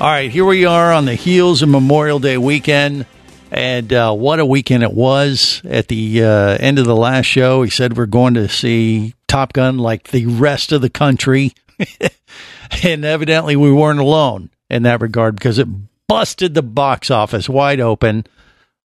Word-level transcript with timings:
All 0.00 0.06
right, 0.06 0.30
here 0.30 0.44
we 0.44 0.64
are 0.64 0.92
on 0.92 1.06
the 1.06 1.16
heels 1.16 1.60
of 1.60 1.70
Memorial 1.70 2.20
Day 2.20 2.38
weekend. 2.38 3.04
And 3.50 3.92
uh, 3.92 4.14
what 4.14 4.38
a 4.38 4.46
weekend 4.46 4.84
it 4.84 4.92
was. 4.92 5.60
At 5.64 5.88
the 5.88 6.22
uh, 6.22 6.56
end 6.60 6.78
of 6.78 6.84
the 6.84 6.94
last 6.94 7.26
show, 7.26 7.62
he 7.62 7.70
said 7.70 7.96
we're 7.96 8.06
going 8.06 8.34
to 8.34 8.48
see 8.48 9.14
Top 9.26 9.52
Gun 9.52 9.76
like 9.76 10.12
the 10.12 10.26
rest 10.26 10.70
of 10.70 10.82
the 10.82 10.88
country. 10.88 11.52
and 12.84 13.04
evidently, 13.04 13.56
we 13.56 13.72
weren't 13.72 13.98
alone 13.98 14.50
in 14.70 14.84
that 14.84 15.00
regard 15.00 15.34
because 15.34 15.58
it 15.58 15.66
busted 16.06 16.54
the 16.54 16.62
box 16.62 17.10
office 17.10 17.48
wide 17.48 17.80
open. 17.80 18.24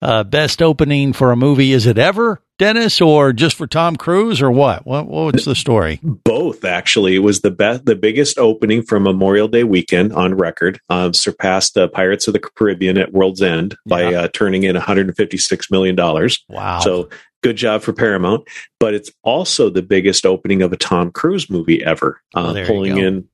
Uh, 0.00 0.24
best 0.24 0.62
opening 0.62 1.12
for 1.12 1.30
a 1.30 1.36
movie, 1.36 1.72
is 1.72 1.84
it 1.84 1.98
ever, 1.98 2.40
Dennis, 2.62 3.00
or 3.00 3.32
just 3.32 3.56
for 3.56 3.66
Tom 3.66 3.96
Cruise, 3.96 4.40
or 4.40 4.50
what? 4.50 4.86
What 4.86 5.08
what's 5.08 5.44
the 5.44 5.54
story? 5.56 5.98
both 6.02 6.64
actually 6.64 7.16
it 7.16 7.20
was 7.20 7.40
the 7.40 7.50
best 7.50 7.84
the 7.86 7.96
biggest 7.96 8.38
opening 8.38 8.82
from 8.82 9.02
memorial 9.02 9.48
day 9.48 9.64
weekend 9.64 10.12
on 10.12 10.34
record 10.34 10.78
um, 10.88 11.12
surpassed 11.12 11.76
uh, 11.76 11.88
pirates 11.88 12.26
of 12.28 12.32
the 12.34 12.38
caribbean 12.38 12.98
at 12.98 13.12
world's 13.12 13.42
end 13.42 13.74
by 13.86 14.10
Yeah. 14.10 14.20
uh, 14.22 14.28
turning 14.32 14.62
in 14.62 14.74
156 14.76 15.70
million 15.70 15.96
dollars 15.96 16.44
Wow. 16.48 16.78
so 16.80 17.08
good 17.42 17.56
job 17.56 17.82
for 17.82 17.92
paramount 17.92 18.46
but 18.78 18.94
it's 18.94 19.10
also 19.24 19.68
the 19.68 19.82
biggest 19.82 20.24
opening 20.24 20.62
of 20.62 20.72
a 20.72 20.76
tom 20.76 21.10
cruise 21.10 21.50
movie 21.50 21.82
ever 21.84 22.20
uh, 22.34 22.54
pulling 22.66 22.96
in 22.98 23.28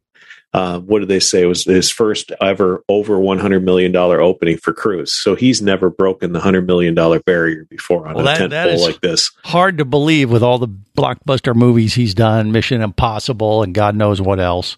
uh, 0.55 0.79
what 0.81 1.01
did 1.01 1.09
they 1.09 1.21
say 1.21 1.43
it 1.43 1.47
was 1.47 1.65
his 1.65 1.91
first 1.91 2.33
ever 2.41 2.83
over 2.89 3.19
100 3.19 3.63
million 3.65 3.93
dollar 3.93 4.21
opening 4.21 4.57
for 4.57 4.73
cruise 4.73 5.13
so 5.13 5.35
he's 5.35 5.61
never 5.61 5.91
broken 5.91 6.33
the 6.33 6.39
100 6.39 6.67
million 6.67 6.95
dollar 6.95 7.21
barrier 7.21 7.67
before 7.69 8.09
on 8.09 8.15
Well, 8.15 8.25
a 8.25 8.29
that- 8.29 8.39
tent 8.39 8.51
that 8.53 8.69
pole 8.77 8.87
like 8.87 9.01
this 9.03 9.31
Hard 9.45 9.79
to 9.79 9.85
believe 9.85 10.31
with 10.31 10.43
all 10.43 10.59
the 10.59 10.69
blockbuster 10.97 11.55
movies 11.55 11.95
he's 11.95 12.15
done, 12.15 12.51
Mission 12.53 12.81
Impossible, 12.83 13.63
and 13.63 13.75
God 13.75 13.95
knows 13.95 14.21
what 14.21 14.41
else. 14.41 14.77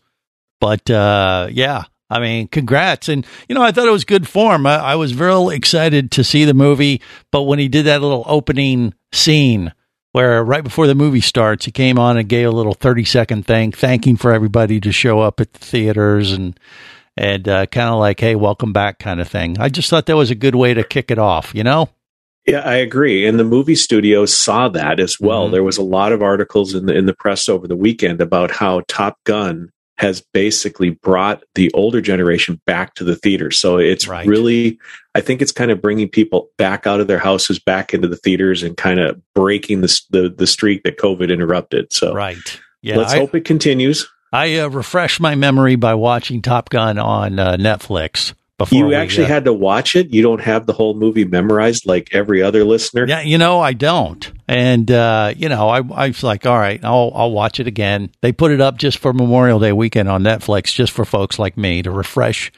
But 0.61 0.91
uh, 0.91 1.49
yeah, 1.51 1.85
I 2.11 2.19
mean, 2.21 2.49
congrats. 2.49 3.09
And, 3.09 3.25
you 3.49 3.55
know, 3.55 3.63
I 3.63 3.71
thought 3.73 3.87
it 3.89 3.93
was 3.93 4.05
good 4.05 4.29
form. 4.29 4.67
I, 4.67 4.77
I 4.77 4.95
was 4.97 5.15
real 5.15 5.49
excited 5.49 6.11
to 6.13 6.25
see 6.25 6.45
the 6.45 6.53
movie. 6.53 7.01
But 7.31 7.45
when 7.45 7.59
he 7.59 7.69
did 7.69 7.87
that 7.87 8.03
little 8.03 8.25
opening 8.27 8.93
scene 9.13 9.73
where 10.13 10.43
right 10.45 10.65
before 10.65 10.87
the 10.87 10.95
movie 10.95 11.21
starts, 11.21 11.65
he 11.65 11.71
came 11.71 11.99
on 11.99 12.17
and 12.17 12.29
gave 12.29 12.49
a 12.49 12.51
little 12.51 12.75
30 12.75 13.05
second 13.05 13.47
thing, 13.47 13.73
thanking 13.73 14.17
for 14.17 14.33
everybody 14.33 14.81
to 14.81 14.93
show 14.93 15.21
up 15.21 15.41
at 15.41 15.53
the 15.53 15.59
theaters 15.61 16.33
and, 16.33 16.59
and 17.17 17.49
uh, 17.49 17.67
kind 17.67 17.89
of 17.89 17.99
like, 17.99 18.19
hey, 18.21 18.35
welcome 18.35 18.73
back 18.73 18.99
kind 18.99 19.21
of 19.21 19.29
thing. 19.29 19.57
I 19.61 19.69
just 19.69 19.89
thought 19.91 20.07
that 20.07 20.17
was 20.17 20.31
a 20.31 20.35
good 20.35 20.55
way 20.55 20.75
to 20.75 20.83
kick 20.83 21.11
it 21.11 21.19
off, 21.19 21.55
you 21.55 21.63
know? 21.63 21.91
Yeah, 22.47 22.61
I 22.61 22.77
agree. 22.77 23.27
And 23.27 23.39
the 23.39 23.45
movie 23.45 23.75
studios 23.77 24.37
saw 24.37 24.69
that 24.71 24.99
as 24.99 25.21
well. 25.21 25.49
Mhm. 25.49 25.53
There 25.53 25.63
was 25.63 25.77
a 25.77 25.83
lot 25.83 26.11
of 26.13 26.23
articles 26.23 26.75
in 26.75 26.87
the 26.87 26.97
in 26.97 27.05
the 27.07 27.13
press 27.15 27.49
over 27.49 27.69
the 27.69 27.77
weekend 27.77 28.21
about 28.21 28.51
how 28.51 28.83
Top 28.89 29.19
Gun 29.25 29.71
has 29.99 30.25
basically 30.33 30.91
brought 30.91 31.43
the 31.55 31.71
older 31.75 32.01
generation 32.01 32.59
back 32.67 32.95
to 32.95 33.05
the 33.05 33.15
theater. 33.15 33.51
So 33.51 33.77
it's 33.77 34.09
Right. 34.09 34.27
really 34.27 34.79
I 35.15 35.21
think 35.21 35.43
it's 35.43 35.53
kind 35.53 35.71
of 35.71 35.83
bringing 35.83 36.09
people 36.09 36.51
back 36.57 36.87
out 36.87 37.01
of 37.01 37.07
their 37.09 37.19
houses 37.19 37.59
back 37.59 37.93
into 37.93 38.07
the 38.09 38.17
theaters 38.17 38.63
and 38.63 38.77
kind 38.77 39.01
of 39.01 39.21
breaking 39.35 39.81
the 39.81 40.01
the, 40.11 40.29
the 40.29 40.47
streak 40.47 40.83
that 40.85 40.99
COVID 40.99 41.33
interrupted. 41.33 41.93
So 41.93 42.15
Right. 42.15 42.37
Yeah. 42.83 42.97
let's 42.97 43.13
I- 43.13 43.19
hope 43.19 43.35
it 43.35 43.45
continues. 43.45 44.09
I 44.33 44.59
uh, 44.59 44.69
refreshed 44.69 45.19
my 45.19 45.35
memory 45.35 45.75
by 45.75 45.95
watching 45.95 46.41
Top 46.41 46.71
Gun 46.71 46.99
on 47.01 47.41
uh, 47.41 47.57
Netflix 47.57 48.33
You 48.71 48.87
we, 48.87 48.95
actually 48.95 49.25
uh, 49.25 49.29
had 49.29 49.45
to 49.45 49.53
watch 49.53 49.97
it. 49.97 50.13
You 50.13 50.23
don't 50.23 50.41
have 50.41 50.67
the 50.67 50.73
whole 50.73 50.95
movie 50.95 51.25
memorized 51.25 51.87
like 51.87 52.11
every 52.13 52.43
other 52.43 52.65
listener. 52.65 53.07
Yeah, 53.07 53.21
you 53.23 53.39
know 53.39 53.61
I 53.61 53.73
don't, 53.73 54.31
and 54.49 54.91
uh, 54.91 55.33
you 55.37 55.49
know 55.49 55.69
I 55.69 55.79
I 55.79 56.09
was 56.09 56.23
like, 56.23 56.47
all 56.47 56.59
right, 56.59 56.83
I'll 56.85 57.13
I'll 57.15 57.33
watch 57.33 57.61
it 57.61 57.67
again. 57.67 58.11
They 58.21 58.33
put 58.33 58.51
it 58.51 58.61
up 58.61 58.77
just 58.79 58.99
for 58.99 59.13
Memorial 59.13 59.59
Day 59.59 59.73
weekend 59.73 60.09
on 60.09 60.23
Netflix, 60.23 60.75
just 60.75 60.93
for 60.93 61.05
folks 61.05 61.39
like 61.39 61.57
me 61.57 61.83
to 61.83 61.91
refresh 61.91 62.53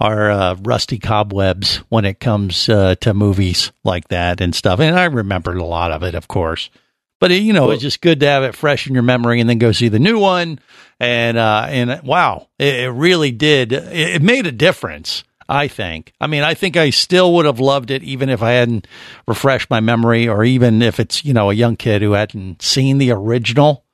our 0.00 0.30
uh, 0.30 0.56
rusty 0.62 0.98
cobwebs 0.98 1.76
when 1.88 2.04
it 2.04 2.20
comes 2.20 2.68
uh, 2.68 2.94
to 2.96 3.14
movies 3.14 3.72
like 3.84 4.08
that 4.08 4.40
and 4.40 4.54
stuff. 4.54 4.80
And 4.80 4.98
I 4.98 5.04
remembered 5.04 5.56
a 5.56 5.64
lot 5.64 5.92
of 5.92 6.02
it, 6.02 6.14
of 6.14 6.28
course. 6.28 6.70
But 7.18 7.32
it, 7.32 7.42
you 7.42 7.54
know, 7.54 7.70
it's 7.70 7.82
just 7.82 8.02
good 8.02 8.20
to 8.20 8.26
have 8.26 8.42
it 8.42 8.54
fresh 8.54 8.86
in 8.86 8.92
your 8.92 9.02
memory, 9.02 9.40
and 9.40 9.48
then 9.48 9.58
go 9.58 9.72
see 9.72 9.88
the 9.88 9.98
new 9.98 10.18
one. 10.18 10.60
And 11.00 11.38
uh, 11.38 11.66
and 11.68 12.02
wow, 12.02 12.48
it, 12.58 12.74
it 12.74 12.90
really 12.90 13.30
did. 13.30 13.72
It, 13.72 14.16
it 14.16 14.22
made 14.22 14.46
a 14.46 14.52
difference. 14.52 15.24
I 15.48 15.68
think. 15.68 16.12
I 16.20 16.26
mean, 16.26 16.42
I 16.42 16.54
think 16.54 16.76
I 16.76 16.90
still 16.90 17.34
would 17.34 17.46
have 17.46 17.60
loved 17.60 17.90
it 17.90 18.02
even 18.02 18.28
if 18.28 18.42
I 18.42 18.52
hadn't 18.52 18.86
refreshed 19.28 19.70
my 19.70 19.80
memory, 19.80 20.28
or 20.28 20.44
even 20.44 20.82
if 20.82 20.98
it's 21.00 21.24
you 21.24 21.32
know 21.34 21.50
a 21.50 21.54
young 21.54 21.76
kid 21.76 22.02
who 22.02 22.12
hadn't 22.12 22.62
seen 22.62 22.98
the 22.98 23.10
original. 23.12 23.84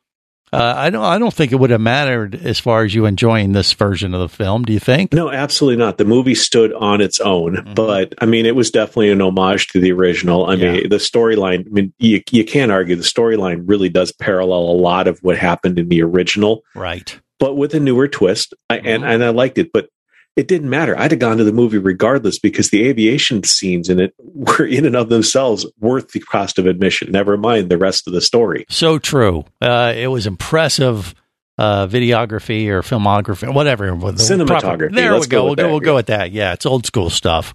Uh, 0.54 0.74
I 0.76 0.90
don't. 0.90 1.02
I 1.02 1.18
don't 1.18 1.32
think 1.32 1.50
it 1.50 1.56
would 1.56 1.70
have 1.70 1.80
mattered 1.80 2.34
as 2.34 2.58
far 2.58 2.84
as 2.84 2.94
you 2.94 3.06
enjoying 3.06 3.52
this 3.52 3.72
version 3.72 4.12
of 4.12 4.20
the 4.20 4.28
film. 4.28 4.64
Do 4.64 4.74
you 4.74 4.78
think? 4.80 5.14
No, 5.14 5.30
absolutely 5.30 5.78
not. 5.78 5.96
The 5.96 6.04
movie 6.04 6.34
stood 6.34 6.74
on 6.74 7.00
its 7.00 7.20
own, 7.20 7.72
but 7.74 8.12
I 8.18 8.26
mean, 8.26 8.44
it 8.44 8.54
was 8.54 8.70
definitely 8.70 9.10
an 9.10 9.22
homage 9.22 9.68
to 9.68 9.80
the 9.80 9.92
original. 9.92 10.44
I 10.44 10.54
Yeah. 10.56 10.72
mean, 10.72 10.88
the 10.90 10.96
storyline. 10.96 11.66
I 11.66 11.70
mean, 11.70 11.94
you 11.98 12.20
you 12.30 12.44
can't 12.44 12.70
argue 12.70 12.96
the 12.96 13.02
storyline 13.02 13.62
really 13.64 13.88
does 13.88 14.12
parallel 14.12 14.64
a 14.64 14.76
lot 14.78 15.08
of 15.08 15.18
what 15.22 15.38
happened 15.38 15.78
in 15.78 15.88
the 15.88 16.02
original, 16.02 16.62
Right. 16.74 17.18
but 17.38 17.56
with 17.56 17.72
a 17.72 17.80
newer 17.80 18.06
twist. 18.06 18.52
I, 18.68 18.76
and 18.76 19.02
Mhm. 19.02 19.06
and 19.14 19.24
I 19.24 19.30
liked 19.30 19.56
it, 19.56 19.70
but 19.72 19.88
it 20.36 20.48
didn't 20.48 20.70
matter. 20.70 20.98
I'd 20.98 21.10
have 21.10 21.20
gone 21.20 21.36
to 21.38 21.44
the 21.44 21.52
movie 21.52 21.78
regardless 21.78 22.38
because 22.38 22.70
the 22.70 22.86
aviation 22.88 23.42
scenes 23.44 23.88
in 23.88 24.00
it 24.00 24.14
were 24.18 24.64
in 24.66 24.86
and 24.86 24.96
of 24.96 25.08
themselves 25.08 25.66
worth 25.78 26.12
the 26.12 26.20
cost 26.20 26.58
of 26.58 26.66
admission. 26.66 27.12
Never 27.12 27.36
mind 27.36 27.68
the 27.68 27.78
rest 27.78 28.06
of 28.06 28.12
the 28.12 28.20
story. 28.20 28.64
So 28.70 28.98
true. 28.98 29.44
Uh, 29.60 29.92
it 29.94 30.06
was 30.08 30.26
impressive 30.26 31.14
uh, 31.58 31.86
videography 31.86 32.68
or 32.68 32.82
filmography, 32.82 33.52
whatever. 33.52 33.86
the 33.86 34.12
Cinematography. 34.12 34.94
there 34.94 35.12
Let's 35.12 35.26
we 35.26 35.30
go. 35.30 35.40
go 35.42 35.44
We'll 35.44 35.54
go. 35.54 35.68
We'll 35.68 35.80
go 35.80 35.94
with 35.96 36.06
that. 36.06 36.32
Yeah, 36.32 36.54
it's 36.54 36.64
old 36.66 36.86
school 36.86 37.10
stuff. 37.10 37.52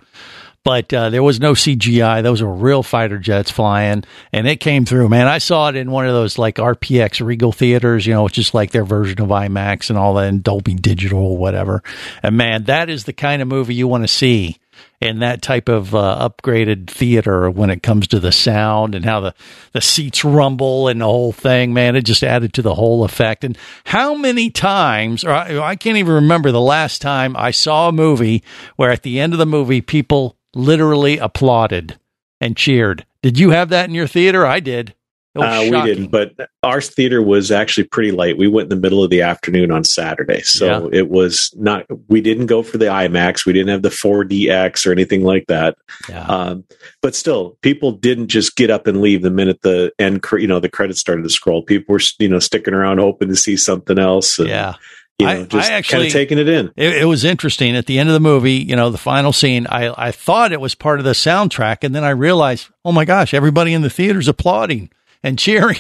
But 0.68 0.94
uh, 0.94 1.10
there 1.12 1.24
was 1.24 1.40
no 1.40 1.54
CGI. 1.54 2.22
Those 2.22 2.44
were 2.44 2.54
real 2.54 2.84
fighter 2.84 3.20
jets 3.20 3.50
flying, 3.50 4.04
and 4.34 4.46
it 4.50 4.58
came 4.58 4.84
through. 4.84 5.08
Man, 5.08 5.26
I 5.26 5.38
saw 5.38 5.70
it 5.70 5.78
in 5.78 5.92
one 5.92 6.06
of 6.06 6.14
those 6.14 6.38
like 6.38 6.58
RPX 6.58 7.26
Regal 7.26 7.54
theaters, 7.54 8.06
you 8.06 8.14
know, 8.14 8.26
which 8.26 8.38
is 8.38 8.54
like 8.54 8.72
their 8.72 8.84
version 8.84 9.22
of 9.22 9.30
IMAX 9.30 9.90
and 9.90 9.98
all 9.98 10.16
that, 10.16 10.28
and 10.28 10.44
Dolby 10.44 10.74
Digital 10.74 11.38
whatever. 11.38 11.82
And 12.22 12.36
man, 12.36 12.66
that 12.66 12.90
is 12.90 13.06
the 13.06 13.14
kind 13.14 13.42
of 13.42 13.48
movie 13.48 13.76
you 13.76 13.88
want 13.88 14.04
to 14.04 14.10
see 14.10 14.58
in 15.00 15.20
that 15.20 15.42
type 15.42 15.70
of 15.70 15.96
uh, 15.96 16.30
upgraded 16.30 16.90
theater 16.90 17.50
when 17.50 17.70
it 17.70 17.82
comes 17.82 18.06
to 18.08 18.20
the 18.20 18.34
sound 18.34 18.94
and 18.94 19.06
how 19.06 19.22
the, 19.22 19.34
the 19.72 19.80
seats 19.80 20.26
rumble 20.26 20.90
and 20.90 21.00
the 21.00 21.06
whole 21.06 21.32
thing, 21.32 21.74
man, 21.74 21.96
it 21.96 22.02
just 22.02 22.24
added 22.24 22.54
to 22.54 22.62
the 22.62 22.76
whole 22.76 23.06
effect. 23.06 23.46
And 23.46 23.58
how 23.86 24.16
many 24.16 24.50
times, 24.50 25.24
or 25.24 25.32
I, 25.32 25.60
I 25.60 25.76
can't 25.78 25.96
even 25.96 26.16
remember 26.16 26.52
the 26.52 26.60
last 26.60 27.02
time 27.02 27.38
I 27.38 27.52
saw 27.52 27.88
a 27.88 27.94
movie 27.94 28.44
where 28.76 28.92
at 28.92 29.04
the 29.04 29.22
end 29.22 29.32
of 29.32 29.40
the 29.40 29.46
movie, 29.46 29.80
people 29.80 30.36
literally 30.54 31.18
applauded 31.18 32.00
and 32.42 32.56
cheered. 32.56 33.06
Did 33.22 33.40
you 33.40 33.52
have 33.52 33.70
that 33.70 33.90
in 33.90 33.96
your 33.96 34.08
theater? 34.08 34.46
I 34.46 34.60
did. 34.60 34.94
It 35.36 35.40
was 35.40 35.70
Uh, 35.70 35.72
we 35.72 35.82
didn't, 35.86 36.08
but 36.08 36.50
our 36.64 36.82
theater 36.82 37.22
was 37.22 37.52
actually 37.52 37.84
pretty 37.84 38.12
light. 38.12 38.38
We 38.38 38.48
went 38.48 38.66
in 38.66 38.70
the 38.70 38.82
middle 38.82 39.04
of 39.04 39.12
the 39.12 39.22
afternoon 39.22 39.72
on 39.72 39.84
Saturday, 39.84 40.42
so 40.42 40.90
it 40.92 41.10
was 41.10 41.54
not. 41.56 41.86
We 42.08 42.22
didn't 42.22 42.48
go 42.48 42.64
for 42.64 42.80
the 42.80 42.86
IMAX. 42.86 43.46
We 43.46 43.54
didn't 43.54 43.70
have 43.70 43.84
the 43.84 43.90
4DX 43.90 44.88
or 44.88 44.92
anything 44.92 45.24
like 45.24 45.46
that. 45.48 45.78
Yeah. 46.10 46.26
Um, 46.26 46.64
but 47.04 47.14
still, 47.14 47.58
people 47.62 47.92
didn't 47.92 48.30
just 48.30 48.56
get 48.56 48.72
up 48.72 48.88
and 48.88 49.02
leave 49.02 49.22
the 49.22 49.30
minute 49.30 49.62
the 49.62 49.92
end. 50.00 50.26
You 50.32 50.48
know, 50.48 50.60
the 50.60 50.70
credits 50.70 51.00
started 51.00 51.24
to 51.24 51.30
scroll. 51.30 51.62
People 51.62 51.94
were 51.94 52.02
you 52.18 52.30
know 52.30 52.40
sticking 52.40 52.74
around, 52.74 52.98
hoping 52.98 53.30
to 53.30 53.36
see 53.36 53.58
something 53.58 54.00
else. 54.00 54.40
And, 54.40 54.50
yeah. 54.50 54.74
You 55.20 55.26
know, 55.26 55.32
I- 55.42 55.44
just 55.46 55.72
I 55.72 55.82
kind 55.82 56.06
of 56.06 56.12
taking 56.12 56.38
it 56.38 56.48
in. 56.48 56.72
It, 56.76 56.98
it 57.02 57.06
was 57.06 57.24
interesting 57.24 57.76
at 57.76 57.86
the 57.86 58.00
end 58.00 58.10
of 58.10 58.14
the 58.14 58.20
movie. 58.20 58.54
You 58.56 58.76
know, 58.76 58.90
the 58.90 58.98
final 58.98 59.34
scene. 59.34 59.68
I 59.68 59.94
I 60.08 60.12
thought 60.12 60.52
it 60.52 60.62
was 60.62 60.76
part 60.76 61.00
of 61.00 61.06
the 61.06 61.12
soundtrack, 61.14 61.78
and 61.84 61.94
then 61.96 62.04
I 62.04 62.10
realized, 62.12 62.68
oh 62.86 62.92
my 62.92 63.06
gosh, 63.06 63.34
everybody 63.34 63.74
in 63.74 63.82
the 63.82 63.90
theater's 63.90 64.28
applauding 64.28 64.90
and 65.24 65.40
cheering. 65.40 65.80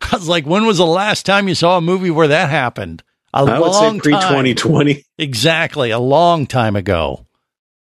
I 0.00 0.16
was 0.16 0.28
like, 0.28 0.46
when 0.46 0.64
was 0.66 0.78
the 0.78 0.86
last 0.86 1.26
time 1.26 1.48
you 1.48 1.54
saw 1.54 1.76
a 1.78 1.80
movie 1.82 2.10
where 2.10 2.28
that 2.28 2.50
happened? 2.50 3.02
A 3.34 3.38
I 3.38 3.58
would 3.60 3.74
say 3.74 3.80
long 3.80 4.00
pre 4.00 4.12
twenty 4.12 4.54
twenty. 4.54 5.04
Exactly, 5.18 5.90
a 5.90 5.98
long 5.98 6.46
time 6.46 6.76
ago. 6.76 7.26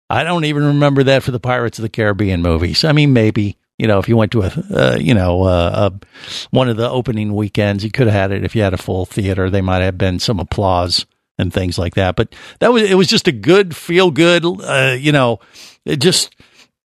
I 0.10 0.24
don't 0.24 0.46
even 0.46 0.64
remember 0.66 1.04
that 1.04 1.24
for 1.24 1.32
the 1.32 1.40
Pirates 1.40 1.80
of 1.80 1.84
the 1.84 1.90
Caribbean 1.90 2.42
movies. 2.42 2.84
I 2.84 2.92
mean, 2.94 3.12
maybe, 3.14 3.58
You 3.78 3.88
know, 3.88 4.00
if 4.00 4.10
you 4.10 4.18
went 4.18 4.32
to 4.32 4.42
a, 4.44 4.52
uh, 4.74 4.98
you 5.00 5.14
know, 5.14 5.44
uh, 5.44 5.92
a, 5.92 6.06
one 6.50 6.68
of 6.68 6.78
the 6.78 6.90
opening 6.90 7.34
weekends, 7.36 7.84
you 7.84 7.92
could 7.92 8.08
have 8.08 8.14
had 8.14 8.32
it. 8.32 8.44
If 8.44 8.56
you 8.56 8.64
had 8.64 8.74
a 8.74 8.78
full 8.78 9.06
theater, 9.06 9.50
they 9.50 9.62
might 9.62 9.84
have 9.84 9.98
been 9.98 10.20
some 10.20 10.40
applause 10.40 11.06
and 11.38 11.54
things 11.54 11.78
like 11.78 11.96
that. 11.96 12.16
But 12.16 12.34
that 12.60 12.74
was 12.74 12.84
it 12.84 12.96
was 12.96 13.08
just 13.08 13.28
a 13.28 13.32
good 13.32 13.76
feel 13.76 14.12
good. 14.12 14.44
Uh, 14.46 14.96
you 14.98 15.12
know, 15.12 15.40
it 15.86 15.98
just 15.98 16.36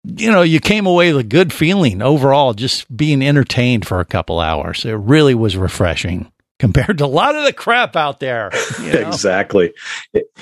you 0.04 0.32
know 0.32 0.42
you 0.42 0.60
came 0.60 0.86
away 0.88 1.14
with 1.14 1.26
a 1.26 1.28
good 1.28 1.54
feeling 1.54 2.02
overall, 2.02 2.54
just 2.54 2.96
being 2.96 3.22
entertained 3.22 3.88
for 3.88 4.00
a 4.00 4.06
couple 4.06 4.40
hours. 4.40 4.86
It 4.86 4.94
really 4.94 5.36
was 5.36 5.56
refreshing 5.56 6.32
compared 6.60 6.98
to 6.98 7.06
a 7.06 7.08
lot 7.08 7.36
of 7.36 7.46
the 7.46 7.54
crap 7.54 7.96
out 7.96 8.20
there. 8.20 8.52
You 8.82 8.94
know? 8.94 9.08
exactly. 9.08 9.74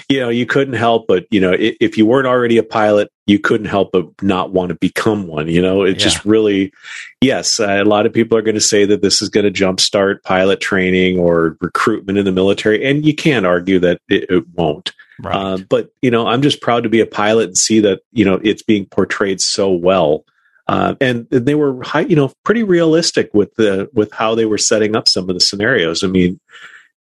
You 0.09 0.19
know, 0.19 0.29
you 0.29 0.45
couldn't 0.45 0.73
help 0.73 1.07
but, 1.07 1.25
you 1.31 1.39
know, 1.39 1.55
if 1.57 1.97
you 1.97 2.05
weren't 2.05 2.27
already 2.27 2.57
a 2.57 2.63
pilot, 2.63 3.11
you 3.27 3.39
couldn't 3.39 3.67
help 3.67 3.91
but 3.91 4.05
not 4.21 4.51
want 4.51 4.69
to 4.69 4.75
become 4.75 5.27
one. 5.27 5.47
You 5.47 5.61
know, 5.61 5.83
it 5.83 5.91
yeah. 5.91 5.97
just 5.97 6.25
really, 6.25 6.73
yes, 7.21 7.59
uh, 7.59 7.81
a 7.81 7.85
lot 7.85 8.05
of 8.05 8.13
people 8.13 8.37
are 8.37 8.41
going 8.41 8.55
to 8.55 8.61
say 8.61 8.85
that 8.85 9.01
this 9.01 9.21
is 9.21 9.29
going 9.29 9.51
to 9.51 9.63
jumpstart 9.63 10.23
pilot 10.23 10.59
training 10.59 11.19
or 11.19 11.57
recruitment 11.61 12.17
in 12.17 12.25
the 12.25 12.31
military. 12.31 12.83
And 12.85 13.05
you 13.05 13.15
can't 13.15 13.45
argue 13.45 13.79
that 13.79 14.01
it, 14.09 14.29
it 14.29 14.49
won't. 14.49 14.93
Right. 15.19 15.35
Uh, 15.35 15.57
but, 15.69 15.91
you 16.01 16.11
know, 16.11 16.27
I'm 16.27 16.41
just 16.41 16.61
proud 16.61 16.83
to 16.83 16.89
be 16.89 16.99
a 16.99 17.05
pilot 17.05 17.47
and 17.47 17.57
see 17.57 17.79
that, 17.81 18.01
you 18.11 18.25
know, 18.25 18.39
it's 18.43 18.63
being 18.63 18.85
portrayed 18.85 19.41
so 19.41 19.71
well 19.71 20.25
uh, 20.67 20.95
and 20.99 21.29
they 21.29 21.55
were 21.55 21.81
high, 21.83 22.01
you 22.01 22.15
know, 22.15 22.31
pretty 22.43 22.63
realistic 22.63 23.33
with 23.33 23.53
the 23.55 23.89
with 23.93 24.11
how 24.11 24.35
they 24.35 24.45
were 24.45 24.57
setting 24.57 24.95
up 24.95 25.07
some 25.07 25.29
of 25.29 25.35
the 25.35 25.39
scenarios. 25.39 26.03
I 26.03 26.07
mean, 26.07 26.39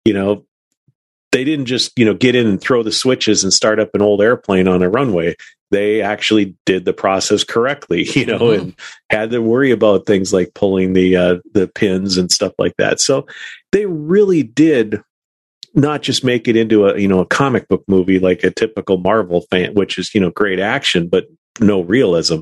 you 0.04 0.12
know, 0.14 0.44
they 1.32 1.44
didn't 1.44 1.66
just 1.66 1.98
you 1.98 2.04
know 2.04 2.14
get 2.14 2.36
in 2.36 2.46
and 2.46 2.60
throw 2.60 2.82
the 2.82 2.92
switches 2.92 3.42
and 3.42 3.52
start 3.52 3.80
up 3.80 3.90
an 3.94 4.02
old 4.02 4.22
airplane 4.22 4.68
on 4.68 4.82
a 4.82 4.88
runway. 4.88 5.34
They 5.72 6.00
actually 6.00 6.54
did 6.64 6.84
the 6.84 6.92
process 6.92 7.42
correctly, 7.42 8.04
you 8.14 8.24
know, 8.24 8.38
mm-hmm. 8.38 8.60
and 8.60 8.74
had 9.10 9.30
to 9.30 9.42
worry 9.42 9.72
about 9.72 10.06
things 10.06 10.32
like 10.32 10.54
pulling 10.54 10.92
the 10.92 11.16
uh, 11.16 11.36
the 11.52 11.66
pins 11.66 12.16
and 12.16 12.30
stuff 12.30 12.52
like 12.58 12.74
that. 12.78 13.00
So 13.00 13.26
they 13.72 13.86
really 13.86 14.44
did 14.44 15.02
not 15.74 16.02
just 16.02 16.24
make 16.24 16.48
it 16.48 16.56
into 16.56 16.86
a 16.86 16.98
you 16.98 17.08
know 17.08 17.20
a 17.20 17.26
comic 17.26 17.68
book 17.68 17.84
movie 17.88 18.20
like 18.20 18.44
a 18.44 18.50
typical 18.50 18.96
Marvel 18.96 19.42
fan, 19.50 19.74
which 19.74 19.98
is 19.98 20.14
you 20.14 20.20
know 20.20 20.30
great 20.30 20.60
action, 20.60 21.08
but 21.08 21.26
no 21.60 21.80
realism. 21.80 22.40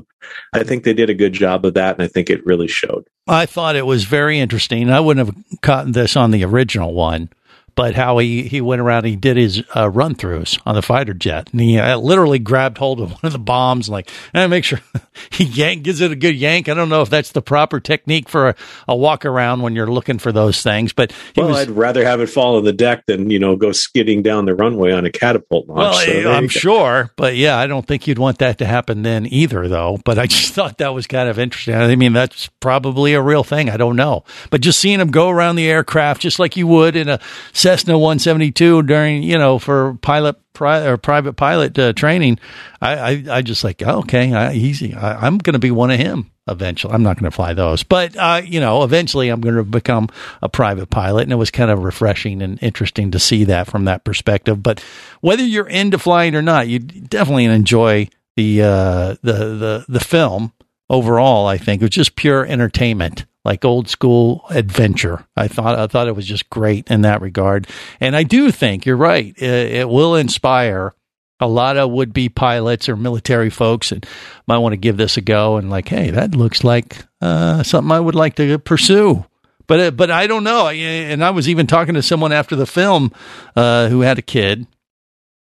I 0.53 0.63
think 0.63 0.83
they 0.83 0.93
did 0.93 1.09
a 1.09 1.15
good 1.15 1.33
job 1.33 1.65
of 1.65 1.73
that, 1.75 1.95
and 1.95 2.03
I 2.03 2.07
think 2.07 2.29
it 2.29 2.45
really 2.45 2.67
showed. 2.67 3.05
I 3.27 3.45
thought 3.45 3.75
it 3.75 3.85
was 3.85 4.05
very 4.05 4.39
interesting. 4.39 4.89
I 4.89 4.99
wouldn't 4.99 5.27
have 5.27 5.61
caught 5.61 5.91
this 5.91 6.15
on 6.15 6.31
the 6.31 6.43
original 6.43 6.93
one, 6.93 7.29
but 7.75 7.93
how 7.93 8.17
he, 8.19 8.43
he 8.43 8.61
went 8.61 8.81
around, 8.81 8.99
and 8.99 9.07
he 9.07 9.15
did 9.15 9.35
his 9.37 9.61
uh, 9.75 9.89
run 9.89 10.15
throughs 10.15 10.59
on 10.65 10.75
the 10.75 10.81
fighter 10.81 11.13
jet, 11.13 11.49
and 11.51 11.59
he 11.59 11.77
uh, 11.77 11.97
literally 11.97 12.39
grabbed 12.39 12.77
hold 12.77 13.01
of 13.01 13.11
one 13.11 13.19
of 13.23 13.33
the 13.33 13.39
bombs, 13.39 13.87
and 13.87 13.93
like, 13.93 14.09
and 14.33 14.49
make 14.49 14.63
sure 14.63 14.79
he 15.31 15.43
yank, 15.43 15.83
gives 15.83 16.01
it 16.01 16.11
a 16.11 16.15
good 16.15 16.35
yank. 16.35 16.69
I 16.69 16.73
don't 16.73 16.89
know 16.89 17.01
if 17.01 17.09
that's 17.09 17.33
the 17.33 17.41
proper 17.41 17.79
technique 17.79 18.29
for 18.29 18.49
a, 18.49 18.55
a 18.87 18.95
walk 18.95 19.25
around 19.25 19.61
when 19.61 19.75
you're 19.75 19.91
looking 19.91 20.19
for 20.19 20.31
those 20.31 20.61
things, 20.63 20.93
but 20.93 21.13
well, 21.35 21.49
was, 21.49 21.57
I'd 21.57 21.69
rather 21.69 22.05
have 22.05 22.21
it 22.21 22.27
fall 22.27 22.57
on 22.57 22.63
the 22.63 22.73
deck 22.73 23.05
than 23.07 23.29
you 23.29 23.39
know 23.39 23.55
go 23.57 23.73
skidding 23.73 24.21
down 24.21 24.45
the 24.45 24.55
runway 24.55 24.91
on 24.93 25.05
a 25.05 25.11
catapult 25.11 25.67
launch. 25.67 26.07
Well, 26.07 26.23
so 26.23 26.31
I'm 26.31 26.47
sure, 26.47 27.11
but 27.17 27.35
yeah, 27.35 27.57
I 27.57 27.67
don't 27.67 27.85
think 27.85 28.07
you'd 28.07 28.19
want 28.19 28.39
that 28.39 28.57
to 28.59 28.65
happen 28.65 29.03
then 29.03 29.25
either, 29.25 29.67
though. 29.67 29.99
But 30.05 30.17
I 30.17 30.27
just 30.35 30.53
thought 30.53 30.77
that 30.77 30.93
was 30.93 31.07
kind 31.07 31.27
of 31.27 31.37
interesting. 31.37 31.75
I 31.75 31.95
mean, 31.95 32.13
that's 32.13 32.47
probably 32.61 33.13
a 33.13 33.21
real 33.21 33.43
thing. 33.43 33.69
I 33.69 33.75
don't 33.75 33.97
know, 33.97 34.23
but 34.49 34.61
just 34.61 34.79
seeing 34.79 35.01
him 35.01 35.11
go 35.11 35.29
around 35.29 35.57
the 35.57 35.67
aircraft 35.67 36.21
just 36.21 36.39
like 36.39 36.55
you 36.55 36.67
would 36.67 36.95
in 36.95 37.09
a 37.09 37.19
Cessna 37.65 37.97
172 37.97 38.83
during, 38.83 39.23
you 39.23 39.39
know, 39.39 39.57
for 39.57 39.95
pilot 40.03 40.35
pri- 40.53 40.85
or 40.85 40.97
private 40.97 41.33
pilot 41.33 41.79
uh, 41.79 41.93
training, 41.93 42.37
I, 42.79 42.93
I, 42.93 43.25
I, 43.37 43.41
just 43.41 43.63
like, 43.63 43.81
oh, 43.83 44.01
okay, 44.01 44.31
I, 44.31 44.53
easy. 44.53 44.93
I, 44.93 45.25
am 45.25 45.39
going 45.39 45.53
to 45.53 45.59
be 45.59 45.71
one 45.71 45.89
of 45.89 45.97
him 45.97 46.29
eventually. 46.47 46.93
I'm 46.93 47.01
not 47.01 47.17
going 47.17 47.31
to 47.31 47.35
fly 47.35 47.53
those, 47.53 47.81
but, 47.81 48.15
uh, 48.17 48.43
you 48.45 48.59
know, 48.59 48.83
eventually 48.83 49.29
I'm 49.29 49.41
going 49.41 49.55
to 49.55 49.63
become 49.63 50.09
a 50.43 50.47
private 50.47 50.91
pilot. 50.91 51.23
And 51.23 51.31
it 51.31 51.37
was 51.37 51.49
kind 51.49 51.71
of 51.71 51.83
refreshing 51.83 52.43
and 52.43 52.61
interesting 52.61 53.09
to 53.09 53.17
see 53.17 53.45
that 53.45 53.65
from 53.65 53.85
that 53.85 54.03
perspective. 54.03 54.61
But 54.61 54.79
whether 55.21 55.43
you're 55.43 55.67
into 55.67 55.97
flying 55.97 56.35
or 56.35 56.43
not, 56.43 56.67
you 56.67 56.77
definitely 56.77 57.45
enjoy 57.45 58.09
the, 58.35 58.61
uh, 58.61 59.15
the, 59.23 59.33
the, 59.33 59.85
the 59.89 59.99
film 59.99 60.53
overall. 60.87 61.47
I 61.47 61.57
think 61.57 61.81
it 61.81 61.85
was 61.85 61.89
just 61.89 62.15
pure 62.15 62.45
entertainment 62.45 63.25
like 63.45 63.63
old 63.63 63.87
school 63.87 64.43
adventure. 64.49 65.25
I 65.37 65.47
thought 65.47 65.79
I 65.79 65.87
thought 65.87 66.07
it 66.07 66.15
was 66.15 66.25
just 66.25 66.49
great 66.49 66.89
in 66.89 67.01
that 67.01 67.21
regard, 67.21 67.67
and 68.01 68.15
I 68.15 68.23
do 68.23 68.51
think 68.51 68.85
you're 68.85 68.97
right. 68.97 69.33
It, 69.37 69.71
it 69.71 69.89
will 69.89 70.15
inspire 70.15 70.93
a 71.39 71.47
lot 71.47 71.77
of 71.77 71.91
would 71.91 72.13
be 72.13 72.29
pilots 72.29 72.89
or 72.89 72.95
military 72.95 73.49
folks 73.49 73.91
and 73.91 74.05
might 74.47 74.57
want 74.57 74.73
to 74.73 74.77
give 74.77 74.97
this 74.97 75.17
a 75.17 75.21
go 75.21 75.57
and 75.57 75.69
like, 75.69 75.87
hey, 75.87 76.09
that 76.09 76.33
looks 76.33 76.63
like 76.63 76.97
uh, 77.21 77.61
something 77.61 77.91
I 77.91 77.99
would 77.99 78.15
like 78.15 78.35
to 78.35 78.57
pursue. 78.57 79.25
But 79.67 79.79
uh, 79.79 79.91
but 79.91 80.11
I 80.11 80.27
don't 80.27 80.43
know. 80.43 80.69
And 80.69 81.23
I 81.23 81.31
was 81.31 81.49
even 81.49 81.67
talking 81.67 81.95
to 81.95 82.01
someone 82.01 82.31
after 82.31 82.55
the 82.55 82.65
film 82.65 83.11
uh, 83.55 83.89
who 83.89 84.01
had 84.01 84.17
a 84.17 84.23
kid 84.23 84.65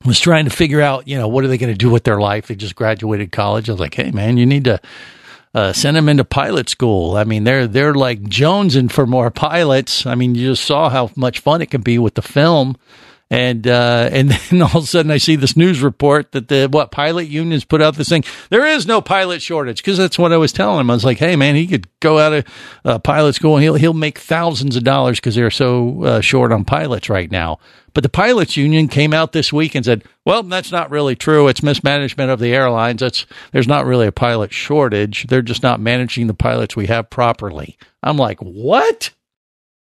was 0.04 0.20
trying 0.20 0.44
to 0.44 0.50
figure 0.50 0.80
out, 0.80 1.08
you 1.08 1.18
know, 1.18 1.28
what 1.28 1.44
are 1.44 1.48
they 1.48 1.58
going 1.58 1.72
to 1.72 1.78
do 1.78 1.90
with 1.90 2.04
their 2.04 2.20
life? 2.20 2.46
They 2.46 2.54
just 2.54 2.76
graduated 2.76 3.32
college. 3.32 3.68
I 3.68 3.72
was 3.72 3.80
like, 3.80 3.94
hey, 3.94 4.10
man, 4.10 4.36
you 4.36 4.46
need 4.46 4.64
to 4.64 4.80
uh, 5.56 5.72
send 5.72 5.96
them 5.96 6.06
into 6.06 6.22
pilot 6.22 6.68
school. 6.68 7.16
I 7.16 7.24
mean, 7.24 7.44
they're 7.44 7.66
they're 7.66 7.94
like 7.94 8.20
jonesing 8.24 8.92
for 8.92 9.06
more 9.06 9.30
pilots. 9.30 10.04
I 10.04 10.14
mean, 10.14 10.34
you 10.34 10.50
just 10.50 10.64
saw 10.64 10.90
how 10.90 11.10
much 11.16 11.38
fun 11.40 11.62
it 11.62 11.70
can 11.70 11.80
be 11.80 11.98
with 11.98 12.14
the 12.14 12.20
film, 12.20 12.76
and 13.30 13.66
uh, 13.66 14.08
and 14.12 14.30
then 14.50 14.62
all 14.62 14.78
of 14.78 14.84
a 14.84 14.86
sudden 14.86 15.10
I 15.10 15.18
see 15.18 15.36
this 15.36 15.56
news 15.56 15.82
report 15.82 16.32
that 16.32 16.48
the 16.48 16.68
what 16.70 16.90
pilot 16.90 17.28
unions 17.28 17.64
put 17.64 17.82
out 17.82 17.96
this 17.96 18.08
thing. 18.08 18.24
There 18.50 18.66
is 18.66 18.86
no 18.86 19.00
pilot 19.00 19.42
shortage 19.42 19.78
because 19.78 19.98
that's 19.98 20.18
what 20.18 20.32
I 20.32 20.36
was 20.36 20.52
telling 20.52 20.80
him. 20.80 20.90
I 20.90 20.94
was 20.94 21.04
like, 21.04 21.18
hey 21.18 21.36
man, 21.36 21.56
he 21.56 21.66
could 21.66 21.88
go 22.00 22.18
out 22.18 22.32
of 22.32 22.44
uh, 22.84 22.98
pilot 22.98 23.34
school 23.34 23.56
and 23.56 23.62
he'll 23.62 23.74
he'll 23.74 23.94
make 23.94 24.18
thousands 24.18 24.76
of 24.76 24.84
dollars 24.84 25.18
because 25.18 25.34
they're 25.34 25.50
so 25.50 26.04
uh, 26.04 26.20
short 26.20 26.52
on 26.52 26.64
pilots 26.64 27.08
right 27.08 27.30
now. 27.30 27.58
But 27.94 28.02
the 28.02 28.10
pilots 28.10 28.58
union 28.58 28.88
came 28.88 29.14
out 29.14 29.32
this 29.32 29.52
week 29.52 29.74
and 29.74 29.84
said, 29.84 30.04
"Well, 30.26 30.42
that's 30.42 30.70
not 30.70 30.90
really 30.90 31.16
true. 31.16 31.48
It's 31.48 31.62
mismanagement 31.62 32.30
of 32.30 32.40
the 32.40 32.52
airlines. 32.52 33.00
That's 33.00 33.24
there's 33.52 33.66
not 33.66 33.86
really 33.86 34.06
a 34.06 34.12
pilot 34.12 34.52
shortage. 34.52 35.26
They're 35.28 35.40
just 35.40 35.62
not 35.62 35.80
managing 35.80 36.26
the 36.26 36.34
pilots 36.34 36.76
we 36.76 36.86
have 36.88 37.08
properly." 37.08 37.78
I'm 38.02 38.18
like, 38.18 38.38
"What? 38.40 39.10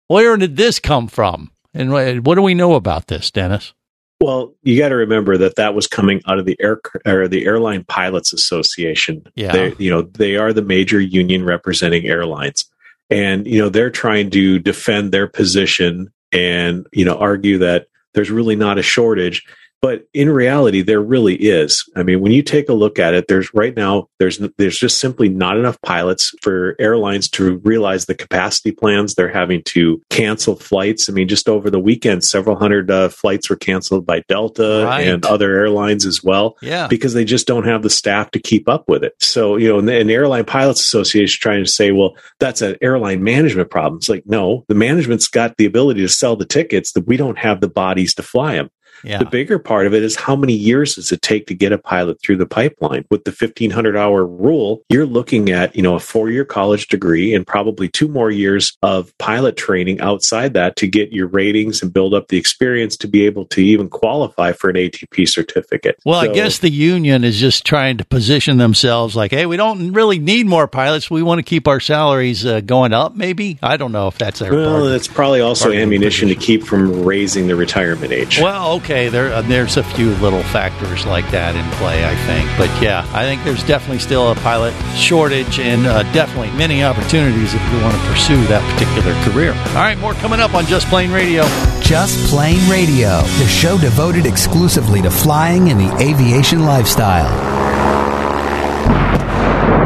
Where 0.07 0.35
did 0.37 0.57
this 0.57 0.79
come 0.79 1.07
from? 1.07 1.51
And 1.73 1.93
uh, 1.93 2.15
what 2.15 2.35
do 2.35 2.41
we 2.41 2.53
know 2.53 2.75
about 2.75 3.07
this, 3.07 3.31
Dennis?" 3.31 3.73
Well, 4.21 4.53
you 4.63 4.77
got 4.77 4.89
to 4.89 4.95
remember 4.95 5.37
that 5.37 5.55
that 5.55 5.73
was 5.73 5.87
coming 5.87 6.21
out 6.27 6.39
of 6.39 6.45
the 6.45 6.57
air 6.59 6.81
or 7.05 7.27
the 7.27 7.45
Airline 7.45 7.85
Pilots 7.85 8.33
Association. 8.33 9.23
Yeah, 9.35 9.53
they, 9.53 9.75
you 9.77 9.89
know, 9.89 10.01
they 10.01 10.35
are 10.35 10.51
the 10.51 10.61
major 10.61 10.99
union 10.99 11.45
representing 11.45 12.05
airlines, 12.05 12.65
and 13.09 13.47
you 13.47 13.59
know 13.59 13.69
they're 13.69 13.89
trying 13.89 14.29
to 14.31 14.59
defend 14.59 15.11
their 15.11 15.27
position 15.27 16.11
and 16.33 16.85
you 16.91 17.05
know 17.05 17.15
argue 17.15 17.59
that 17.59 17.87
there's 18.13 18.31
really 18.31 18.55
not 18.55 18.77
a 18.77 18.83
shortage 18.83 19.45
but 19.81 20.03
in 20.13 20.29
reality 20.29 20.81
there 20.81 21.01
really 21.01 21.35
is. 21.35 21.89
I 21.95 22.03
mean 22.03 22.21
when 22.21 22.31
you 22.31 22.41
take 22.41 22.69
a 22.69 22.73
look 22.73 22.99
at 22.99 23.13
it 23.13 23.27
there's 23.27 23.53
right 23.53 23.75
now 23.75 24.07
there's 24.19 24.39
there's 24.57 24.77
just 24.77 24.99
simply 24.99 25.29
not 25.29 25.57
enough 25.57 25.81
pilots 25.81 26.33
for 26.41 26.75
airlines 26.79 27.29
to 27.31 27.57
realize 27.59 28.05
the 28.05 28.15
capacity 28.15 28.71
plans. 28.71 29.15
They're 29.15 29.29
having 29.29 29.63
to 29.63 30.01
cancel 30.09 30.55
flights. 30.55 31.09
I 31.09 31.13
mean 31.13 31.27
just 31.27 31.49
over 31.49 31.69
the 31.69 31.79
weekend 31.79 32.23
several 32.23 32.55
hundred 32.55 32.91
uh, 32.91 33.09
flights 33.09 33.49
were 33.49 33.55
canceled 33.55 34.05
by 34.05 34.23
delta 34.27 34.83
right. 34.85 35.07
and 35.07 35.25
other 35.25 35.57
airlines 35.57 36.05
as 36.05 36.23
well 36.23 36.57
yeah. 36.61 36.87
because 36.87 37.13
they 37.13 37.25
just 37.25 37.47
don't 37.47 37.65
have 37.65 37.83
the 37.83 37.89
staff 37.89 38.31
to 38.31 38.39
keep 38.39 38.67
up 38.67 38.87
with 38.87 39.03
it. 39.03 39.13
So 39.19 39.55
you 39.55 39.67
know 39.67 39.79
and 39.79 39.87
the, 39.87 39.99
and 39.99 40.09
the 40.09 40.15
airline 40.15 40.45
pilots 40.45 40.81
association 40.81 41.39
trying 41.41 41.63
to 41.63 41.69
say 41.69 41.91
well 41.91 42.15
that's 42.39 42.61
an 42.61 42.77
airline 42.81 43.23
management 43.23 43.69
problem. 43.69 43.97
It's 43.97 44.09
like 44.09 44.25
no 44.25 44.65
the 44.67 44.75
management's 44.75 45.27
got 45.27 45.57
the 45.57 45.65
ability 45.65 46.01
to 46.01 46.09
sell 46.09 46.35
the 46.35 46.45
tickets 46.45 46.93
that 46.93 47.07
we 47.07 47.17
don't 47.17 47.37
have 47.37 47.61
the 47.61 47.69
bodies 47.69 48.13
to 48.15 48.23
fly 48.23 48.55
them 48.55 48.69
yeah. 49.03 49.19
The 49.19 49.25
bigger 49.25 49.59
part 49.59 49.87
of 49.87 49.93
it 49.93 50.03
is 50.03 50.15
how 50.15 50.35
many 50.35 50.53
years 50.53 50.95
does 50.95 51.11
it 51.11 51.21
take 51.21 51.47
to 51.47 51.53
get 51.53 51.71
a 51.71 51.77
pilot 51.77 52.21
through 52.21 52.37
the 52.37 52.45
pipeline? 52.45 53.05
With 53.09 53.23
the 53.23 53.31
1500 53.31 53.95
hour 53.95 54.25
rule, 54.25 54.83
you're 54.89 55.05
looking 55.05 55.49
at, 55.49 55.75
you 55.75 55.81
know, 55.81 55.95
a 55.95 55.99
four 55.99 56.29
year 56.29 56.45
college 56.45 56.87
degree 56.87 57.33
and 57.33 57.45
probably 57.45 57.87
two 57.87 58.07
more 58.07 58.31
years 58.31 58.77
of 58.81 59.17
pilot 59.17 59.57
training 59.57 60.01
outside 60.01 60.53
that 60.53 60.75
to 60.77 60.87
get 60.87 61.11
your 61.11 61.27
ratings 61.27 61.81
and 61.81 61.93
build 61.93 62.13
up 62.13 62.27
the 62.27 62.37
experience 62.37 62.97
to 62.97 63.07
be 63.07 63.25
able 63.25 63.45
to 63.45 63.61
even 63.61 63.89
qualify 63.89 64.51
for 64.51 64.69
an 64.69 64.75
ATP 64.75 65.27
certificate. 65.27 65.99
Well, 66.05 66.21
so, 66.21 66.29
I 66.29 66.33
guess 66.33 66.59
the 66.59 66.69
union 66.69 67.23
is 67.23 67.39
just 67.39 67.65
trying 67.65 67.97
to 67.97 68.05
position 68.05 68.57
themselves 68.57 69.15
like, 69.15 69.31
hey, 69.31 69.45
we 69.45 69.57
don't 69.57 69.93
really 69.93 70.19
need 70.19 70.47
more 70.47 70.67
pilots. 70.67 71.09
We 71.09 71.23
want 71.23 71.39
to 71.39 71.43
keep 71.43 71.67
our 71.67 71.79
salaries 71.79 72.45
uh, 72.45 72.61
going 72.61 72.93
up, 72.93 73.15
maybe. 73.15 73.59
I 73.61 73.77
don't 73.77 73.91
know 73.91 74.07
if 74.07 74.17
that's 74.17 74.39
their 74.39 74.51
Well, 74.51 74.87
it's 74.87 75.07
probably 75.07 75.41
also 75.41 75.71
ammunition 75.71 76.29
to 76.29 76.35
keep 76.35 76.63
from 76.63 77.03
raising 77.03 77.47
the 77.47 77.55
retirement 77.55 78.11
age. 78.11 78.39
Well, 78.39 78.73
okay 78.73 78.88
okay, 78.89 79.07
there 79.07 79.31
uh, 79.31 79.41
there's 79.43 79.77
a 79.77 79.83
few 79.83 80.15
little 80.15 80.41
factors 80.41 81.05
like 81.05 81.29
that 81.29 81.55
in 81.55 81.63
play, 81.77 82.03
I 82.03 82.15
think. 82.25 82.49
But 82.57 82.69
yeah, 82.81 83.07
I 83.13 83.23
think 83.23 83.43
there's 83.43 83.63
definitely 83.63 83.99
still 83.99 84.31
a 84.31 84.35
pilot 84.35 84.73
shortage 84.95 85.59
and 85.59 85.85
uh, 85.85 86.01
definitely 86.11 86.49
many 86.57 86.83
opportunities 86.83 87.53
if 87.53 87.61
you 87.71 87.81
want 87.81 87.93
to 87.95 88.01
pursue 88.07 88.43
that 88.47 88.65
particular 88.73 89.13
career. 89.29 89.53
All 89.77 89.85
right, 89.85 89.97
more 89.99 90.15
coming 90.15 90.39
up 90.39 90.55
on 90.55 90.65
Just 90.65 90.87
Plane 90.87 91.11
Radio. 91.11 91.43
Just 91.81 92.31
Plane 92.31 92.67
Radio, 92.67 93.21
the 93.37 93.47
show 93.47 93.77
devoted 93.77 94.25
exclusively 94.25 95.03
to 95.03 95.11
flying 95.11 95.69
and 95.69 95.79
the 95.79 95.95
aviation 96.01 96.65
lifestyle. 96.65 97.29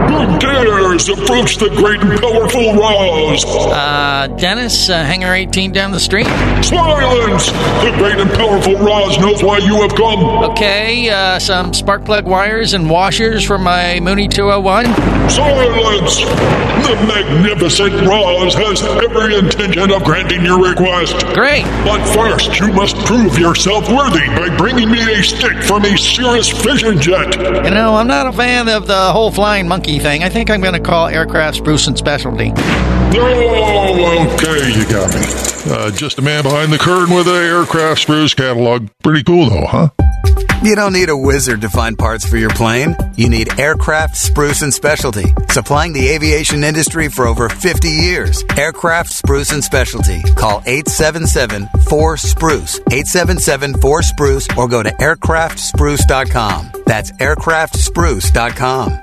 Who 0.09 0.39
dares 0.39 1.07
approach 1.09 1.57
the 1.57 1.69
great 1.69 2.01
and 2.01 2.19
powerful 2.19 2.73
Roz? 2.75 3.45
Uh, 3.45 4.27
Dennis, 4.37 4.89
uh, 4.89 5.03
Hangar 5.03 5.33
18 5.33 5.71
down 5.71 5.91
the 5.91 5.99
street. 5.99 6.27
Silence! 6.63 7.47
The 7.47 7.93
great 7.97 8.19
and 8.19 8.29
powerful 8.31 8.75
Roz 8.75 9.17
knows 9.19 9.41
why 9.43 9.59
you 9.59 9.81
have 9.81 9.95
come. 9.95 10.23
Okay, 10.51 11.09
uh, 11.09 11.39
some 11.39 11.73
spark 11.73 12.05
plug 12.05 12.25
wires 12.25 12.73
and 12.73 12.89
washers 12.89 13.43
for 13.43 13.57
my 13.57 13.99
Mooney 14.01 14.27
201. 14.27 14.85
Silence! 15.29 16.19
The 16.83 16.95
magnificent 17.07 18.05
Roz 18.05 18.53
has 18.55 18.81
every 18.83 19.37
intention 19.37 19.89
of 19.91 20.03
granting 20.03 20.43
your 20.43 20.61
request. 20.69 21.15
Great. 21.33 21.63
But 21.85 22.05
first, 22.13 22.59
you 22.59 22.73
must 22.73 22.97
prove 23.05 23.39
yourself 23.39 23.89
worthy 23.89 24.27
by 24.35 24.55
bringing 24.57 24.91
me 24.91 24.99
a 25.13 25.23
stick 25.23 25.63
from 25.63 25.85
a 25.85 25.97
Cirrus 25.97 26.49
Vision 26.61 26.99
Jet. 26.99 27.35
You 27.63 27.71
know, 27.71 27.95
I'm 27.95 28.07
not 28.07 28.27
a 28.27 28.33
fan 28.33 28.67
of 28.67 28.87
the 28.87 29.11
whole 29.13 29.31
flying 29.31 29.67
monkey 29.67 29.92
thing. 29.99 30.23
I 30.23 30.29
think 30.29 30.49
I'm 30.49 30.61
going 30.61 30.73
to 30.73 30.79
call 30.79 31.07
aircraft 31.07 31.57
Spruce 31.57 31.87
and 31.87 31.97
Specialty. 31.97 32.51
Okay, 32.51 32.61
you 34.73 34.85
got 34.89 35.13
me. 35.13 35.21
Uh, 35.65 35.89
just 35.91 36.19
a 36.19 36.21
man 36.21 36.43
behind 36.43 36.73
the 36.73 36.77
curtain 36.77 37.15
with 37.15 37.27
an 37.27 37.35
aircraft 37.35 38.01
spruce 38.01 38.33
catalog. 38.33 38.89
Pretty 39.01 39.23
cool, 39.23 39.49
though, 39.49 39.65
huh? 39.65 39.87
You 40.63 40.75
don't 40.75 40.91
need 40.93 41.09
a 41.09 41.17
wizard 41.17 41.61
to 41.61 41.69
find 41.69 41.97
parts 41.97 42.25
for 42.25 42.37
your 42.37 42.49
plane. 42.49 42.95
You 43.17 43.29
need 43.29 43.59
Aircraft 43.59 44.15
Spruce 44.15 44.61
and 44.61 44.73
Specialty, 44.73 45.25
supplying 45.49 45.91
the 45.91 46.07
aviation 46.07 46.63
industry 46.63 47.09
for 47.09 47.27
over 47.27 47.49
50 47.49 47.89
years. 47.89 48.45
Aircraft 48.57 49.11
Spruce 49.11 49.51
and 49.51 49.61
Specialty. 49.63 50.21
Call 50.35 50.61
877-4-SPRUCE, 50.61 52.79
877-4-SPRUCE, 52.79 54.47
or 54.57 54.67
go 54.69 54.83
to 54.83 54.91
aircraftspruce.com. 54.91 56.71
That's 56.85 57.11
aircraftspruce.com. 57.11 59.02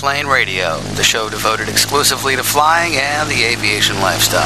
With 0.00 0.06
Just 0.06 0.14
Plane 0.14 0.26
Radio, 0.26 0.78
the 0.94 1.04
show 1.04 1.28
devoted 1.28 1.68
exclusively 1.68 2.36
to 2.36 2.42
flying 2.42 2.94
and 2.96 3.28
the 3.28 3.42
aviation 3.44 4.00
lifestyle. 4.00 4.40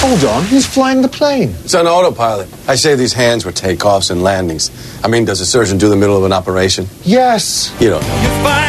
Hold 0.00 0.24
on, 0.24 0.44
he's 0.44 0.66
flying 0.66 1.02
the 1.02 1.08
plane? 1.08 1.54
It's 1.64 1.74
on 1.74 1.86
autopilot. 1.86 2.48
I 2.68 2.74
say 2.74 2.94
these 2.94 3.12
hands 3.14 3.44
were 3.44 3.52
takeoffs 3.52 4.10
and 4.10 4.22
landings. 4.22 4.70
I 5.02 5.08
mean, 5.08 5.24
does 5.24 5.40
a 5.40 5.46
surgeon 5.46 5.78
do 5.78 5.88
the 5.88 5.96
middle 5.96 6.16
of 6.16 6.24
an 6.24 6.32
operation? 6.32 6.86
Yes. 7.04 7.74
You 7.80 7.90
don't 7.90 8.02
know. 8.02 8.67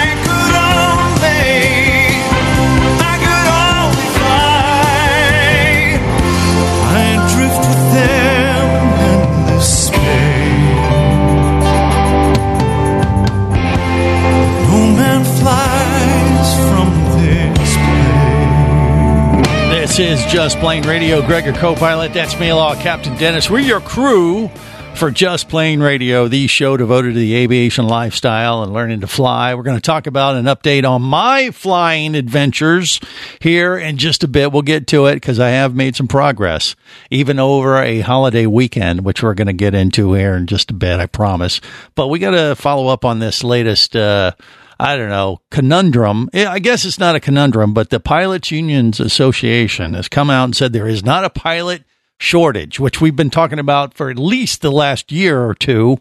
This 19.99 20.25
is 20.25 20.31
Just 20.31 20.59
Plane 20.59 20.87
Radio. 20.87 21.21
Gregor 21.21 21.51
co-pilot. 21.51 22.13
That's 22.13 22.39
me, 22.39 22.53
law 22.53 22.73
Captain 22.73 23.17
Dennis. 23.17 23.49
We're 23.49 23.59
your 23.59 23.81
crew 23.81 24.47
for 24.95 25.11
Just 25.11 25.49
Plane 25.49 25.81
Radio, 25.81 26.29
the 26.29 26.47
show 26.47 26.77
devoted 26.77 27.15
to 27.15 27.19
the 27.19 27.35
aviation 27.35 27.85
lifestyle 27.85 28.63
and 28.63 28.71
learning 28.71 29.01
to 29.01 29.07
fly. 29.07 29.53
We're 29.53 29.63
going 29.63 29.75
to 29.75 29.81
talk 29.81 30.07
about 30.07 30.37
an 30.37 30.45
update 30.45 30.89
on 30.89 31.01
my 31.01 31.51
flying 31.51 32.15
adventures 32.15 33.01
here 33.41 33.77
in 33.77 33.97
just 33.97 34.23
a 34.23 34.29
bit. 34.29 34.53
We'll 34.53 34.61
get 34.61 34.87
to 34.87 35.07
it 35.07 35.15
because 35.15 35.37
I 35.37 35.49
have 35.49 35.75
made 35.75 35.97
some 35.97 36.07
progress, 36.07 36.77
even 37.09 37.37
over 37.37 37.75
a 37.83 37.99
holiday 37.99 38.45
weekend, 38.45 39.03
which 39.03 39.21
we're 39.21 39.33
going 39.33 39.47
to 39.47 39.53
get 39.53 39.75
into 39.75 40.13
here 40.13 40.33
in 40.33 40.47
just 40.47 40.71
a 40.71 40.75
bit, 40.75 41.01
I 41.01 41.07
promise. 41.07 41.59
But 41.95 42.07
we 42.07 42.19
got 42.19 42.31
to 42.31 42.55
follow 42.55 42.87
up 42.87 43.03
on 43.03 43.19
this 43.19 43.43
latest, 43.43 43.97
uh, 43.97 44.31
I 44.79 44.95
don't 44.95 45.09
know, 45.09 45.41
conundrum. 45.51 46.29
I 46.33 46.59
guess 46.59 46.85
it's 46.85 46.99
not 46.99 47.15
a 47.15 47.19
conundrum, 47.19 47.73
but 47.73 47.89
the 47.89 47.99
Pilots 47.99 48.49
Unions 48.49 49.01
Association 49.01 49.93
has 49.93 50.07
come 50.07 50.29
out 50.29 50.45
and 50.45 50.55
said 50.55 50.71
there 50.71 50.87
is 50.87 51.03
not 51.03 51.25
a 51.25 51.29
pilot 51.29 51.83
shortage, 52.17 52.79
which 52.79 53.01
we've 53.01 53.15
been 53.15 53.29
talking 53.29 53.59
about 53.59 53.93
for 53.93 54.09
at 54.09 54.17
least 54.17 54.61
the 54.61 54.71
last 54.71 55.11
year 55.11 55.43
or 55.43 55.53
two, 55.53 55.97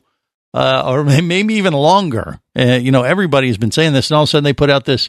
uh, 0.54 0.85
or 0.87 1.02
maybe 1.04 1.54
even 1.54 1.73
longer. 1.73 2.40
Uh, 2.56 2.78
you 2.80 2.92
know, 2.92 3.02
everybody's 3.02 3.58
been 3.58 3.73
saying 3.73 3.94
this, 3.94 4.11
and 4.11 4.16
all 4.16 4.23
of 4.23 4.28
a 4.28 4.30
sudden 4.30 4.44
they 4.44 4.52
put 4.52 4.70
out 4.70 4.85
this, 4.85 5.08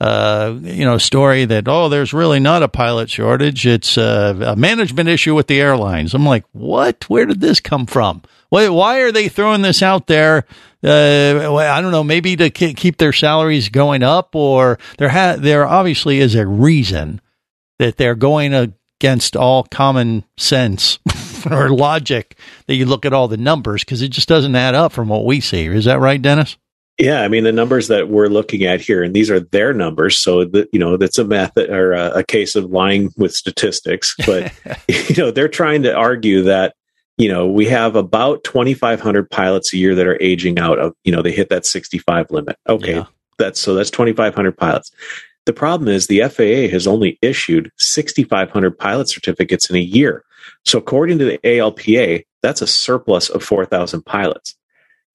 uh, 0.00 0.56
you 0.62 0.84
know, 0.84 0.98
story 0.98 1.44
that 1.46 1.68
oh, 1.68 1.88
there's 1.88 2.12
really 2.12 2.40
not 2.40 2.62
a 2.62 2.68
pilot 2.68 3.10
shortage. 3.10 3.66
It's 3.66 3.96
uh, 3.96 4.38
a 4.44 4.56
management 4.56 5.08
issue 5.08 5.34
with 5.34 5.46
the 5.46 5.60
airlines. 5.60 6.14
I'm 6.14 6.26
like, 6.26 6.44
what? 6.52 7.08
Where 7.08 7.26
did 7.26 7.40
this 7.40 7.60
come 7.60 7.86
from? 7.86 8.22
Why, 8.48 8.68
why 8.68 9.00
are 9.00 9.12
they 9.12 9.28
throwing 9.28 9.62
this 9.62 9.82
out 9.82 10.06
there? 10.06 10.44
Uh, 10.84 11.56
I 11.56 11.80
don't 11.80 11.90
know, 11.90 12.04
maybe 12.04 12.36
to 12.36 12.50
keep 12.50 12.98
their 12.98 13.12
salaries 13.12 13.70
going 13.70 14.02
up, 14.02 14.36
or 14.36 14.78
there 14.98 15.08
ha- 15.08 15.36
there 15.38 15.66
obviously 15.66 16.20
is 16.20 16.34
a 16.34 16.46
reason 16.46 17.20
that 17.78 17.96
they're 17.96 18.14
going 18.14 18.54
against 18.54 19.36
all 19.36 19.64
common 19.64 20.24
sense 20.36 20.98
or 21.50 21.70
logic 21.70 22.38
that 22.66 22.76
you 22.76 22.86
look 22.86 23.04
at 23.04 23.12
all 23.12 23.28
the 23.28 23.36
numbers 23.36 23.82
because 23.82 24.02
it 24.02 24.08
just 24.08 24.28
doesn't 24.28 24.54
add 24.54 24.74
up 24.74 24.92
from 24.92 25.08
what 25.08 25.24
we 25.24 25.40
see. 25.40 25.66
Is 25.66 25.86
that 25.86 26.00
right, 26.00 26.20
Dennis? 26.20 26.56
Yeah, 26.98 27.20
I 27.22 27.28
mean 27.28 27.44
the 27.44 27.52
numbers 27.52 27.88
that 27.88 28.08
we're 28.08 28.28
looking 28.28 28.64
at 28.64 28.80
here, 28.80 29.02
and 29.02 29.14
these 29.14 29.30
are 29.30 29.40
their 29.40 29.74
numbers, 29.74 30.18
so 30.18 30.44
that 30.46 30.68
you 30.72 30.78
know 30.78 30.96
that's 30.96 31.18
a 31.18 31.24
method 31.24 31.68
or 31.68 31.92
a, 31.92 32.18
a 32.18 32.24
case 32.24 32.54
of 32.54 32.70
lying 32.70 33.10
with 33.18 33.34
statistics. 33.34 34.14
But 34.24 34.52
you 34.88 35.14
know 35.16 35.30
they're 35.30 35.48
trying 35.48 35.82
to 35.82 35.94
argue 35.94 36.42
that 36.44 36.74
you 37.18 37.28
know 37.28 37.46
we 37.46 37.66
have 37.66 37.96
about 37.96 38.44
2,500 38.44 39.30
pilots 39.30 39.74
a 39.74 39.76
year 39.76 39.94
that 39.94 40.06
are 40.06 40.20
aging 40.22 40.58
out 40.58 40.78
of 40.78 40.94
you 41.04 41.12
know 41.12 41.20
they 41.20 41.32
hit 41.32 41.50
that 41.50 41.66
65 41.66 42.30
limit. 42.30 42.56
Okay, 42.66 42.94
Yeah. 42.94 43.04
that's 43.36 43.60
so 43.60 43.74
that's 43.74 43.90
2,500 43.90 44.56
pilots. 44.56 44.90
The 45.44 45.52
problem 45.52 45.88
is 45.88 46.06
the 46.06 46.22
FAA 46.22 46.72
has 46.72 46.86
only 46.88 47.18
issued 47.22 47.70
6,500 47.76 48.78
pilot 48.78 49.08
certificates 49.08 49.70
in 49.70 49.76
a 49.76 49.80
year. 49.80 50.24
So 50.64 50.78
according 50.78 51.18
to 51.18 51.24
the 51.24 51.38
ALPA, 51.44 52.24
that's 52.42 52.62
a 52.62 52.66
surplus 52.66 53.28
of 53.28 53.44
4,000 53.44 54.04
pilots. 54.04 54.56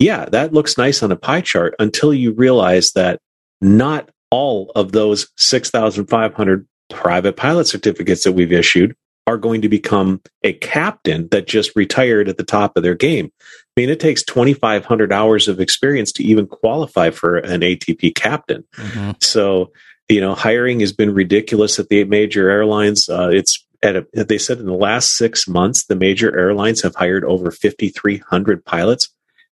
Yeah, 0.01 0.25
that 0.25 0.51
looks 0.51 0.77
nice 0.77 1.03
on 1.03 1.11
a 1.11 1.15
pie 1.15 1.41
chart 1.41 1.75
until 1.77 2.13
you 2.13 2.31
realize 2.31 2.91
that 2.93 3.19
not 3.61 4.09
all 4.31 4.71
of 4.75 4.91
those 4.91 5.29
6,500 5.37 6.67
private 6.89 7.37
pilot 7.37 7.67
certificates 7.67 8.23
that 8.23 8.31
we've 8.31 8.51
issued 8.51 8.95
are 9.27 9.37
going 9.37 9.61
to 9.61 9.69
become 9.69 10.19
a 10.43 10.53
captain 10.53 11.27
that 11.29 11.47
just 11.47 11.75
retired 11.75 12.27
at 12.27 12.37
the 12.37 12.43
top 12.43 12.75
of 12.75 12.83
their 12.83 12.95
game. 12.95 13.31
I 13.41 13.81
mean, 13.81 13.89
it 13.89 13.99
takes 13.99 14.23
2,500 14.23 15.13
hours 15.13 15.47
of 15.47 15.59
experience 15.59 16.11
to 16.13 16.23
even 16.23 16.47
qualify 16.47 17.11
for 17.11 17.37
an 17.37 17.61
ATP 17.61 18.15
captain. 18.15 18.63
So, 19.19 19.71
you 20.09 20.19
know, 20.19 20.33
hiring 20.33 20.79
has 20.79 20.91
been 20.91 21.13
ridiculous 21.13 21.77
at 21.77 21.89
the 21.89 22.03
major 22.05 22.49
airlines. 22.49 23.07
Uh, 23.07 23.29
it's 23.31 23.63
at 23.83 23.95
a, 23.95 24.07
they 24.13 24.39
said 24.39 24.57
in 24.57 24.65
the 24.65 24.73
last 24.73 25.15
six 25.15 25.47
months, 25.47 25.85
the 25.85 25.95
major 25.95 26.35
airlines 26.37 26.81
have 26.81 26.95
hired 26.95 27.23
over 27.23 27.51
5,300 27.51 28.65
pilots. 28.65 29.09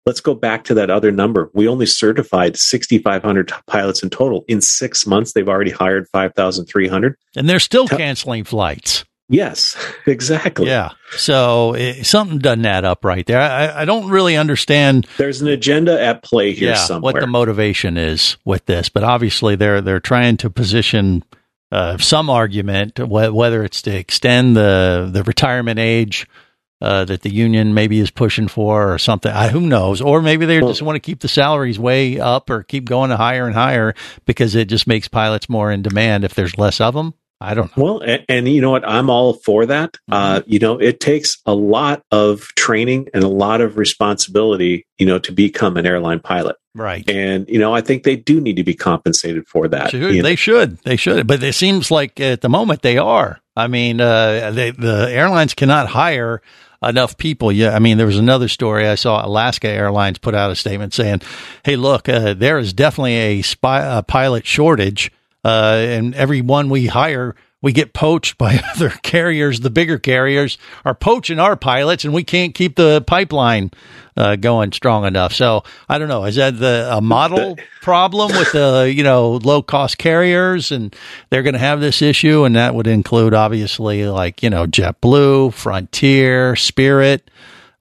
Let's 0.06 0.20
go 0.20 0.34
back 0.34 0.64
to 0.64 0.74
that 0.74 0.90
other 0.90 1.10
number. 1.10 1.50
We 1.54 1.68
only 1.68 1.86
certified 1.86 2.56
6,500 2.56 3.52
pilots 3.66 4.02
in 4.02 4.10
total. 4.10 4.44
In 4.48 4.60
six 4.60 5.06
months, 5.06 5.32
they've 5.32 5.48
already 5.48 5.70
hired 5.70 6.08
5,300. 6.08 7.16
And 7.36 7.48
they're 7.48 7.60
still 7.60 7.86
canceling 7.86 8.44
flights. 8.44 9.04
Yes, 9.28 9.76
exactly. 10.06 10.68
Yeah. 10.68 10.92
So 11.10 11.74
it, 11.74 12.06
something 12.06 12.38
doesn't 12.38 12.64
add 12.64 12.84
up 12.84 13.04
right 13.04 13.26
there. 13.26 13.40
I, 13.40 13.82
I, 13.82 13.84
don't 13.84 14.08
really 14.08 14.36
understand. 14.36 15.06
There's 15.18 15.42
an 15.42 15.48
agenda 15.48 16.00
at 16.00 16.22
play 16.22 16.52
here 16.52 16.70
yeah, 16.70 16.76
somewhere. 16.76 17.12
What 17.12 17.20
the 17.20 17.26
motivation 17.26 17.98
is 17.98 18.38
with 18.44 18.64
this, 18.64 18.88
but 18.88 19.04
obviously 19.04 19.54
they're 19.54 19.82
they're 19.82 20.00
trying 20.00 20.38
to 20.38 20.50
position 20.50 21.24
uh, 21.70 21.98
some 21.98 22.30
argument, 22.30 22.98
whether 22.98 23.64
it's 23.64 23.82
to 23.82 23.94
extend 23.94 24.56
the 24.56 25.10
the 25.12 25.22
retirement 25.22 25.78
age 25.78 26.26
uh, 26.80 27.04
that 27.04 27.22
the 27.22 27.30
union 27.30 27.74
maybe 27.74 27.98
is 28.00 28.10
pushing 28.10 28.48
for, 28.48 28.92
or 28.92 28.98
something. 28.98 29.32
I, 29.32 29.48
who 29.48 29.60
knows? 29.60 30.00
Or 30.00 30.22
maybe 30.22 30.46
they 30.46 30.60
just 30.60 30.82
want 30.82 30.96
to 30.96 31.00
keep 31.00 31.20
the 31.20 31.28
salaries 31.28 31.78
way 31.78 32.20
up, 32.20 32.50
or 32.50 32.62
keep 32.62 32.84
going 32.84 33.10
higher 33.10 33.46
and 33.46 33.54
higher 33.54 33.94
because 34.24 34.54
it 34.54 34.68
just 34.68 34.86
makes 34.86 35.08
pilots 35.08 35.48
more 35.48 35.70
in 35.72 35.82
demand 35.82 36.24
if 36.24 36.34
there's 36.34 36.58
less 36.58 36.80
of 36.80 36.94
them. 36.94 37.14
I 37.40 37.54
don't 37.54 37.76
know. 37.76 37.84
Well, 37.84 38.00
and, 38.00 38.24
and, 38.28 38.48
you 38.48 38.60
know 38.60 38.70
what? 38.70 38.86
I'm 38.86 39.10
all 39.10 39.34
for 39.34 39.66
that. 39.66 39.92
Mm-hmm. 39.92 40.12
Uh, 40.12 40.40
you 40.46 40.58
know, 40.58 40.78
it 40.78 40.98
takes 40.98 41.38
a 41.46 41.54
lot 41.54 42.02
of 42.10 42.40
training 42.56 43.08
and 43.14 43.22
a 43.22 43.28
lot 43.28 43.60
of 43.60 43.78
responsibility, 43.78 44.86
you 44.98 45.06
know, 45.06 45.20
to 45.20 45.30
become 45.30 45.76
an 45.76 45.86
airline 45.86 46.18
pilot. 46.18 46.56
Right. 46.74 47.08
And, 47.08 47.48
you 47.48 47.60
know, 47.60 47.72
I 47.72 47.80
think 47.80 48.02
they 48.02 48.16
do 48.16 48.40
need 48.40 48.56
to 48.56 48.64
be 48.64 48.74
compensated 48.74 49.46
for 49.46 49.68
that. 49.68 49.90
Should, 49.90 50.02
they 50.02 50.20
know? 50.20 50.34
should. 50.34 50.78
They 50.78 50.96
should. 50.96 51.28
But 51.28 51.42
it 51.42 51.54
seems 51.54 51.92
like 51.92 52.18
at 52.18 52.40
the 52.40 52.48
moment 52.48 52.82
they 52.82 52.98
are. 52.98 53.40
I 53.56 53.68
mean, 53.68 54.00
uh, 54.00 54.50
they, 54.50 54.72
the 54.72 55.08
airlines 55.10 55.54
cannot 55.54 55.88
hire 55.88 56.42
enough 56.82 57.16
people. 57.16 57.50
Yeah, 57.50 57.74
I 57.74 57.78
mean, 57.78 57.98
there 57.98 58.06
was 58.06 58.18
another 58.18 58.48
story 58.48 58.86
I 58.86 58.94
saw. 58.94 59.24
Alaska 59.24 59.68
Airlines 59.68 60.18
put 60.18 60.34
out 60.34 60.50
a 60.50 60.56
statement 60.56 60.94
saying, 60.94 61.22
"Hey, 61.64 61.76
look, 61.76 62.08
uh, 62.08 62.34
there 62.34 62.58
is 62.58 62.72
definitely 62.72 63.16
a, 63.16 63.42
spy, 63.42 63.98
a 63.98 64.02
pilot 64.02 64.46
shortage." 64.46 65.10
uh, 65.44 65.76
and 65.78 66.14
every 66.14 66.40
one 66.40 66.68
we 66.68 66.86
hire, 66.86 67.34
we 67.60 67.72
get 67.72 67.92
poached 67.92 68.38
by 68.38 68.60
other 68.74 68.90
carriers. 69.02 69.60
The 69.60 69.70
bigger 69.70 69.98
carriers 69.98 70.58
are 70.84 70.94
poaching 70.94 71.38
our 71.38 71.56
pilots, 71.56 72.04
and 72.04 72.14
we 72.14 72.24
can't 72.24 72.54
keep 72.54 72.76
the 72.76 73.02
pipeline 73.06 73.70
uh, 74.16 74.36
going 74.36 74.72
strong 74.72 75.04
enough. 75.04 75.32
So 75.32 75.64
I 75.88 75.98
don't 75.98 76.08
know. 76.08 76.24
Is 76.24 76.36
that 76.36 76.58
the 76.58 76.88
a 76.90 77.00
model 77.00 77.56
problem 77.82 78.32
with 78.32 78.52
the 78.52 78.92
you 78.94 79.02
know 79.02 79.32
low 79.32 79.62
cost 79.62 79.98
carriers, 79.98 80.72
and 80.72 80.94
they're 81.30 81.42
going 81.42 81.54
to 81.54 81.58
have 81.58 81.80
this 81.80 82.02
issue, 82.02 82.44
and 82.44 82.56
that 82.56 82.74
would 82.74 82.86
include 82.86 83.34
obviously 83.34 84.06
like 84.06 84.42
you 84.42 84.50
know 84.50 84.66
JetBlue, 84.66 85.52
Frontier, 85.52 86.56
Spirit 86.56 87.28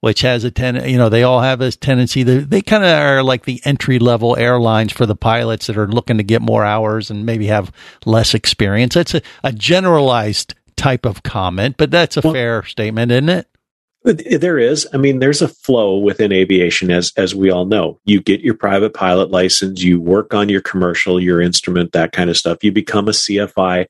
which 0.02 0.22
has 0.22 0.44
a 0.44 0.52
ten, 0.52 0.88
you 0.90 0.98
know, 0.98 1.10
they 1.10 1.24
all 1.24 1.42
have 1.42 1.62
a 1.62 1.72
tendency. 1.72 2.24
They, 2.24 2.40
they 2.40 2.62
kind 2.62 2.84
of 2.84 2.92
are 2.92 3.24
like 3.24 3.46
the 3.46 3.62
entry 3.66 4.00
level 4.00 4.38
airlines 4.38 4.94
for 4.94 5.06
the 5.06 5.16
pilots 5.16 5.68
that 5.68 5.78
are 5.78 5.88
looking 5.88 6.18
to 6.18 6.24
get 6.24 6.42
more 6.42 6.64
hours 6.64 7.10
and 7.10 7.26
maybe 7.26 7.48
have 7.48 7.72
less 8.06 8.34
experience. 8.34 8.94
That's 8.94 9.16
a, 9.16 9.22
a 9.44 9.52
generalized 9.52 10.54
type 10.76 11.06
of 11.06 11.24
comment, 11.24 11.76
but 11.78 11.92
that's 11.92 12.18
a 12.18 12.22
well, 12.24 12.34
fair 12.34 12.64
statement, 12.64 13.12
isn't 13.12 13.30
it? 13.30 13.48
There 14.04 14.58
is. 14.58 14.88
I 14.94 14.98
mean, 14.98 15.20
there's 15.20 15.42
a 15.42 15.50
flow 15.50 15.98
within 15.98 16.32
aviation, 16.32 16.92
as 16.92 17.12
as 17.18 17.36
we 17.36 17.50
all 17.50 17.66
know. 17.66 18.00
You 18.06 18.22
get 18.22 18.40
your 18.40 18.54
private 18.54 18.94
pilot 18.94 19.32
license, 19.32 19.84
you 19.84 20.00
work 20.00 20.34
on 20.34 20.48
your 20.48 20.62
commercial, 20.62 21.20
your 21.20 21.42
instrument, 21.42 21.92
that 21.92 22.14
kind 22.14 22.30
of 22.30 22.38
stuff. 22.38 22.64
You 22.64 22.72
become 22.72 23.10
a 23.10 23.12
CFI 23.12 23.88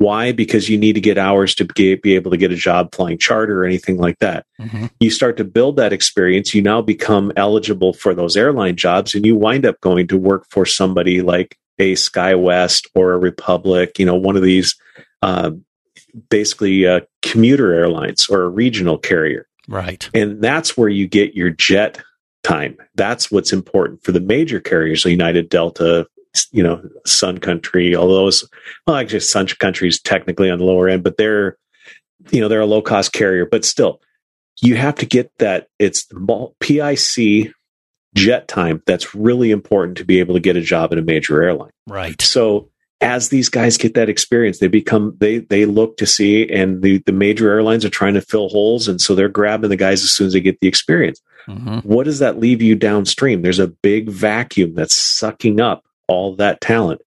why? 0.00 0.32
Because 0.32 0.70
you 0.70 0.78
need 0.78 0.94
to 0.94 1.00
get 1.00 1.18
hours 1.18 1.54
to 1.56 1.66
be, 1.66 1.94
be 1.94 2.14
able 2.14 2.30
to 2.30 2.38
get 2.38 2.50
a 2.50 2.56
job 2.56 2.94
flying 2.94 3.18
charter 3.18 3.62
or 3.62 3.66
anything 3.66 3.98
like 3.98 4.18
that. 4.20 4.46
Mm-hmm. 4.58 4.86
You 4.98 5.10
start 5.10 5.36
to 5.36 5.44
build 5.44 5.76
that 5.76 5.92
experience. 5.92 6.54
You 6.54 6.62
now 6.62 6.80
become 6.80 7.32
eligible 7.36 7.92
for 7.92 8.14
those 8.14 8.34
airline 8.34 8.76
jobs 8.76 9.14
and 9.14 9.26
you 9.26 9.36
wind 9.36 9.66
up 9.66 9.78
going 9.82 10.06
to 10.06 10.16
work 10.16 10.46
for 10.48 10.64
somebody 10.64 11.20
like 11.20 11.58
a 11.78 11.92
SkyWest 11.92 12.88
or 12.94 13.12
a 13.12 13.18
Republic, 13.18 13.98
you 13.98 14.06
know, 14.06 14.14
one 14.14 14.36
of 14.36 14.42
these 14.42 14.74
uh, 15.20 15.50
basically 16.30 16.86
uh, 16.86 17.00
commuter 17.20 17.74
airlines 17.74 18.26
or 18.30 18.44
a 18.44 18.48
regional 18.48 18.96
carrier. 18.96 19.46
Right. 19.68 20.08
And 20.14 20.40
that's 20.40 20.78
where 20.78 20.88
you 20.88 21.08
get 21.08 21.34
your 21.34 21.50
jet 21.50 22.00
time. 22.42 22.78
That's 22.94 23.30
what's 23.30 23.52
important 23.52 24.02
for 24.02 24.12
the 24.12 24.20
major 24.20 24.60
carriers, 24.60 25.04
United, 25.04 25.50
Delta, 25.50 26.06
you 26.52 26.62
know, 26.62 26.82
Sun 27.06 27.38
Country, 27.38 27.94
all 27.94 28.08
those. 28.08 28.48
well, 28.86 28.96
actually, 28.96 29.20
Sun 29.20 29.48
Country 29.58 29.88
is 29.88 30.00
technically 30.00 30.50
on 30.50 30.58
the 30.58 30.64
lower 30.64 30.88
end, 30.88 31.02
but 31.02 31.16
they're, 31.16 31.56
you 32.30 32.40
know, 32.40 32.48
they're 32.48 32.60
a 32.60 32.66
low 32.66 32.82
cost 32.82 33.12
carrier, 33.12 33.46
but 33.46 33.64
still, 33.64 34.00
you 34.60 34.76
have 34.76 34.96
to 34.96 35.06
get 35.06 35.32
that. 35.38 35.68
It's 35.78 36.06
PIC 36.60 37.52
jet 38.14 38.48
time 38.48 38.82
that's 38.86 39.14
really 39.14 39.50
important 39.50 39.96
to 39.98 40.04
be 40.04 40.18
able 40.20 40.34
to 40.34 40.40
get 40.40 40.56
a 40.56 40.60
job 40.60 40.92
at 40.92 40.98
a 40.98 41.02
major 41.02 41.42
airline. 41.42 41.70
Right. 41.86 42.20
So 42.20 42.68
as 43.00 43.30
these 43.30 43.48
guys 43.48 43.78
get 43.78 43.94
that 43.94 44.08
experience, 44.08 44.58
they 44.58 44.68
become 44.68 45.16
they 45.18 45.38
they 45.38 45.64
look 45.64 45.96
to 45.98 46.06
see, 46.06 46.48
and 46.50 46.82
the 46.82 46.98
the 47.06 47.12
major 47.12 47.50
airlines 47.50 47.84
are 47.84 47.90
trying 47.90 48.14
to 48.14 48.20
fill 48.20 48.48
holes, 48.48 48.88
and 48.88 49.00
so 49.00 49.14
they're 49.14 49.28
grabbing 49.28 49.70
the 49.70 49.76
guys 49.76 50.02
as 50.02 50.10
soon 50.10 50.26
as 50.26 50.34
they 50.34 50.40
get 50.40 50.60
the 50.60 50.68
experience. 50.68 51.20
Mm-hmm. 51.48 51.78
What 51.78 52.04
does 52.04 52.18
that 52.18 52.38
leave 52.38 52.60
you 52.60 52.74
downstream? 52.74 53.42
There's 53.42 53.58
a 53.58 53.68
big 53.68 54.10
vacuum 54.10 54.74
that's 54.74 54.94
sucking 54.94 55.60
up 55.60 55.84
all 56.10 56.34
that 56.36 56.60
talent. 56.60 57.00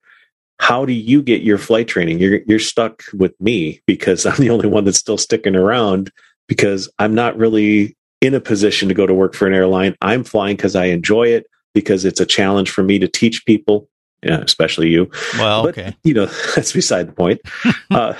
How 0.60 0.86
do 0.86 0.94
you 0.94 1.22
get 1.22 1.42
your 1.42 1.58
flight 1.58 1.90
training? 1.90 2.20
You're 2.20 2.40
you're 2.48 2.58
stuck 2.58 3.04
with 3.14 3.40
me 3.42 3.82
because 3.86 4.26
i'm 4.26 4.38
the 4.38 4.50
only 4.50 4.68
one 4.68 4.86
that's 4.86 4.98
still 4.98 5.18
sticking 5.18 5.56
around 5.56 6.12
because 6.48 6.90
i'm 6.98 7.14
not 7.14 7.38
really 7.38 7.96
in 8.22 8.34
a 8.34 8.40
position 8.40 8.88
to 8.88 8.94
go 8.94 9.06
to 9.06 9.14
work 9.14 9.34
for 9.34 9.46
an 9.46 9.54
airline. 9.54 9.96
I'm 10.02 10.24
flying 10.24 10.56
because 10.56 10.76
i 10.76 10.86
enjoy 10.86 11.28
it 11.28 11.46
because 11.74 12.06
it's 12.06 12.22
a 12.22 12.26
challenge 12.26 12.72
for 12.72 12.84
me 12.84 12.98
to 13.00 13.08
teach 13.08 13.46
people 13.46 13.90
yeah, 14.26 14.40
especially 14.40 14.88
you. 14.88 15.12
Well 15.38 15.64
but, 15.64 15.78
okay. 15.78 15.98
you 16.04 16.14
know 16.14 16.26
that's 16.56 16.72
beside 16.72 17.08
the 17.10 17.14
point. 17.14 17.42
Uh, 17.92 18.16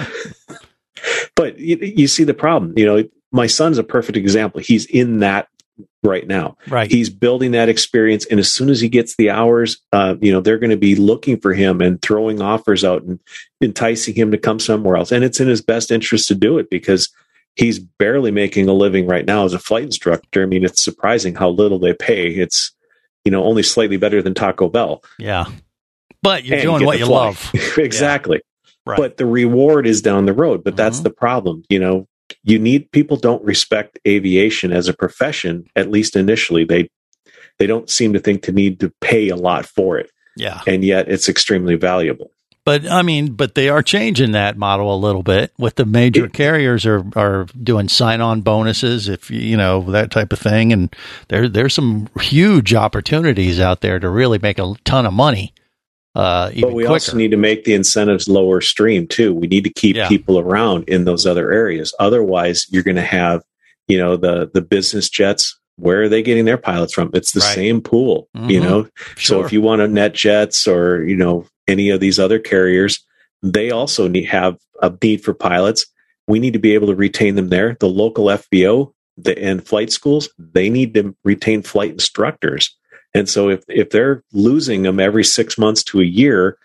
but 1.36 1.58
you, 1.58 1.78
you 1.78 2.08
see 2.08 2.24
the 2.24 2.34
problem 2.34 2.74
you 2.78 2.86
know 2.86 3.04
my 3.32 3.48
son's 3.48 3.80
a 3.80 3.84
perfect 3.84 4.18
example. 4.18 4.62
He's 4.62 4.86
in 4.86 5.20
that 5.20 5.48
right 6.04 6.28
now. 6.28 6.58
Right. 6.68 6.92
He's 6.92 7.10
building 7.10 7.52
that 7.52 7.70
experience, 7.70 8.26
and 8.26 8.40
as 8.40 8.52
soon 8.52 8.70
as 8.70 8.82
he 8.82 8.90
gets 8.90 9.16
the 9.16 9.30
hours, 9.30 9.78
uh, 9.92 10.16
you 10.22 10.32
know, 10.32 10.42
they're 10.42 10.60
going 10.60 10.70
to 10.70 10.78
be 10.78 10.96
looking 10.96 11.40
for 11.40 11.54
him 11.54 11.82
and 11.82 12.02
throwing 12.02 12.42
offers 12.42 12.84
out 12.84 13.04
and 13.04 13.20
enticing 13.62 14.16
him 14.16 14.32
to 14.32 14.38
come 14.38 14.60
somewhere 14.60 14.98
else. 14.98 15.12
And 15.12 15.24
it's 15.24 15.40
in 15.40 15.48
his 15.48 15.62
best 15.62 15.92
interest 15.92 16.28
to 16.28 16.36
do 16.36 16.58
it 16.58 16.70
because 16.70 17.10
he's 17.56 17.80
barely 17.80 18.32
making 18.32 18.68
a 18.68 18.74
living 18.74 19.08
right 19.08 19.26
now 19.26 19.46
as 19.46 19.54
a 19.54 19.60
flight 19.60 19.84
instructor. 19.84 20.44
I 20.44 20.46
mean, 20.46 20.66
it's 20.66 20.84
surprising 20.84 21.36
how 21.36 21.50
little 21.50 21.80
they 21.80 21.94
pay. 21.94 22.30
It's 22.30 22.72
you 23.26 23.32
know 23.32 23.44
only 23.44 23.64
slightly 23.64 23.98
better 23.98 24.22
than 24.22 24.34
Taco 24.34 24.70
Bell. 24.70 25.04
Yeah, 25.18 25.46
but 26.22 26.44
you're 26.46 26.60
and 26.60 26.64
doing 26.64 26.86
what 26.86 27.00
you 27.00 27.06
fly. 27.06 27.26
love. 27.26 27.52
exactly. 27.78 28.38
Yeah. 28.38 28.50
Right. 28.86 28.98
But 28.98 29.18
the 29.18 29.26
reward 29.26 29.88
is 29.88 30.02
down 30.02 30.26
the 30.26 30.34
road. 30.34 30.64
But 30.64 30.72
mm-hmm. 30.72 30.78
that's 30.78 31.00
the 31.00 31.10
problem. 31.10 31.64
You 31.70 31.80
know, 31.80 32.08
you 32.44 32.60
need 32.60 32.92
people 32.92 33.18
don't 33.18 33.44
respect 33.44 34.00
aviation 34.08 34.72
as 34.72 34.88
a 34.88 34.94
profession 34.94 35.66
at 35.76 35.90
least 35.90 36.16
initially 36.16 36.64
they 36.64 36.90
they 37.60 37.68
don't 37.68 37.90
seem 37.90 38.14
to 38.14 38.20
think 38.20 38.44
to 38.44 38.52
need 38.52 38.80
to 38.80 38.92
pay 39.02 39.30
a 39.30 39.36
lot 39.36 39.66
for 39.66 39.98
it 39.98 40.10
yeah 40.36 40.62
and 40.68 40.84
yet 40.84 41.10
it's 41.10 41.30
extremely 41.30 41.76
valuable 41.76 42.32
but 42.66 42.90
I 42.90 43.02
mean, 43.02 43.34
but 43.34 43.56
they 43.56 43.68
are 43.68 43.84
changing 43.84 44.32
that 44.32 44.58
model 44.58 44.94
a 44.94 44.96
little 44.96 45.24
bit. 45.24 45.52
With 45.58 45.76
the 45.76 45.86
major 45.86 46.30
carriers 46.30 46.86
are 46.86 47.04
are 47.16 47.46
doing 47.62 47.90
sign 47.90 48.22
on 48.22 48.42
bonuses, 48.42 49.10
if 49.10 49.30
you 49.30 49.58
know 49.58 49.82
that 49.92 50.12
type 50.12 50.32
of 50.32 50.40
thing, 50.40 50.72
and 50.72 50.96
there 51.28 51.50
there's 51.50 51.74
some 51.74 52.08
huge 52.22 52.74
opportunities 52.74 53.60
out 53.60 53.82
there 53.82 54.00
to 54.00 54.10
really 54.10 54.40
make 54.40 54.60
a 54.60 54.76
ton 54.86 55.06
of 55.06 55.14
money. 55.14 55.54
Uh, 56.16 56.52
but 56.62 56.74
we 56.74 56.84
quicker. 56.84 56.94
also 56.94 57.18
need 57.18 57.32
to 57.32 57.38
make 57.38 57.64
the 57.64 57.74
incentives 57.74 58.28
lower 58.28 58.62
stream 58.62 59.08
too. 59.08 59.34
We 59.34 59.48
need 59.48 59.64
to 59.64 59.74
keep 59.74 59.96
yeah. 59.96 60.08
people 60.08 60.38
around 60.38 60.88
in 60.88 61.06
those 61.06 61.26
other 61.26 61.52
areas. 61.52 61.94
Otherwise, 62.00 62.68
you're 62.70 62.84
going 62.84 62.98
to 62.98 63.02
have, 63.02 63.42
you 63.88 63.98
know, 63.98 64.16
the 64.16 64.50
the 64.54 64.62
business 64.62 65.10
jets. 65.10 65.58
Where 65.78 66.04
are 66.04 66.10
they 66.10 66.22
getting 66.22 66.46
their 66.46 66.58
pilots 66.58 66.94
from? 66.94 67.10
It's 67.16 67.32
the 67.32 67.40
right. 67.40 67.56
same 67.56 67.82
pool, 67.82 68.30
mm-hmm. 68.38 68.50
you 68.50 68.60
know. 68.60 68.88
Sure. 69.16 69.40
So 69.40 69.46
if 69.46 69.52
you 69.52 69.62
want 69.62 69.82
a 69.82 69.86
NetJets 69.86 70.72
or 70.72 71.04
you 71.04 71.16
know 71.16 71.48
any 71.68 71.90
of 71.90 72.00
these 72.00 72.20
other 72.20 72.38
carriers, 72.38 73.04
they 73.42 73.72
also 73.72 74.08
need 74.08 74.26
have 74.26 74.58
a 74.84 74.94
need 75.02 75.24
for 75.24 75.34
pilots. 75.34 75.88
We 76.28 76.40
need 76.40 76.54
to 76.54 76.60
be 76.60 76.76
able 76.76 76.88
to 76.88 76.96
retain 76.96 77.36
them 77.36 77.50
there. 77.50 77.76
The 77.80 77.90
local 77.90 78.26
FBO 78.26 78.94
the, 79.18 79.38
and 79.38 79.66
flight 79.66 79.92
schools, 79.92 80.30
they 80.38 80.70
need 80.70 80.94
to 80.94 81.16
retain 81.24 81.64
flight 81.64 81.92
instructors 81.92 82.76
and 83.14 83.30
so 83.30 83.50
if 83.50 83.64
if 83.68 83.90
they're 83.90 84.24
losing 84.34 84.84
them 84.84 85.00
every 85.00 85.24
six 85.24 85.58
months 85.58 85.84
to 85.86 86.02
a 86.02 86.06
year, 86.06 86.58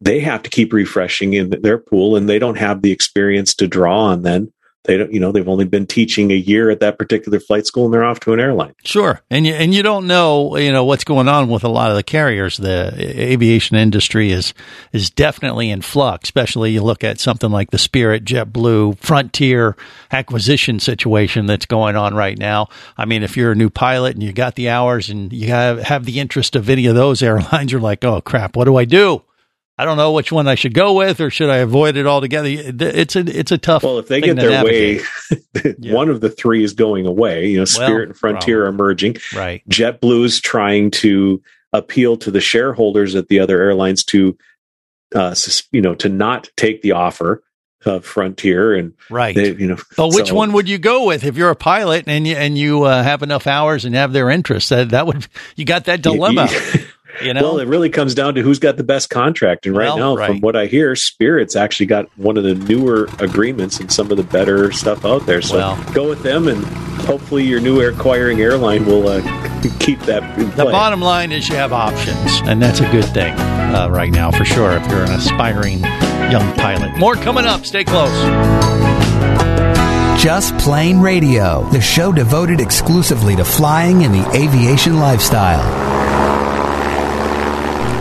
they 0.00 0.20
have 0.20 0.42
to 0.42 0.50
keep 0.50 0.72
refreshing 0.72 1.34
in 1.34 1.50
their 1.62 1.78
pool, 1.78 2.16
and 2.16 2.28
they 2.28 2.38
don't 2.38 2.58
have 2.58 2.82
the 2.82 2.92
experience 2.92 3.54
to 3.56 3.68
draw 3.68 4.06
on. 4.06 4.22
Then 4.22 4.52
they 4.88 4.96
don't, 4.96 5.12
you 5.12 5.20
know, 5.20 5.30
they've 5.30 5.48
only 5.48 5.66
been 5.66 5.86
teaching 5.86 6.30
a 6.32 6.34
year 6.34 6.70
at 6.70 6.80
that 6.80 6.98
particular 6.98 7.38
flight 7.38 7.66
school 7.66 7.84
and 7.84 7.94
they're 7.94 8.04
off 8.04 8.20
to 8.20 8.32
an 8.32 8.40
airline. 8.40 8.74
Sure, 8.82 9.20
and 9.30 9.46
you 9.46 9.52
and 9.52 9.74
you 9.74 9.82
don't 9.82 10.06
know, 10.06 10.56
you 10.56 10.72
know, 10.72 10.84
what's 10.84 11.04
going 11.04 11.28
on 11.28 11.48
with 11.48 11.62
a 11.62 11.68
lot 11.68 11.90
of 11.90 11.96
the 11.96 12.02
carriers. 12.02 12.56
The 12.56 12.92
aviation 12.98 13.76
industry 13.76 14.32
is 14.32 14.54
is 14.92 15.10
definitely 15.10 15.70
in 15.70 15.82
flux. 15.82 16.28
Especially 16.28 16.72
you 16.72 16.82
look 16.82 17.04
at 17.04 17.20
something 17.20 17.50
like 17.50 17.70
the 17.70 17.78
Spirit, 17.78 18.24
JetBlue, 18.24 18.98
Frontier 18.98 19.76
acquisition 20.10 20.80
situation 20.80 21.44
that's 21.44 21.66
going 21.66 21.94
on 21.94 22.14
right 22.14 22.38
now. 22.38 22.68
I 22.96 23.04
mean, 23.04 23.22
if 23.22 23.36
you're 23.36 23.52
a 23.52 23.56
new 23.56 23.70
pilot 23.70 24.14
and 24.14 24.22
you 24.22 24.32
got 24.32 24.54
the 24.54 24.70
hours 24.70 25.10
and 25.10 25.30
you 25.32 25.48
have 25.48 25.80
have 25.82 26.06
the 26.06 26.18
interest 26.18 26.56
of 26.56 26.70
any 26.70 26.86
of 26.86 26.94
those 26.94 27.22
airlines, 27.28 27.70
you're 27.70 27.80
like, 27.80 28.02
oh 28.04 28.22
crap, 28.22 28.56
what 28.56 28.64
do 28.64 28.76
I 28.76 28.86
do? 28.86 29.22
I 29.78 29.84
don't 29.84 29.96
know 29.96 30.12
which 30.12 30.32
one 30.32 30.48
I 30.48 30.56
should 30.56 30.74
go 30.74 30.94
with, 30.94 31.20
or 31.20 31.30
should 31.30 31.50
I 31.50 31.58
avoid 31.58 31.96
it 31.96 32.04
altogether? 32.04 32.48
It's 32.50 33.14
a 33.14 33.20
it's 33.20 33.52
a 33.52 33.58
tough. 33.58 33.84
Well, 33.84 33.98
if 33.98 34.08
they 34.08 34.20
get 34.20 34.36
their 34.36 34.64
way, 34.64 35.00
yeah. 35.78 35.94
one 35.94 36.08
of 36.08 36.20
the 36.20 36.30
three 36.30 36.64
is 36.64 36.72
going 36.72 37.06
away. 37.06 37.46
You 37.46 37.58
know, 37.58 37.64
Spirit 37.64 37.92
well, 37.92 38.02
and 38.02 38.16
Frontier 38.16 38.64
probably. 38.64 38.68
are 38.68 38.72
merging. 38.72 39.16
Right. 39.34 39.62
is 39.68 40.40
trying 40.40 40.90
to 40.90 41.40
appeal 41.72 42.16
to 42.16 42.30
the 42.32 42.40
shareholders 42.40 43.14
at 43.14 43.28
the 43.28 43.38
other 43.38 43.60
airlines 43.60 44.02
to, 44.02 44.36
uh, 45.14 45.34
you 45.70 45.80
know, 45.80 45.94
to 45.96 46.08
not 46.08 46.50
take 46.56 46.82
the 46.82 46.92
offer 46.92 47.44
of 47.86 48.04
Frontier 48.04 48.74
and 48.74 48.94
right. 49.08 49.34
They, 49.34 49.52
you 49.52 49.68
know, 49.68 49.76
but 49.96 50.08
which 50.08 50.28
so, 50.28 50.34
one 50.34 50.52
would 50.52 50.68
you 50.68 50.78
go 50.78 51.06
with 51.06 51.22
if 51.22 51.36
you're 51.36 51.50
a 51.50 51.56
pilot 51.56 52.08
and 52.08 52.26
you 52.26 52.34
and 52.34 52.58
you 52.58 52.82
uh, 52.82 53.02
have 53.02 53.22
enough 53.22 53.46
hours 53.46 53.84
and 53.84 53.94
have 53.94 54.12
their 54.12 54.30
interest? 54.30 54.70
That 54.70 54.90
that 54.90 55.06
would 55.06 55.28
you 55.54 55.64
got 55.64 55.84
that 55.84 56.02
dilemma. 56.02 56.48
You 57.22 57.34
know? 57.34 57.42
Well, 57.42 57.58
it 57.58 57.68
really 57.68 57.90
comes 57.90 58.14
down 58.14 58.34
to 58.34 58.42
who's 58.42 58.58
got 58.58 58.76
the 58.76 58.84
best 58.84 59.10
contract. 59.10 59.66
And 59.66 59.76
right 59.76 59.86
well, 59.86 59.98
now, 59.98 60.16
right. 60.16 60.26
from 60.28 60.40
what 60.40 60.56
I 60.56 60.66
hear, 60.66 60.94
Spirit's 60.94 61.56
actually 61.56 61.86
got 61.86 62.06
one 62.18 62.36
of 62.36 62.44
the 62.44 62.54
newer 62.54 63.08
agreements 63.18 63.80
and 63.80 63.92
some 63.92 64.10
of 64.10 64.16
the 64.16 64.22
better 64.22 64.70
stuff 64.72 65.04
out 65.04 65.26
there. 65.26 65.42
So 65.42 65.56
well, 65.56 65.92
go 65.92 66.08
with 66.08 66.22
them, 66.22 66.48
and 66.48 66.64
hopefully, 67.04 67.44
your 67.44 67.60
new 67.60 67.80
acquiring 67.80 68.40
airline 68.40 68.86
will 68.86 69.08
uh, 69.08 69.20
keep 69.80 70.00
that. 70.00 70.36
The 70.56 70.64
bottom 70.64 71.00
line 71.00 71.32
is 71.32 71.48
you 71.48 71.56
have 71.56 71.72
options, 71.72 72.40
and 72.44 72.62
that's 72.62 72.80
a 72.80 72.90
good 72.90 73.06
thing 73.06 73.34
uh, 73.34 73.88
right 73.90 74.10
now 74.10 74.30
for 74.30 74.44
sure. 74.44 74.72
If 74.72 74.88
you're 74.88 75.04
an 75.04 75.12
aspiring 75.12 75.80
young 76.30 76.54
pilot, 76.56 76.98
more 76.98 77.14
coming 77.14 77.44
up. 77.44 77.64
Stay 77.66 77.84
close. 77.84 78.08
Just 80.22 80.58
Plane 80.58 80.98
Radio, 80.98 81.62
the 81.70 81.80
show 81.80 82.10
devoted 82.10 82.60
exclusively 82.60 83.36
to 83.36 83.44
flying 83.44 84.02
and 84.02 84.12
the 84.12 84.28
aviation 84.34 84.98
lifestyle. 84.98 85.97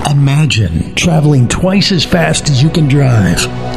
Imagine 0.10 0.96
traveling 0.96 1.50
twice 1.50 1.92
as 1.92 2.06
fast 2.06 2.50
as 2.50 2.64
you 2.64 2.70
can 2.70 2.88
drive. 2.88 3.77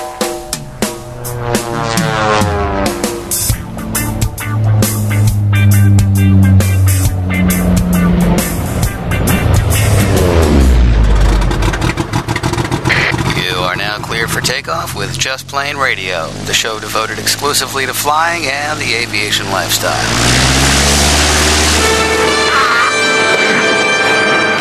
Just 15.31 15.47
Plane 15.47 15.77
Radio, 15.77 16.27
the 16.43 16.53
show 16.53 16.77
devoted 16.77 17.17
exclusively 17.17 17.85
to 17.85 17.93
flying 17.93 18.47
and 18.47 18.77
the 18.77 18.93
aviation 18.95 19.49
lifestyle. 19.49 19.95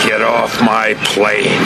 Get 0.07 0.23
off 0.23 0.63
my 0.63 0.95
plane. 1.07 1.59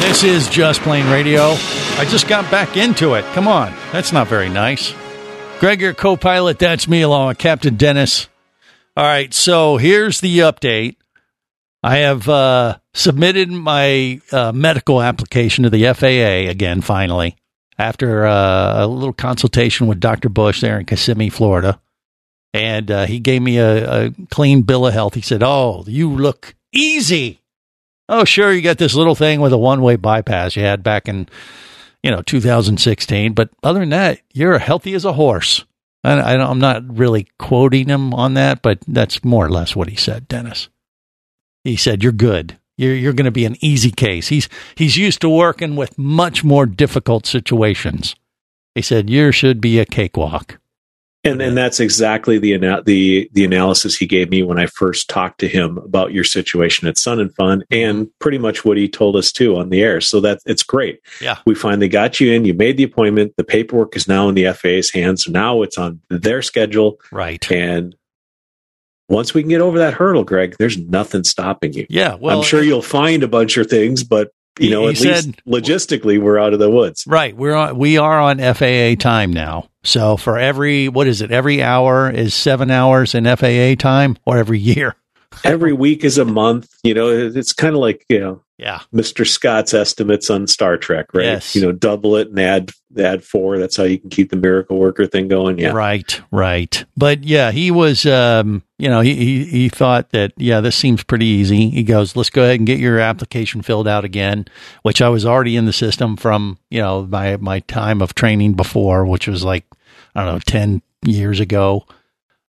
This 0.00 0.24
is 0.24 0.48
Just 0.48 0.80
Plane 0.80 1.10
Radio. 1.12 1.50
I 1.98 2.06
just 2.08 2.26
got 2.26 2.50
back 2.50 2.78
into 2.78 3.12
it. 3.12 3.24
Come 3.34 3.48
on. 3.48 3.74
That's 3.92 4.12
not 4.12 4.28
very 4.28 4.48
nice. 4.48 4.94
Greg, 5.60 5.82
your 5.82 5.92
co 5.92 6.16
pilot, 6.16 6.58
that's 6.58 6.88
me 6.88 7.02
along 7.02 7.28
with 7.28 7.36
Captain 7.36 7.76
Dennis. 7.76 8.28
All 8.96 9.04
right, 9.04 9.34
so 9.34 9.76
here's 9.76 10.22
the 10.22 10.38
update. 10.38 10.96
I 11.82 11.98
have 11.98 12.28
uh, 12.28 12.78
submitted 12.94 13.50
my 13.50 14.20
uh, 14.32 14.52
medical 14.52 15.00
application 15.00 15.64
to 15.64 15.70
the 15.70 15.92
FAA 15.92 16.50
again, 16.50 16.80
finally, 16.80 17.36
after 17.78 18.26
uh, 18.26 18.84
a 18.84 18.86
little 18.86 19.12
consultation 19.12 19.86
with 19.86 20.00
Dr. 20.00 20.28
Bush 20.28 20.60
there 20.60 20.78
in 20.78 20.86
Kissimmee, 20.86 21.30
Florida. 21.30 21.80
And 22.52 22.90
uh, 22.90 23.06
he 23.06 23.20
gave 23.20 23.42
me 23.42 23.58
a, 23.58 24.06
a 24.06 24.10
clean 24.30 24.62
bill 24.62 24.86
of 24.86 24.94
health. 24.94 25.14
He 25.14 25.20
said, 25.20 25.42
Oh, 25.42 25.84
you 25.86 26.10
look 26.10 26.54
easy. 26.72 27.42
Oh, 28.08 28.24
sure, 28.24 28.52
you 28.52 28.62
got 28.62 28.78
this 28.78 28.94
little 28.94 29.14
thing 29.14 29.40
with 29.40 29.52
a 29.52 29.58
one 29.58 29.82
way 29.82 29.96
bypass 29.96 30.56
you 30.56 30.62
had 30.62 30.82
back 30.82 31.08
in, 31.08 31.28
you 32.02 32.10
know, 32.10 32.22
2016. 32.22 33.34
But 33.34 33.50
other 33.62 33.80
than 33.80 33.90
that, 33.90 34.20
you're 34.32 34.58
healthy 34.58 34.94
as 34.94 35.04
a 35.04 35.12
horse. 35.12 35.64
I, 36.04 36.34
am 36.34 36.60
not 36.60 36.98
really 36.98 37.26
quoting 37.38 37.88
him 37.88 38.14
on 38.14 38.34
that, 38.34 38.62
but 38.62 38.78
that's 38.86 39.24
more 39.24 39.44
or 39.44 39.50
less 39.50 39.74
what 39.74 39.88
he 39.88 39.96
said, 39.96 40.28
Dennis. 40.28 40.68
He 41.66 41.76
said, 41.76 42.02
You're 42.02 42.12
good. 42.12 42.58
You're, 42.76 42.94
you're 42.94 43.12
going 43.12 43.24
to 43.24 43.30
be 43.30 43.46
an 43.46 43.56
easy 43.60 43.90
case. 43.90 44.28
He's, 44.28 44.48
he's 44.74 44.96
used 44.96 45.20
to 45.22 45.30
working 45.30 45.76
with 45.76 45.96
much 45.98 46.44
more 46.44 46.66
difficult 46.66 47.26
situations. 47.26 48.14
He 48.74 48.82
said, 48.82 49.10
You 49.10 49.32
should 49.32 49.60
be 49.60 49.78
a 49.78 49.86
cakewalk. 49.86 50.58
And 51.24 51.42
and 51.42 51.56
that's 51.56 51.80
exactly 51.80 52.38
the 52.38 52.56
the 52.86 53.28
the 53.32 53.44
analysis 53.44 53.96
he 53.96 54.06
gave 54.06 54.30
me 54.30 54.44
when 54.44 54.60
I 54.60 54.66
first 54.66 55.10
talked 55.10 55.40
to 55.40 55.48
him 55.48 55.76
about 55.78 56.12
your 56.12 56.22
situation 56.22 56.86
at 56.86 56.98
Sun 56.98 57.18
and 57.18 57.34
Fun, 57.34 57.64
and 57.68 58.08
pretty 58.20 58.38
much 58.38 58.64
what 58.64 58.76
he 58.76 58.88
told 58.88 59.16
us 59.16 59.32
too 59.32 59.56
on 59.56 59.70
the 59.70 59.82
air. 59.82 60.00
So 60.00 60.20
that 60.20 60.38
it's 60.46 60.62
great. 60.62 61.00
Yeah, 61.20 61.38
we 61.44 61.56
finally 61.56 61.88
got 61.88 62.20
you 62.20 62.32
in. 62.32 62.44
You 62.44 62.54
made 62.54 62.76
the 62.76 62.84
appointment. 62.84 63.34
The 63.36 63.42
paperwork 63.42 63.96
is 63.96 64.06
now 64.06 64.28
in 64.28 64.36
the 64.36 64.52
FAA's 64.52 64.92
hands. 64.92 65.24
So 65.24 65.32
now 65.32 65.62
it's 65.62 65.78
on 65.78 66.00
their 66.10 66.42
schedule. 66.42 67.00
Right. 67.10 67.50
And 67.50 67.96
once 69.08 69.34
we 69.34 69.42
can 69.42 69.48
get 69.48 69.60
over 69.60 69.78
that 69.78 69.94
hurdle, 69.94 70.24
Greg, 70.24 70.56
there's 70.58 70.78
nothing 70.78 71.24
stopping 71.24 71.72
you. 71.72 71.86
Yeah, 71.88 72.14
well, 72.14 72.38
I'm 72.38 72.44
sure 72.44 72.62
you'll 72.62 72.82
find 72.82 73.22
a 73.22 73.28
bunch 73.28 73.56
of 73.56 73.68
things, 73.68 74.04
but 74.04 74.32
you 74.58 74.70
know, 74.70 74.88
at 74.88 74.96
said, 74.96 75.26
least 75.26 75.44
logistically, 75.46 76.20
we're 76.20 76.38
out 76.38 76.52
of 76.52 76.58
the 76.58 76.70
woods. 76.70 77.04
Right. 77.06 77.36
We're 77.36 77.54
on, 77.54 77.76
we 77.76 77.98
are 77.98 78.20
on 78.20 78.38
FAA 78.38 78.94
time 78.98 79.32
now. 79.32 79.68
So 79.84 80.16
for 80.16 80.38
every, 80.38 80.88
what 80.88 81.06
is 81.06 81.20
it? 81.20 81.30
Every 81.30 81.62
hour 81.62 82.10
is 82.10 82.34
seven 82.34 82.70
hours 82.70 83.14
in 83.14 83.24
FAA 83.24 83.74
time 83.78 84.16
or 84.24 84.38
every 84.38 84.58
year? 84.58 84.96
every 85.44 85.72
week 85.72 86.04
is 86.04 86.18
a 86.18 86.24
month. 86.24 86.74
You 86.82 86.94
know, 86.94 87.08
it's 87.08 87.52
kind 87.52 87.74
of 87.74 87.80
like, 87.80 88.04
you 88.08 88.20
know, 88.20 88.42
yeah. 88.58 88.80
Mr. 88.92 89.26
Scott's 89.26 89.74
estimates 89.74 90.30
on 90.30 90.46
Star 90.46 90.78
Trek, 90.78 91.12
right? 91.12 91.24
Yes. 91.24 91.54
You 91.54 91.60
know, 91.62 91.72
double 91.72 92.16
it 92.16 92.28
and 92.28 92.38
add 92.40 92.70
add 92.98 93.22
four. 93.22 93.58
That's 93.58 93.76
how 93.76 93.84
you 93.84 93.98
can 93.98 94.08
keep 94.08 94.30
the 94.30 94.36
miracle 94.36 94.78
worker 94.78 95.06
thing 95.06 95.28
going. 95.28 95.58
Yeah. 95.58 95.72
Right, 95.72 96.20
right. 96.30 96.84
But 96.96 97.24
yeah, 97.24 97.50
he 97.50 97.70
was 97.70 98.06
um, 98.06 98.62
you 98.78 98.88
know, 98.88 99.00
he, 99.00 99.14
he 99.14 99.44
he 99.44 99.68
thought 99.68 100.10
that, 100.10 100.32
yeah, 100.38 100.60
this 100.60 100.76
seems 100.76 101.02
pretty 101.02 101.26
easy. 101.26 101.68
He 101.68 101.82
goes, 101.82 102.16
Let's 102.16 102.30
go 102.30 102.42
ahead 102.42 102.58
and 102.58 102.66
get 102.66 102.78
your 102.78 102.98
application 102.98 103.60
filled 103.60 103.88
out 103.88 104.04
again, 104.04 104.46
which 104.82 105.02
I 105.02 105.10
was 105.10 105.26
already 105.26 105.56
in 105.56 105.66
the 105.66 105.72
system 105.72 106.16
from, 106.16 106.58
you 106.70 106.80
know, 106.80 107.06
my 107.06 107.36
my 107.36 107.60
time 107.60 108.00
of 108.00 108.14
training 108.14 108.54
before, 108.54 109.04
which 109.04 109.28
was 109.28 109.44
like, 109.44 109.66
I 110.14 110.24
don't 110.24 110.34
know, 110.34 110.40
ten 110.40 110.82
years 111.04 111.40
ago. 111.40 111.86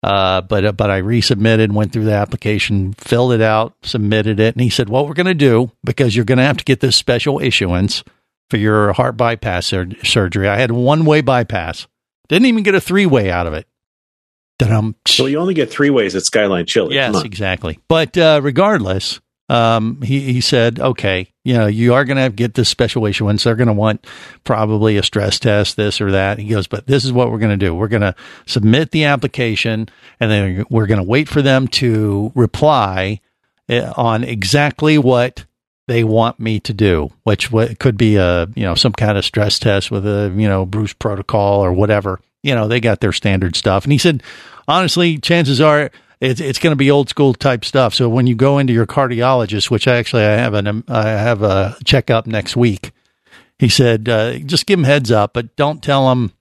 Uh, 0.04 0.42
but 0.42 0.64
uh, 0.66 0.72
but 0.72 0.90
I 0.90 1.00
resubmitted, 1.00 1.72
went 1.72 1.94
through 1.94 2.04
the 2.04 2.12
application, 2.12 2.92
filled 2.92 3.32
it 3.32 3.40
out, 3.40 3.72
submitted 3.82 4.38
it, 4.38 4.54
and 4.54 4.60
he 4.60 4.68
said, 4.68 4.90
"What 4.90 5.06
we're 5.06 5.14
going 5.14 5.26
to 5.26 5.34
do 5.34 5.70
because 5.82 6.14
you're 6.14 6.26
going 6.26 6.38
to 6.38 6.44
have 6.44 6.58
to 6.58 6.64
get 6.64 6.80
this 6.80 6.94
special 6.94 7.40
issuance 7.40 8.04
for 8.50 8.58
your 8.58 8.92
heart 8.92 9.16
bypass 9.16 9.66
sur- 9.66 9.88
surgery." 10.02 10.46
I 10.46 10.56
had 10.56 10.70
one 10.72 11.06
way 11.06 11.22
bypass, 11.22 11.86
didn't 12.28 12.46
even 12.46 12.64
get 12.64 12.74
a 12.74 12.82
three 12.82 13.06
way 13.06 13.30
out 13.30 13.46
of 13.46 13.54
it. 13.54 13.66
Da-dum. 14.58 14.94
Well, 15.18 15.28
you 15.28 15.38
only 15.38 15.54
get 15.54 15.70
three 15.70 15.90
ways 15.90 16.14
at 16.14 16.22
Skyline 16.22 16.66
Chili. 16.66 16.94
Yes, 16.96 17.24
exactly. 17.24 17.78
But 17.88 18.18
uh, 18.18 18.40
regardless, 18.42 19.20
um, 19.48 20.00
he, 20.02 20.32
he 20.32 20.40
said, 20.40 20.80
okay, 20.80 21.32
you 21.44 21.54
know, 21.54 21.66
you 21.66 21.92
are 21.94 22.04
going 22.04 22.22
to 22.22 22.34
get 22.34 22.54
this 22.54 22.68
special 22.68 23.04
issuance. 23.04 23.44
They're 23.44 23.56
going 23.56 23.68
to 23.68 23.74
want 23.74 24.06
probably 24.44 24.96
a 24.96 25.02
stress 25.02 25.38
test, 25.38 25.76
this 25.76 26.00
or 26.00 26.12
that. 26.12 26.38
He 26.38 26.48
goes, 26.48 26.66
but 26.66 26.86
this 26.86 27.04
is 27.04 27.12
what 27.12 27.30
we're 27.30 27.38
going 27.38 27.58
to 27.58 27.66
do. 27.66 27.74
We're 27.74 27.88
going 27.88 28.02
to 28.02 28.14
submit 28.46 28.90
the 28.90 29.04
application 29.04 29.88
and 30.18 30.30
then 30.30 30.64
we're 30.70 30.86
going 30.86 30.98
to 30.98 31.08
wait 31.08 31.28
for 31.28 31.42
them 31.42 31.68
to 31.68 32.32
reply 32.34 33.20
uh, 33.68 33.92
on 33.96 34.24
exactly 34.24 34.96
what 34.96 35.44
they 35.86 36.04
want 36.04 36.40
me 36.40 36.60
to 36.60 36.72
do, 36.72 37.10
which 37.24 37.52
what 37.52 37.78
could 37.78 37.98
be 37.98 38.16
a, 38.16 38.46
you 38.54 38.62
know, 38.62 38.74
some 38.74 38.92
kind 38.92 39.18
of 39.18 39.24
stress 39.26 39.58
test 39.58 39.90
with 39.90 40.06
a, 40.06 40.32
you 40.34 40.48
know, 40.48 40.64
Bruce 40.64 40.94
protocol 40.94 41.62
or 41.62 41.72
whatever. 41.74 42.20
You 42.42 42.54
know, 42.54 42.68
they 42.68 42.80
got 42.80 43.00
their 43.00 43.12
standard 43.12 43.56
stuff. 43.56 43.84
And 43.84 43.92
he 43.92 43.98
said, 43.98 44.22
honestly, 44.66 45.18
chances 45.18 45.60
are 45.60 45.90
it's 46.24 46.40
it's 46.40 46.58
going 46.58 46.72
to 46.72 46.76
be 46.76 46.90
old 46.90 47.08
school 47.08 47.34
type 47.34 47.64
stuff. 47.64 47.94
So 47.94 48.08
when 48.08 48.26
you 48.26 48.34
go 48.34 48.58
into 48.58 48.72
your 48.72 48.86
cardiologist, 48.86 49.70
which 49.70 49.86
actually 49.86 50.24
I 50.24 50.36
have 50.36 50.54
an 50.54 50.84
I 50.88 51.08
have 51.08 51.42
a 51.42 51.76
checkup 51.84 52.26
next 52.26 52.56
week, 52.56 52.92
he 53.58 53.68
said 53.68 54.08
uh, 54.08 54.38
just 54.38 54.66
give 54.66 54.78
him 54.78 54.84
heads 54.84 55.10
up, 55.10 55.34
but 55.34 55.54
don't 55.56 55.82
tell 55.82 56.10
him 56.10 56.32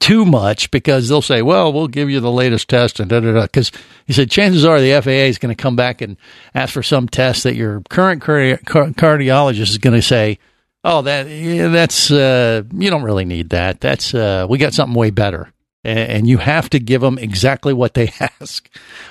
too 0.00 0.24
much 0.24 0.70
because 0.70 1.08
they'll 1.08 1.22
say, 1.22 1.42
"Well, 1.42 1.72
we'll 1.72 1.88
give 1.88 2.10
you 2.10 2.20
the 2.20 2.30
latest 2.30 2.68
test," 2.68 3.00
and 3.00 3.08
da 3.08 3.20
da 3.20 3.32
da. 3.32 3.42
Because 3.42 3.70
he 4.06 4.12
said 4.12 4.30
chances 4.30 4.64
are 4.64 4.80
the 4.80 5.00
FAA 5.00 5.28
is 5.28 5.38
going 5.38 5.54
to 5.54 5.60
come 5.62 5.76
back 5.76 6.00
and 6.00 6.16
ask 6.54 6.72
for 6.72 6.82
some 6.82 7.08
test 7.08 7.44
that 7.44 7.54
your 7.54 7.82
current 7.88 8.20
cardi- 8.20 8.62
car- 8.64 8.90
cardiologist 8.90 9.70
is 9.70 9.78
going 9.78 9.96
to 9.96 10.02
say, 10.02 10.38
"Oh, 10.82 11.02
that 11.02 11.24
that's 11.72 12.10
uh, 12.10 12.62
you 12.72 12.90
don't 12.90 13.04
really 13.04 13.24
need 13.24 13.50
that. 13.50 13.80
That's 13.80 14.12
uh, 14.12 14.46
we 14.48 14.58
got 14.58 14.74
something 14.74 14.94
way 14.94 15.10
better." 15.10 15.52
And, 15.84 16.28
you 16.28 16.38
have 16.38 16.68
to 16.70 16.80
give 16.80 17.00
them 17.00 17.18
exactly 17.18 17.72
what 17.72 17.94
they 17.94 18.12
ask, 18.40 18.68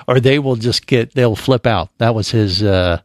or 0.07 0.19
they 0.19 0.37
will 0.37 0.57
just 0.57 0.85
get 0.85 1.13
they'll 1.13 1.35
flip 1.35 1.65
out. 1.65 1.89
That 1.97 2.13
was 2.13 2.29
his 2.31 2.61
uh, 2.61 3.01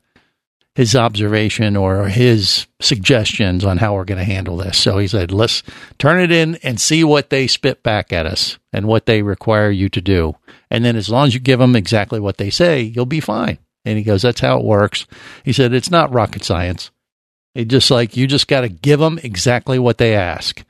his 0.75 0.96
observation 0.96 1.77
or 1.77 2.09
his 2.09 2.66
suggestions 2.81 3.64
on 3.64 3.77
how 3.77 3.94
we're 3.94 4.05
going 4.05 4.18
to 4.18 4.25
handle 4.25 4.57
this. 4.57 4.79
So 4.79 4.98
he 4.98 5.07
said, 5.07 5.31
let's 5.31 5.62
turn 5.98 6.20
it 6.20 6.33
in 6.33 6.57
and 6.62 6.81
see 6.81 7.05
what 7.05 7.31
they 7.31 7.46
spit 7.46 7.83
back 7.83 8.12
at 8.12 8.27
us 8.27 8.59
and 8.72 8.87
what 8.87 9.07
they 9.07 9.22
require 9.22 9.70
you 9.70 9.88
to 9.90 10.01
do. 10.01 10.35
And 10.70 10.85
then 10.85 10.96
as 10.96 11.11
long 11.11 11.27
as 11.27 11.35
you 11.35 11.40
give 11.40 11.59
them 11.59 11.77
exactly 11.77 12.20
what 12.20 12.38
they 12.38 12.48
say, 12.48 12.81
you'll 12.81 13.05
be 13.05 13.20
fine. 13.20 13.59
And 13.85 13.98
he 13.98 14.05
goes, 14.05 14.22
that's 14.22 14.40
how 14.40 14.59
it 14.59 14.64
works. 14.64 15.07
He 15.44 15.53
said, 15.53 15.75
it's 15.75 15.90
not 15.90 16.12
rocket 16.12 16.44
science. 16.44 16.90
It 17.55 17.66
just 17.66 17.90
like, 17.90 18.16
you 18.16 18.27
just 18.27 18.48
got 18.48 18.62
to 18.62 18.68
give 18.70 19.01
them 19.01 19.20
exactly 19.22 19.79
what 19.79 19.98
they 19.98 20.14
ask. 20.14 20.64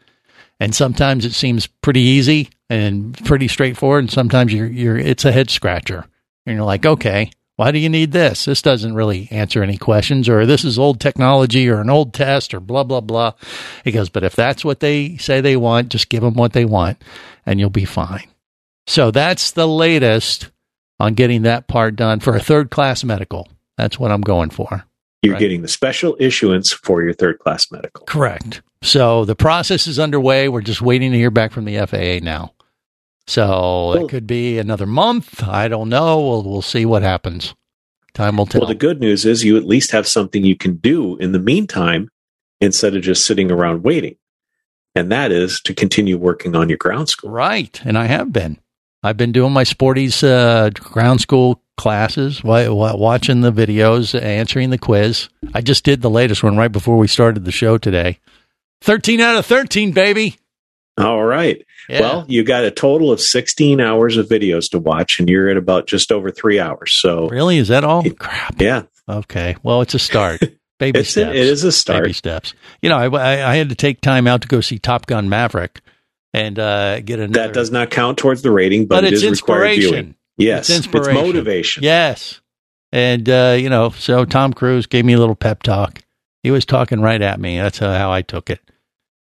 And 0.58 0.74
sometimes 0.74 1.24
it 1.24 1.32
seems 1.32 1.66
pretty 1.66 2.00
easy 2.00 2.50
and 2.72 3.22
pretty 3.26 3.48
straightforward. 3.48 4.04
And 4.04 4.10
sometimes 4.10 4.52
you're, 4.52 4.66
you're, 4.66 4.96
it's 4.96 5.26
a 5.26 5.32
head 5.32 5.50
scratcher. 5.50 6.06
And 6.46 6.56
you're 6.56 6.64
like, 6.64 6.86
okay, 6.86 7.30
why 7.56 7.70
do 7.70 7.78
you 7.78 7.90
need 7.90 8.12
this? 8.12 8.46
This 8.46 8.62
doesn't 8.62 8.94
really 8.94 9.28
answer 9.30 9.62
any 9.62 9.76
questions, 9.76 10.26
or 10.26 10.46
this 10.46 10.64
is 10.64 10.78
old 10.78 10.98
technology 10.98 11.68
or 11.68 11.82
an 11.82 11.90
old 11.90 12.14
test 12.14 12.54
or 12.54 12.60
blah, 12.60 12.82
blah, 12.82 13.02
blah. 13.02 13.34
He 13.84 13.92
goes, 13.92 14.08
but 14.08 14.24
if 14.24 14.34
that's 14.34 14.64
what 14.64 14.80
they 14.80 15.18
say 15.18 15.40
they 15.40 15.56
want, 15.56 15.90
just 15.90 16.08
give 16.08 16.22
them 16.22 16.32
what 16.32 16.54
they 16.54 16.64
want 16.64 17.02
and 17.44 17.60
you'll 17.60 17.68
be 17.68 17.84
fine. 17.84 18.26
So 18.86 19.10
that's 19.10 19.50
the 19.50 19.68
latest 19.68 20.50
on 20.98 21.12
getting 21.12 21.42
that 21.42 21.68
part 21.68 21.94
done 21.94 22.20
for 22.20 22.34
a 22.34 22.40
third 22.40 22.70
class 22.70 23.04
medical. 23.04 23.48
That's 23.76 23.98
what 23.98 24.10
I'm 24.10 24.22
going 24.22 24.50
for. 24.50 24.84
You're 25.22 25.38
getting 25.38 25.62
the 25.62 25.68
special 25.68 26.16
issuance 26.18 26.72
for 26.72 27.02
your 27.02 27.12
third 27.12 27.38
class 27.38 27.70
medical. 27.70 28.06
Correct. 28.06 28.62
So 28.82 29.24
the 29.24 29.36
process 29.36 29.86
is 29.86 30.00
underway. 30.00 30.48
We're 30.48 30.62
just 30.62 30.82
waiting 30.82 31.12
to 31.12 31.18
hear 31.18 31.30
back 31.30 31.52
from 31.52 31.64
the 31.64 31.86
FAA 31.86 32.24
now. 32.24 32.54
So 33.26 33.92
it 33.94 34.08
could 34.08 34.26
be 34.26 34.58
another 34.58 34.86
month. 34.86 35.42
I 35.46 35.68
don't 35.68 35.88
know. 35.88 36.20
We'll 36.20 36.42
we'll 36.42 36.62
see 36.62 36.84
what 36.84 37.02
happens. 37.02 37.54
Time 38.14 38.36
will 38.36 38.46
tell. 38.46 38.60
Well, 38.62 38.68
the 38.68 38.74
good 38.74 39.00
news 39.00 39.24
is 39.24 39.44
you 39.44 39.56
at 39.56 39.64
least 39.64 39.92
have 39.92 40.06
something 40.06 40.44
you 40.44 40.56
can 40.56 40.76
do 40.76 41.16
in 41.16 41.32
the 41.32 41.38
meantime 41.38 42.08
instead 42.60 42.94
of 42.94 43.02
just 43.02 43.24
sitting 43.24 43.50
around 43.50 43.82
waiting. 43.84 44.16
And 44.94 45.10
that 45.10 45.32
is 45.32 45.60
to 45.62 45.72
continue 45.74 46.18
working 46.18 46.54
on 46.54 46.68
your 46.68 46.76
ground 46.76 47.08
school. 47.08 47.30
Right. 47.30 47.80
And 47.84 47.96
I 47.96 48.04
have 48.06 48.32
been. 48.32 48.58
I've 49.02 49.16
been 49.16 49.32
doing 49.32 49.52
my 49.52 49.64
Sporty's 49.64 50.22
uh, 50.22 50.70
ground 50.74 51.22
school 51.22 51.62
classes, 51.78 52.44
wa- 52.44 52.70
wa- 52.70 52.94
watching 52.94 53.40
the 53.40 53.50
videos, 53.50 54.20
answering 54.20 54.70
the 54.70 54.78
quiz. 54.78 55.28
I 55.54 55.60
just 55.62 55.84
did 55.84 56.02
the 56.02 56.10
latest 56.10 56.42
one 56.42 56.56
right 56.58 56.70
before 56.70 56.98
we 56.98 57.08
started 57.08 57.44
the 57.44 57.50
show 57.50 57.78
today. 57.78 58.18
13 58.82 59.20
out 59.20 59.38
of 59.38 59.46
13, 59.46 59.92
baby. 59.92 60.36
All 60.98 61.22
right. 61.24 61.64
Yeah. 61.88 62.00
Well, 62.00 62.24
you 62.28 62.44
got 62.44 62.64
a 62.64 62.70
total 62.70 63.10
of 63.10 63.20
16 63.20 63.80
hours 63.80 64.16
of 64.16 64.28
videos 64.28 64.70
to 64.70 64.78
watch, 64.78 65.18
and 65.18 65.28
you're 65.28 65.48
at 65.48 65.56
about 65.56 65.86
just 65.86 66.12
over 66.12 66.30
three 66.30 66.60
hours. 66.60 66.92
So, 67.00 67.28
Really? 67.28 67.58
Is 67.58 67.68
that 67.68 67.82
all? 67.84 68.02
Crap. 68.18 68.60
yeah, 68.60 68.82
Okay. 69.08 69.56
Well, 69.62 69.80
it's 69.82 69.94
a 69.94 69.98
start. 69.98 70.40
Baby 70.78 71.00
It's 71.00 71.08
a- 71.10 71.12
steps. 71.12 71.30
it 71.36 71.46
is 71.46 71.64
a 71.64 71.72
start. 71.72 72.02
Baby 72.04 72.12
steps. 72.12 72.54
You 72.82 72.88
know, 72.90 72.96
I, 72.98 73.06
I, 73.06 73.52
I 73.52 73.56
had 73.56 73.68
to 73.68 73.74
take 73.74 74.00
time 74.00 74.26
out 74.26 74.42
to 74.42 74.48
go 74.48 74.60
see 74.60 74.78
Top 74.78 75.06
Gun 75.06 75.28
Maverick 75.28 75.80
and 76.34 76.58
uh, 76.58 77.00
get 77.00 77.20
another. 77.20 77.46
that 77.48 77.54
does 77.54 77.70
not 77.70 77.90
count 77.90 78.18
towards 78.18 78.42
the 78.42 78.50
rating, 78.50 78.86
but, 78.86 78.96
but 78.96 79.04
it 79.04 79.12
it's 79.14 79.22
is 79.22 79.40
required 79.40 79.64
inspiration. 79.74 79.90
viewing. 79.90 80.14
Yes, 80.38 80.68
it's 80.70 80.78
inspiration. 80.78 81.14
motivation. 81.14 81.82
Yes, 81.84 82.40
and 82.90 83.28
uh, 83.28 83.54
you 83.58 83.68
know, 83.70 83.90
so 83.90 84.24
Tom 84.24 84.52
Cruise 84.52 84.86
gave 84.86 85.04
me 85.04 85.12
a 85.12 85.18
little 85.18 85.34
pep 85.36 85.62
talk. 85.62 86.00
He 86.42 86.50
was 86.50 86.64
talking 86.64 87.00
right 87.00 87.20
at 87.22 87.38
me. 87.38 87.58
That's 87.58 87.78
how 87.78 88.10
I 88.10 88.22
took 88.22 88.50
it. 88.50 88.60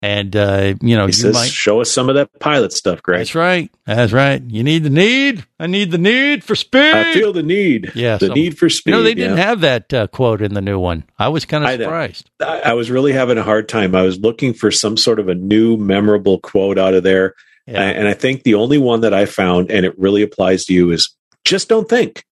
And 0.04 0.36
uh, 0.36 0.74
you 0.82 0.96
know, 0.98 1.04
He 1.06 1.10
you 1.10 1.14
says, 1.14 1.36
might. 1.36 1.50
"Show 1.52 1.80
us 1.82 1.92
some 1.92 2.10
of 2.10 2.16
that 2.16 2.40
pilot 2.40 2.74
stuff, 2.74 3.04
Greg." 3.04 3.20
That's 3.20 3.36
right. 3.36 3.70
That's 3.86 4.12
right. 4.12 4.42
You 4.42 4.64
need 4.64 4.84
the 4.84 4.90
need. 4.90 5.46
I 5.60 5.68
need 5.68 5.92
the 5.92 6.00
need 6.00 6.44
for 6.44 6.56
speed. 6.56 6.96
I 6.96 7.14
feel 7.14 7.32
the 7.34 7.44
need. 7.44 7.92
Yeah, 7.94 8.18
the 8.18 8.28
some- 8.28 8.36
need 8.36 8.58
for 8.58 8.68
speed. 8.68 8.92
You 8.92 8.98
know, 8.98 9.04
they 9.04 9.14
didn't 9.14 9.38
yeah. 9.38 9.44
have 9.44 9.62
that 9.62 9.94
uh, 9.94 10.08
quote 10.08 10.42
in 10.42 10.56
the 10.56 10.62
new 10.62 10.80
one. 10.80 11.04
I 11.20 11.28
was 11.30 11.46
kind 11.46 11.64
of 11.64 11.70
surprised. 11.80 12.32
I, 12.40 12.62
I 12.62 12.74
was 12.74 12.90
really 12.90 13.14
having 13.14 13.38
a 13.38 13.44
hard 13.44 13.70
time. 13.70 13.94
I 13.94 14.02
was 14.02 14.20
looking 14.20 14.56
for 14.56 14.72
some 14.72 14.98
sort 14.98 15.20
of 15.20 15.30
a 15.30 15.36
new 15.36 15.78
memorable 15.78 16.40
quote 16.40 16.80
out 16.80 16.96
of 16.96 17.04
there, 17.04 17.36
Yeah. 17.68 17.82
and 17.84 18.08
I 18.08 18.16
think 18.16 18.42
the 18.42 18.56
only 18.56 18.80
one 18.80 19.02
that 19.02 19.14
I 19.14 19.26
found, 19.28 19.70
and 19.70 19.86
it 19.86 19.98
really 20.00 20.24
applies 20.24 20.66
to 20.66 20.74
you, 20.74 20.90
is 20.90 21.14
just 21.46 21.70
don't 21.70 21.88
think. 21.88 22.26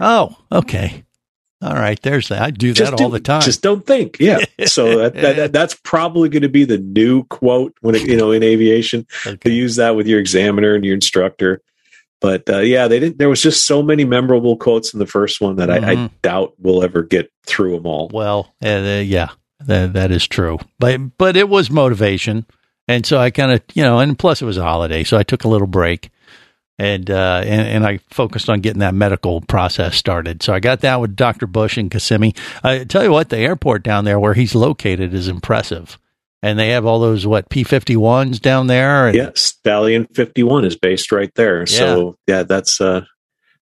Oh, 0.00 0.34
okay. 0.50 1.04
All 1.62 1.74
right. 1.74 2.00
There's 2.02 2.28
that. 2.28 2.42
I 2.42 2.50
do 2.50 2.74
Just 2.74 2.90
that 2.90 2.98
do- 2.98 3.04
all 3.04 3.10
the 3.10 3.20
time. 3.20 3.40
Just 3.42 3.62
don't 3.62 3.86
think. 3.86 4.16
Yeah. 4.18 4.38
so 4.66 4.98
that, 4.98 5.14
that, 5.14 5.36
that- 5.36 5.52
that's 5.52 5.74
probably 5.84 6.28
going 6.28 6.42
to 6.42 6.48
be 6.48 6.64
the 6.64 6.78
new 6.78 7.24
quote 7.24 7.74
when 7.80 7.94
it, 7.94 8.02
you 8.02 8.16
know 8.16 8.32
in 8.32 8.42
aviation. 8.42 9.06
Okay. 9.26 9.36
To 9.36 9.50
use 9.50 9.76
that 9.76 9.94
with 9.96 10.06
your 10.06 10.18
examiner 10.20 10.74
and 10.74 10.84
your 10.84 10.94
instructor. 10.94 11.62
But 12.20 12.48
uh, 12.48 12.58
yeah, 12.58 12.86
they 12.88 13.00
didn't. 13.00 13.18
There 13.18 13.28
was 13.28 13.42
just 13.42 13.66
so 13.66 13.82
many 13.82 14.04
memorable 14.04 14.56
quotes 14.56 14.92
in 14.92 15.00
the 15.00 15.06
first 15.06 15.40
one 15.40 15.56
that 15.56 15.70
I, 15.70 15.76
I 15.76 15.94
Mhm. 15.96 16.10
doubt 16.22 16.54
we'll 16.58 16.84
ever 16.84 17.02
get 17.02 17.32
through 17.46 17.76
them 17.76 17.86
all. 17.86 18.10
Well, 18.12 18.54
uh, 18.64 18.68
uh, 18.68 19.02
yeah, 19.04 19.30
that, 19.66 19.94
that 19.94 20.12
is 20.12 20.28
true. 20.28 20.60
But 20.78 21.16
but 21.18 21.36
it 21.36 21.48
was 21.48 21.68
motivation, 21.68 22.46
and 22.86 23.04
so 23.04 23.18
I 23.18 23.30
kind 23.30 23.50
of 23.50 23.60
you 23.74 23.82
know, 23.82 23.98
and 23.98 24.16
plus 24.16 24.40
it 24.40 24.44
was 24.44 24.56
a 24.56 24.62
holiday, 24.62 25.02
so 25.02 25.16
I 25.18 25.24
took 25.24 25.42
a 25.42 25.48
little 25.48 25.66
break, 25.66 26.10
and 26.82 27.08
uh, 27.10 27.42
and, 27.44 27.68
and 27.68 27.86
I 27.86 27.98
focused 28.10 28.50
on 28.50 28.60
getting 28.60 28.80
that 28.80 28.94
medical 28.94 29.40
process 29.40 29.96
started. 29.96 30.42
So 30.42 30.52
I 30.52 30.58
got 30.58 30.80
that 30.80 31.00
with 31.00 31.14
Doctor 31.14 31.46
Bush 31.46 31.76
and 31.76 31.90
Kissimmee. 31.90 32.34
I 32.64 32.82
tell 32.82 33.04
you 33.04 33.12
what, 33.12 33.28
the 33.28 33.38
airport 33.38 33.84
down 33.84 34.04
there 34.04 34.18
where 34.18 34.34
he's 34.34 34.56
located 34.56 35.14
is 35.14 35.28
impressive, 35.28 35.96
and 36.42 36.58
they 36.58 36.70
have 36.70 36.84
all 36.84 36.98
those 36.98 37.24
what 37.24 37.48
P 37.50 37.62
fifty 37.62 37.94
ones 37.94 38.40
down 38.40 38.66
there. 38.66 39.06
And, 39.06 39.16
Yeah, 39.16 39.30
Stallion 39.34 40.06
51 40.12 40.64
is 40.64 40.76
based 40.76 41.12
right 41.12 41.32
there. 41.36 41.66
So 41.66 42.16
yeah, 42.26 42.42
that's 42.42 42.80
uh 42.80 43.02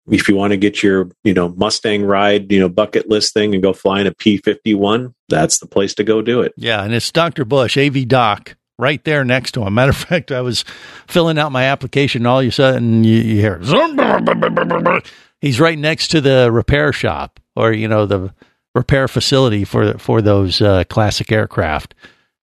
if 0.09 0.29
you 0.29 0.37
want 0.37 0.53
to 0.53 0.57
get 0.57 0.83
your, 0.83 1.11
you 1.25 1.35
know, 1.35 1.51
Mustang 1.51 2.05
ride, 2.05 2.51
you 2.51 2.59
know, 2.59 2.69
bucket 2.69 3.09
list 3.09 3.35
thing 3.35 3.55
and 3.55 3.63
go 3.63 3.73
flying 3.73 4.07
a 4.07 4.13
P51, 4.13 5.15
that's 5.29 5.59
the 5.59 5.67
place 5.67 5.95
to 5.95 6.05
go 6.05 6.23
do 6.23 6.41
it. 6.41 6.53
Yeah, 6.57 6.83
and 6.83 6.93
it's 6.93 7.13
Dr. 7.13 7.45
Bush, 7.45 7.77
AV 7.77 8.09
Doc, 8.09 8.57
right 8.81 9.03
there 9.05 9.25
next 9.25 9.53
to 9.53 9.63
him. 9.63 9.75
Matter 9.75 9.91
of 9.91 9.97
fact, 10.09 10.33
I 10.33 10.41
was 10.41 10.65
filling 11.07 11.39
out 11.39 11.53
my 11.53 11.65
application, 11.65 12.23
and 12.23 12.27
all 12.27 12.41
of 12.41 12.47
a 12.47 12.51
sudden 12.51 13.05
you, 13.05 13.19
you 13.19 13.41
hear, 13.41 13.61
he's 15.41 15.61
right 15.61 15.79
next 15.79 16.09
to 16.09 16.21
the 16.21 16.51
repair 16.51 16.93
shop 16.93 17.41
or, 17.57 17.73
you 17.73 17.89
know, 17.89 18.07
the 18.07 18.33
repair 18.75 19.09
facility 19.09 19.65
for, 19.65 19.99
for 19.99 20.23
those 20.23 20.61
uh, 20.61 20.85
classic 20.85 21.31
aircraft. 21.33 21.95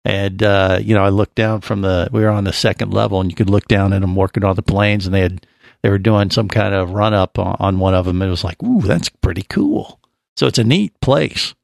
And, 0.04 0.42
uh, 0.42 0.80
you 0.82 0.94
know, 0.94 1.04
I 1.04 1.08
looked 1.08 1.34
down 1.34 1.62
from 1.62 1.80
the, 1.80 2.08
we 2.12 2.22
were 2.22 2.28
on 2.28 2.44
the 2.44 2.52
second 2.52 2.92
level 2.92 3.20
and 3.20 3.30
you 3.30 3.36
could 3.36 3.50
look 3.50 3.68
down 3.68 3.92
at 3.92 4.02
them 4.02 4.16
working 4.16 4.44
on 4.44 4.56
the 4.56 4.62
planes 4.62 5.06
and 5.06 5.14
they 5.14 5.20
had, 5.20 5.46
they 5.82 5.90
were 5.90 5.98
doing 5.98 6.30
some 6.30 6.48
kind 6.48 6.74
of 6.74 6.90
run 6.90 7.14
up 7.14 7.38
on, 7.38 7.56
on 7.58 7.78
one 7.78 7.94
of 7.94 8.04
them. 8.04 8.20
It 8.22 8.28
was 8.28 8.44
like, 8.44 8.62
ooh, 8.62 8.82
that's 8.82 9.08
pretty 9.08 9.44
cool. 9.48 9.98
So 10.36 10.46
it's 10.46 10.58
a 10.58 10.64
neat 10.64 10.98
place, 11.00 11.54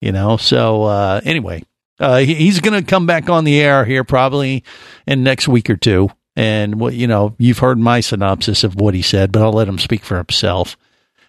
you 0.00 0.12
know? 0.12 0.36
So, 0.36 0.84
uh, 0.84 1.20
anyway, 1.24 1.64
uh, 2.00 2.18
he's 2.18 2.60
going 2.60 2.78
to 2.78 2.88
come 2.88 3.06
back 3.06 3.28
on 3.28 3.44
the 3.44 3.60
air 3.60 3.84
here 3.84 4.04
probably 4.04 4.64
in 5.06 5.22
next 5.22 5.48
week 5.48 5.68
or 5.68 5.76
two. 5.76 6.10
And 6.36 6.78
what, 6.78 6.94
you 6.94 7.08
know, 7.08 7.34
you've 7.38 7.58
heard 7.58 7.78
my 7.78 8.00
synopsis 8.00 8.62
of 8.62 8.76
what 8.76 8.94
he 8.94 9.02
said, 9.02 9.32
but 9.32 9.42
I'll 9.42 9.52
let 9.52 9.68
him 9.68 9.78
speak 9.78 10.04
for 10.04 10.16
himself 10.16 10.76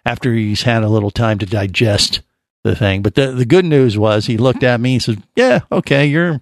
after 0.06 0.34
he's 0.34 0.62
had 0.62 0.84
a 0.84 0.90
little 0.90 1.10
time 1.10 1.40
to 1.40 1.48
digest 1.48 2.22
the 2.64 2.76
thing. 2.76 3.02
But 3.02 3.16
the, 3.16 3.32
the 3.32 3.46
good 3.46 3.66
news 3.66 3.98
was 3.98 4.28
he 4.28 4.38
looked 4.38 4.64
at 4.64 4.80
me 4.80 4.94
and 4.94 5.04
said, 5.04 5.24
yeah, 5.36 5.62
okay, 5.72 6.06
you're, 6.06 6.40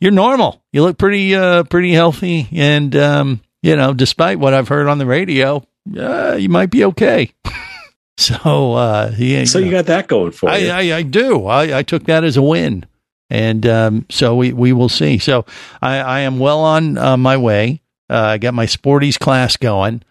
you're 0.00 0.12
normal. 0.12 0.62
You 0.72 0.82
look 0.82 0.96
pretty, 0.96 1.34
uh, 1.34 1.64
pretty 1.64 1.92
healthy. 1.92 2.48
And, 2.52 2.96
um, 2.96 3.42
you 3.62 3.76
know, 3.76 3.92
despite 3.92 4.38
what 4.38 4.54
I've 4.54 4.68
heard 4.68 4.86
on 4.86 4.96
the 4.96 5.06
radio, 5.06 5.62
uh, 5.94 6.36
you 6.40 6.48
might 6.48 6.70
be 6.70 6.84
okay. 6.84 7.32
so, 8.16 8.72
uh, 8.72 9.12
yeah, 9.18 9.44
So 9.44 9.58
you 9.58 9.70
got 9.70 9.86
that 9.86 10.08
going 10.08 10.32
for 10.32 10.48
I, 10.48 10.56
you. 10.56 10.70
I, 10.70 10.96
I 10.96 11.02
do. 11.02 11.44
I, 11.44 11.80
I 11.80 11.82
took 11.82 12.04
that 12.04 12.24
as 12.24 12.38
a 12.38 12.42
win. 12.42 12.86
And 13.30 13.64
um, 13.66 14.06
so 14.10 14.34
we, 14.34 14.52
we 14.52 14.72
will 14.72 14.88
see. 14.88 15.18
So 15.18 15.44
I, 15.80 15.98
I 15.98 16.20
am 16.20 16.38
well 16.40 16.60
on 16.60 16.98
uh, 16.98 17.16
my 17.16 17.36
way. 17.36 17.80
Uh, 18.08 18.16
I 18.18 18.38
got 18.38 18.54
my 18.54 18.66
Sporty's 18.66 19.16
class 19.16 19.56
going. 19.56 20.02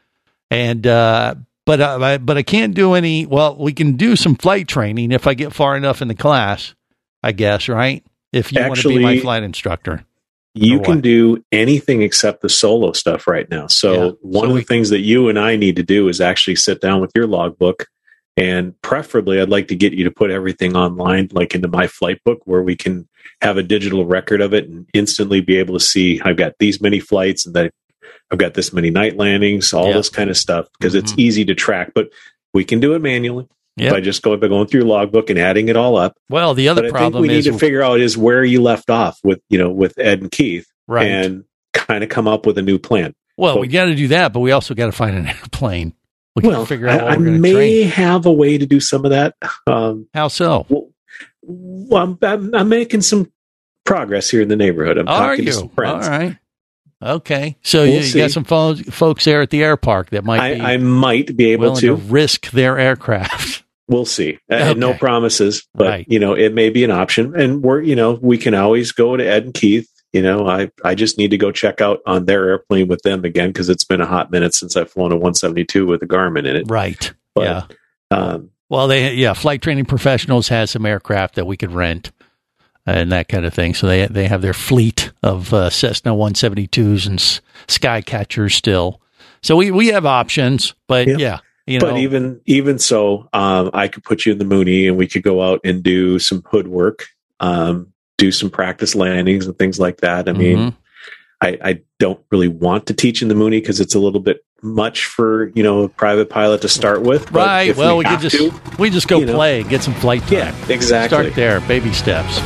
And, 0.50 0.88
uh, 0.88 1.36
but, 1.66 1.82
uh, 1.82 2.00
I, 2.02 2.18
but 2.18 2.38
I 2.38 2.44
can't 2.44 2.74
do 2.74 2.94
any. 2.94 3.26
Well, 3.26 3.58
we 3.58 3.74
can 3.74 3.98
do 3.98 4.16
some 4.16 4.36
flight 4.36 4.68
training 4.68 5.12
if 5.12 5.28
I 5.28 5.34
get 5.34 5.54
far 5.54 5.76
enough 5.76 6.02
in 6.02 6.08
the 6.08 6.16
class, 6.16 6.74
I 7.22 7.34
guess, 7.34 7.68
right? 7.68 8.04
If 8.32 8.54
you 8.54 8.62
want 8.66 8.80
to 8.80 8.88
be 8.90 9.00
my 9.00 9.20
flight 9.20 9.44
instructor. 9.44 10.06
you 10.56 10.80
can 10.80 11.02
do 11.02 11.44
anything 11.52 12.02
except 12.02 12.42
the 12.42 12.50
solo 12.50 12.92
stuff 12.94 13.28
right 13.28 13.50
now. 13.50 13.68
So 13.68 13.94
Yeah. 13.94 14.12
one 14.22 14.44
So 14.46 14.50
of 14.50 14.54
we- 14.56 14.60
the 14.62 14.66
things 14.66 14.90
that 14.92 15.00
you 15.02 15.28
and 15.30 15.38
I 15.38 15.58
need 15.58 15.76
to 15.76 15.84
do 15.84 16.08
is 16.08 16.22
actually 16.22 16.56
sit 16.56 16.80
down 16.80 17.02
with 17.02 17.12
your 17.16 17.28
logbook 17.28 17.88
and 18.38 18.80
preferably 18.82 19.40
I'd 19.42 19.50
like 19.50 19.68
to 19.70 19.76
get 19.76 19.94
you 19.94 20.04
to 20.06 20.12
put 20.12 20.32
everything 20.32 20.76
online 20.76 21.30
like 21.32 21.56
into 21.56 21.68
my 21.68 21.88
flight 21.88 22.22
book 22.24 22.42
where 22.46 22.62
we 22.62 22.76
can 22.76 23.08
have 23.42 23.58
a 23.58 23.64
digital 23.64 24.06
record 24.06 24.42
of 24.42 24.54
it 24.54 24.68
and 24.70 24.88
instantly 24.94 25.42
be 25.42 25.58
able 25.58 25.74
to 25.76 25.80
see 25.84 26.22
I've 26.24 26.38
got 26.38 26.54
these 26.60 26.82
many 26.82 27.00
flights 27.00 27.46
and 27.46 27.56
that 27.56 27.72
I've 28.32 28.38
got 28.38 28.54
this 28.54 28.72
many 28.74 28.90
night 28.92 29.18
landings, 29.18 29.74
all 29.74 29.88
Yeah. 29.88 29.94
this 29.94 30.10
kind 30.10 30.30
of 30.30 30.38
stuff 30.38 30.68
because 30.78 30.96
it's 30.96 31.14
Mhm. 31.14 31.20
easy 31.20 31.46
to 31.46 31.56
track, 31.56 31.92
but 31.96 32.10
we 32.54 32.64
can 32.64 32.80
do 32.80 32.94
it 32.94 33.02
manually 33.02 33.48
Yep. 33.78 33.94
by 33.94 34.02
just 34.02 34.22
going 34.22 34.40
by 34.40 34.48
going 34.50 34.68
through 34.68 34.82
your 34.82 34.90
logbook 34.90 35.30
and 35.30 35.40
adding 35.40 35.70
it 35.70 35.76
all 35.78 35.96
up. 35.98 36.16
Well, 36.30 36.54
the 36.54 36.68
other 36.70 36.82
But 36.82 36.86
I 36.86 36.90
think 36.90 36.98
problem 36.98 37.22
we 37.24 37.30
is 37.30 37.46
need 37.46 37.52
to 37.54 37.58
figure 37.58 37.82
out 37.82 38.00
is 38.02 38.18
where 38.18 38.44
you 38.44 38.62
left 38.62 38.90
off 38.90 39.18
with 39.24 39.40
you 39.50 39.58
know 39.58 39.70
with 39.70 39.98
Ed 39.98 40.22
and 40.22 40.32
Keith, 40.32 40.68
Right. 40.88 41.08
And 41.08 41.44
kind 41.74 42.04
of 42.04 42.10
come 42.10 42.28
up 42.28 42.46
with 42.46 42.58
a 42.58 42.62
new 42.62 42.78
plan. 42.80 43.14
well, 43.38 43.60
we 43.60 43.68
got 43.68 43.86
to 43.86 43.96
do 43.96 44.08
that, 44.10 44.34
but 44.34 44.40
we 44.42 44.52
also 44.52 44.74
got 44.74 44.88
to 44.88 44.92
find 44.92 45.16
an 45.16 45.28
airplane. 45.44 45.94
We 46.36 46.48
well, 46.48 46.66
figure 46.66 46.88
out 46.88 47.02
I, 47.02 47.04
what 47.06 47.14
I 47.14 47.18
may 47.18 47.54
train. 47.54 47.88
have 47.90 48.26
a 48.26 48.32
way 48.32 48.58
to 48.58 48.66
do 48.66 48.80
some 48.80 49.04
of 49.06 49.12
that. 49.12 49.36
Um, 49.68 50.08
How 50.14 50.28
so? 50.28 50.66
well, 51.42 52.04
I'm, 52.04 52.18
I'm, 52.22 52.54
I'm 52.56 52.70
making 52.70 53.02
some 53.02 53.32
progress 53.86 54.30
here 54.30 54.42
in 54.42 54.48
the 54.48 54.56
neighborhood. 54.56 54.98
I'm 54.98 55.08
Are 55.08 55.30
talking 55.32 55.46
you? 55.46 55.52
to 55.52 55.58
some 55.58 55.70
friends. 55.70 56.06
All 56.08 56.12
right. 56.12 56.38
Okay. 57.02 57.58
So 57.64 57.84
We'll 57.84 57.94
you, 57.94 58.00
you 58.02 58.14
got 58.16 58.32
some 58.32 58.44
fo- 58.44 58.76
folks 58.76 59.26
there 59.26 59.42
at 59.42 59.50
the 59.50 59.64
air 59.64 59.78
park 59.78 60.10
that 60.12 60.24
might 60.24 60.56
be 60.56 60.62
I, 60.62 60.74
I 60.74 60.78
might 60.78 61.36
be 61.36 61.52
able 61.52 61.76
to. 61.78 61.88
to 61.88 61.96
risk 61.96 62.52
their 62.52 62.78
aircraft. 62.78 63.64
We'll 63.92 64.06
see. 64.06 64.38
Uh, 64.52 64.76
No 64.78 64.94
promises, 64.94 65.68
but 65.74 65.88
Right. 65.88 66.06
you 66.08 66.20
know, 66.20 66.36
it 66.36 66.54
may 66.54 66.70
be 66.70 66.84
an 66.84 66.92
option. 66.92 67.34
And 67.36 67.64
we're, 67.64 67.82
you 67.82 67.96
know, 67.96 68.20
we 68.22 68.38
can 68.38 68.54
always 68.54 68.92
go 68.92 69.18
to 69.18 69.26
Ed 69.26 69.46
and 69.46 69.54
Keith. 69.56 69.90
You 70.14 70.22
know, 70.24 70.48
I, 70.48 70.72
I 70.84 70.96
just 70.96 71.18
need 71.20 71.30
to 71.32 71.38
go 71.38 71.52
check 71.52 71.82
out 71.82 72.00
on 72.06 72.26
their 72.26 72.50
airplane 72.50 72.88
with 72.88 73.02
them 73.04 73.24
again 73.26 73.50
because 73.50 73.70
it's 73.70 73.84
been 73.84 74.02
a 74.02 74.08
hot 74.08 74.32
minute 74.32 74.54
since 74.56 74.76
I've 74.76 74.90
flown 74.92 75.12
a 75.12 75.16
172 75.16 75.86
with 75.86 76.02
a 76.02 76.08
Garmin 76.08 76.48
in 76.48 76.56
it. 76.56 76.66
Right. 76.68 77.14
But, 77.36 77.44
yeah. 77.44 78.18
Um, 78.18 78.50
Well, 78.70 78.88
they 78.88 79.14
yeah, 79.14 79.34
flight 79.34 79.62
training 79.62 79.86
professionals 79.86 80.48
has 80.48 80.72
some 80.72 80.86
aircraft 80.86 81.36
that 81.36 81.46
we 81.46 81.58
could 81.58 81.72
rent 81.72 82.12
and 82.88 83.12
that 83.12 83.28
kind 83.28 83.46
of 83.46 83.54
thing. 83.54 83.76
So 83.76 83.86
they 83.86 84.08
they 84.08 84.28
have 84.28 84.42
their 84.42 84.54
fleet 84.54 85.12
of 85.22 85.54
uh, 85.54 85.70
Cessna 85.70 86.12
172s 86.14 87.06
and 87.06 87.20
s- 87.20 87.42
Skycatchers 87.68 88.54
still. 88.54 89.02
So 89.44 89.56
we 89.56 89.70
we 89.70 89.88
have 89.90 90.08
options, 90.08 90.74
but 90.88 91.08
Yeah. 91.08 91.18
yeah, 91.20 91.40
you 91.68 91.80
know, 91.80 91.92
but 91.92 91.98
even 91.98 92.42
even 92.48 92.80
so, 92.80 93.30
um, 93.34 93.70
I 93.74 93.88
could 93.90 94.04
put 94.04 94.26
you 94.26 94.32
in 94.32 94.40
the 94.40 94.46
Mooney 94.46 94.88
and 94.88 94.98
we 94.98 95.08
could 95.08 95.22
go 95.24 95.42
out 95.44 95.60
and 95.64 95.84
do 95.84 96.18
some 96.18 96.42
hood 96.50 96.68
work, 96.68 97.06
um, 97.40 97.94
do 98.20 98.32
some 98.32 98.50
practice 98.50 98.94
landings 98.96 99.48
and 99.48 99.58
things 99.58 99.80
like 99.80 99.98
that. 100.02 100.30
I 100.30 100.34
mean, 100.34 100.58
Mhm. 100.58 100.76
I, 101.42 101.58
I 101.64 101.80
don't 102.00 102.20
really 102.32 102.50
want 102.50 102.86
to 102.88 102.94
teach 102.94 103.22
in 103.22 103.30
the 103.30 103.36
Mooney 103.36 103.62
because 103.62 103.80
it's 103.80 103.96
a 103.96 104.00
little 104.00 104.20
bit 104.20 104.44
much 104.62 105.06
for 105.06 105.52
you 105.56 105.64
know 105.64 105.84
a 105.84 105.90
private 105.90 106.30
pilot 106.30 106.62
to 106.64 106.68
start 106.68 107.02
with. 107.02 107.32
but 107.32 107.48
right. 107.48 107.76
Well, 107.78 107.98
we, 107.98 108.04
could 108.04 108.20
just 108.20 108.36
to, 108.36 108.52
we 108.78 108.90
just 108.90 109.08
go 109.08 109.20
you 109.20 109.26
know. 109.26 109.34
play, 109.36 109.64
get 109.64 109.82
some 109.82 109.94
flight 109.94 110.22
time. 110.24 110.34
yeah, 110.34 110.56
exactly. 110.68 111.18
Start 111.18 111.36
there, 111.36 111.62
baby 111.62 111.94
steps. 111.94 112.40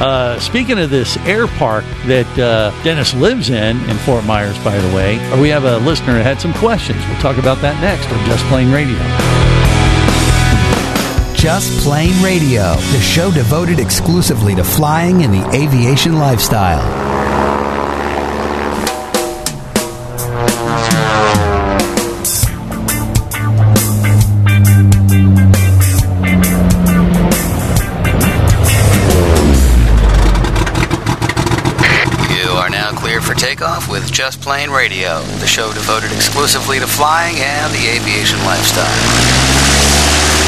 Uh, 0.00 0.40
speaking 0.40 0.78
of 0.80 0.88
this 0.90 1.16
air 1.18 1.46
park 1.46 1.84
that 2.06 2.26
uh, 2.38 2.72
Dennis 2.82 3.14
lives 3.14 3.50
in 3.50 3.78
in 3.88 3.96
Fort 3.98 4.24
Myers, 4.24 4.58
by 4.64 4.76
the 4.76 4.96
way, 4.96 5.18
we 5.40 5.48
have 5.50 5.64
a 5.64 5.76
listener 5.78 6.14
that 6.14 6.24
had 6.24 6.40
some 6.40 6.54
questions. 6.54 6.98
We'll 7.06 7.20
talk 7.20 7.36
about 7.38 7.58
that 7.60 7.80
next 7.80 8.10
on 8.10 8.18
Just 8.26 8.44
Plane 8.46 8.72
Radio. 8.72 8.98
Just 11.40 11.72
Plane 11.82 12.22
Radio, 12.22 12.74
the 12.92 13.00
show 13.00 13.30
devoted 13.30 13.80
exclusively 13.80 14.54
to 14.56 14.62
flying 14.62 15.22
and 15.22 15.32
the 15.32 15.42
aviation 15.56 16.18
lifestyle. 16.18 16.84
You 32.28 32.50
are 32.50 32.68
now 32.68 32.92
clear 32.92 33.22
for 33.22 33.32
takeoff 33.32 33.90
with 33.90 34.12
Just 34.12 34.42
Plane 34.42 34.68
Radio, 34.68 35.22
the 35.38 35.46
show 35.46 35.72
devoted 35.72 36.12
exclusively 36.12 36.78
to 36.80 36.86
flying 36.86 37.36
and 37.36 37.72
the 37.72 37.88
aviation 37.88 38.38
lifestyle. 38.40 39.59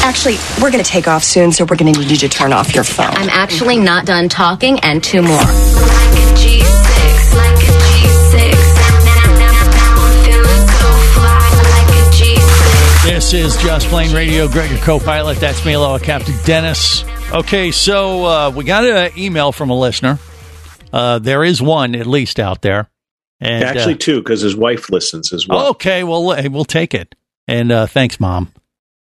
Actually, 0.03 0.35
we're 0.61 0.69
going 0.69 0.83
to 0.83 0.89
take 0.89 1.07
off 1.07 1.23
soon, 1.23 1.53
so 1.53 1.63
we're 1.63 1.77
going 1.77 1.93
to 1.93 1.99
need 1.99 2.11
you 2.11 2.17
to 2.17 2.27
turn 2.27 2.51
off 2.51 2.75
your 2.75 2.83
phone. 2.83 3.07
I'm 3.07 3.29
actually 3.29 3.77
not 3.77 4.05
done 4.05 4.27
talking, 4.27 4.77
and 4.81 5.01
two 5.01 5.21
more. 5.21 5.39
This 13.05 13.33
is 13.33 13.55
Just 13.57 13.87
Plane 13.87 14.13
Radio. 14.13 14.47
Greg, 14.47 14.71
your 14.71 14.79
co-pilot. 14.79 15.37
That's 15.37 15.65
me, 15.65 15.73
hello, 15.73 15.97
Captain 15.99 16.35
Dennis. 16.45 17.03
Okay, 17.31 17.71
so 17.71 18.25
uh, 18.25 18.49
we 18.53 18.63
got 18.65 18.83
an 18.85 19.11
email 19.17 19.51
from 19.51 19.69
a 19.69 19.77
listener. 19.77 20.19
Uh, 20.91 21.19
there 21.19 21.43
is 21.43 21.61
one 21.61 21.95
at 21.95 22.07
least 22.07 22.39
out 22.39 22.61
there. 22.61 22.89
And, 23.39 23.63
Actually, 23.63 23.95
uh, 23.95 23.97
two 23.97 24.19
because 24.19 24.41
his 24.41 24.55
wife 24.55 24.89
listens 24.89 25.31
as 25.31 25.47
well. 25.47 25.69
okay, 25.69 26.03
well, 26.03 26.25
we'll 26.25 26.65
take 26.65 26.93
it. 26.93 27.15
And 27.47 27.71
uh, 27.71 27.87
thanks, 27.87 28.19
Mom. 28.19 28.51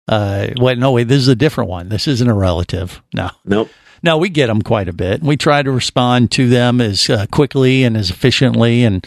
Uh, 0.10 0.48
wait, 0.58 0.80
no, 0.80 0.92
wait, 0.92 1.08
this 1.08 1.20
is 1.20 1.28
a 1.28 1.36
different 1.36 1.70
one. 1.70 1.90
This 1.90 2.08
isn't 2.08 2.28
a 2.28 2.34
relative. 2.34 3.00
No. 3.14 3.30
Nope. 3.46 3.70
No, 4.02 4.18
we 4.18 4.30
get 4.30 4.48
them 4.48 4.64
quite 4.64 4.88
a 4.90 4.94
bit. 4.94 5.22
We 5.22 5.38
try 5.38 5.62
to 5.62 5.72
respond 5.72 6.32
to 6.32 6.50
them 6.50 6.82
as 6.82 7.10
uh, 7.10 7.28
quickly 7.32 7.84
and 7.84 7.96
as 7.96 8.10
efficiently 8.10 8.84
and, 8.84 9.06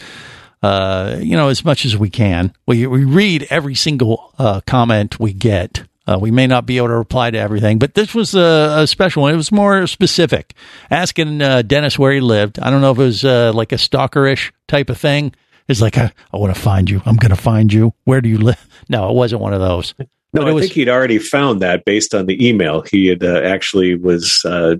uh, 0.61 1.17
you 1.19 1.35
know, 1.35 1.49
as 1.49 1.65
much 1.65 1.83
as 1.85 1.97
we 1.97 2.09
can. 2.09 2.53
We, 2.67 2.87
we 2.87 3.03
read 3.03 3.47
every 3.49 3.75
single 3.75 4.31
uh, 4.39 4.61
comment 4.65 5.19
we 5.19 5.33
get. 5.33 5.83
Uh, 6.07 6.17
we 6.21 6.31
may 6.31 6.47
not 6.47 6.65
be 6.65 6.77
able 6.77 6.87
to 6.87 6.95
reply 6.95 7.31
to 7.31 7.37
everything, 7.37 7.79
but 7.79 7.95
this 7.95 8.13
was 8.13 8.35
a, 8.35 8.75
a 8.79 8.87
special 8.87 9.23
one. 9.23 9.33
It 9.33 9.37
was 9.37 9.51
more 9.51 9.87
specific, 9.87 10.53
asking 10.91 11.41
uh, 11.41 11.63
Dennis 11.63 11.97
where 11.99 12.13
he 12.13 12.19
lived. 12.21 12.59
I 12.59 12.69
don't 12.69 12.81
know 12.81 12.91
if 12.91 12.97
it 12.97 13.03
was 13.03 13.25
uh, 13.25 13.51
like 13.53 13.71
a 13.71 13.75
stalkerish 13.77 14.51
type 14.67 14.89
of 14.89 14.97
thing. 14.97 15.33
It's 15.67 15.81
like, 15.81 15.97
I, 15.97 16.11
I 16.33 16.37
want 16.37 16.53
to 16.53 16.61
find 16.61 16.89
you. 16.89 17.01
I'm 17.05 17.15
going 17.15 17.29
to 17.29 17.41
find 17.41 17.71
you. 17.71 17.93
Where 18.03 18.21
do 18.21 18.29
you 18.29 18.37
live? 18.37 18.67
No, 18.89 19.09
it 19.09 19.15
wasn't 19.15 19.41
one 19.41 19.53
of 19.53 19.61
those. 19.61 19.95
No, 20.33 20.47
I 20.47 20.51
was- 20.51 20.63
think 20.63 20.73
he'd 20.73 20.89
already 20.89 21.19
found 21.19 21.61
that 21.61 21.85
based 21.85 22.15
on 22.15 22.25
the 22.25 22.47
email. 22.47 22.81
He 22.81 23.07
had 23.07 23.23
uh, 23.23 23.41
actually 23.43 23.95
was 23.95 24.43
uh, 24.45 24.75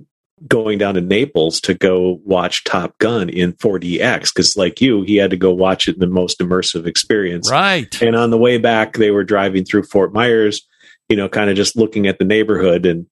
going 0.48 0.78
down 0.78 0.96
to 0.96 1.02
Naples 1.02 1.62
to 1.62 1.74
go 1.74 2.20
watch 2.26 2.63
Top 2.63 2.98
Gun 2.98 3.30
in 3.30 3.54
4DX 3.54 4.34
because, 4.34 4.58
like 4.58 4.82
you, 4.82 5.04
he 5.04 5.16
had 5.18 5.30
to 5.30 5.38
go 5.38 5.54
watch 5.54 5.88
it 5.88 5.96
in 5.96 6.00
the 6.00 6.08
most 6.08 6.39
immersive 6.39 6.86
experience. 6.86 7.50
Right. 7.52 8.02
And 8.02 8.16
on 8.16 8.30
the 8.30 8.38
way 8.38 8.58
back, 8.58 8.94
they 8.94 9.12
were 9.12 9.24
driving 9.24 9.63
through 9.63 9.84
Fort 9.84 10.13
Myers, 10.13 10.68
you 11.10 11.16
know, 11.16 11.30
kind 11.30 11.50
of 11.50 11.56
just 11.56 11.76
looking 11.76 12.08
at 12.08 12.20
the 12.20 12.26
neighborhood. 12.26 12.86
And 12.86 13.06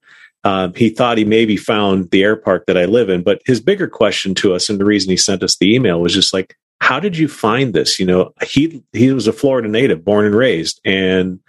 um, 0.44 0.74
he 0.74 0.90
thought 0.90 1.18
he 1.18 1.26
maybe 1.26 1.58
found 1.58 2.10
the 2.10 2.24
air 2.24 2.36
park 2.36 2.66
that 2.66 2.78
I 2.78 2.86
live 2.86 3.10
in. 3.10 3.22
But 3.24 3.42
his 3.46 3.62
bigger 3.62 3.88
question 3.88 4.34
to 4.36 4.54
us, 4.54 4.70
and 4.70 4.80
the 4.80 4.86
reason 4.86 5.12
he 5.12 5.18
sent 5.18 5.44
us 5.44 5.58
the 5.58 5.74
email 5.74 6.02
was 6.02 6.14
just 6.14 6.34
like, 6.34 6.56
how 6.82 7.00
did 7.00 7.16
you 7.16 7.28
find 7.28 7.74
this? 7.74 8.00
You 8.00 8.08
know, 8.08 8.34
he 8.44 8.84
he 8.92 9.12
was 9.12 9.28
a 9.28 9.34
Florida 9.34 9.70
native, 9.70 10.04
born 10.04 10.26
and 10.26 10.34
raised, 10.34 10.82
and 10.84 11.40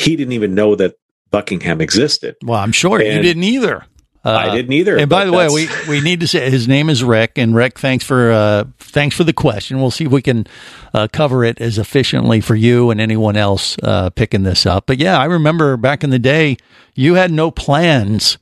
he 0.00 0.16
didn't 0.16 0.32
even 0.32 0.54
know 0.54 0.74
that 0.76 0.94
Buckingham 1.30 1.80
existed. 1.80 2.36
Well, 2.42 2.58
I'm 2.58 2.72
sure 2.72 3.00
you 3.02 3.22
didn't 3.22 3.44
either. 3.44 3.84
Uh, 4.22 4.32
I 4.32 4.54
didn't 4.54 4.72
either. 4.72 4.98
And 4.98 5.08
by 5.08 5.24
the 5.24 5.32
way, 5.32 5.48
we, 5.48 5.68
we 5.88 6.00
need 6.02 6.20
to 6.20 6.28
say 6.28 6.50
his 6.50 6.68
name 6.68 6.90
is 6.90 7.02
Rick, 7.02 7.38
and 7.38 7.54
Rick, 7.54 7.78
thanks 7.78 8.04
for 8.04 8.30
uh, 8.30 8.64
thanks 8.78 9.16
for 9.16 9.24
the 9.24 9.32
question. 9.32 9.80
We'll 9.80 9.90
see 9.90 10.04
if 10.04 10.12
we 10.12 10.20
can 10.20 10.46
uh, 10.92 11.08
cover 11.10 11.42
it 11.42 11.58
as 11.60 11.78
efficiently 11.78 12.42
for 12.42 12.54
you 12.54 12.90
and 12.90 13.00
anyone 13.00 13.36
else 13.36 13.78
uh, 13.82 14.10
picking 14.10 14.42
this 14.42 14.66
up. 14.66 14.86
But 14.86 14.98
yeah, 14.98 15.18
I 15.18 15.24
remember 15.24 15.78
back 15.78 16.04
in 16.04 16.10
the 16.10 16.18
day, 16.18 16.58
you 16.94 17.14
had 17.14 17.30
no 17.30 17.50
plans 17.50 18.36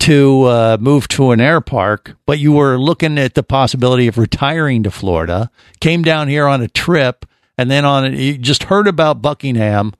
to 0.00 0.42
uh, 0.44 0.76
move 0.80 1.06
to 1.06 1.30
an 1.30 1.40
air 1.40 1.60
park, 1.60 2.16
but 2.26 2.40
you 2.40 2.52
were 2.52 2.76
looking 2.76 3.16
at 3.16 3.34
the 3.34 3.44
possibility 3.44 4.08
of 4.08 4.18
retiring 4.18 4.82
to 4.82 4.90
Florida. 4.90 5.48
Came 5.80 6.02
down 6.02 6.26
here 6.26 6.48
on 6.48 6.60
a 6.60 6.68
trip, 6.68 7.24
and 7.56 7.70
then 7.70 7.84
on 7.84 8.16
you 8.16 8.36
just 8.36 8.64
heard 8.64 8.88
about 8.88 9.22
Buckingham 9.22 9.92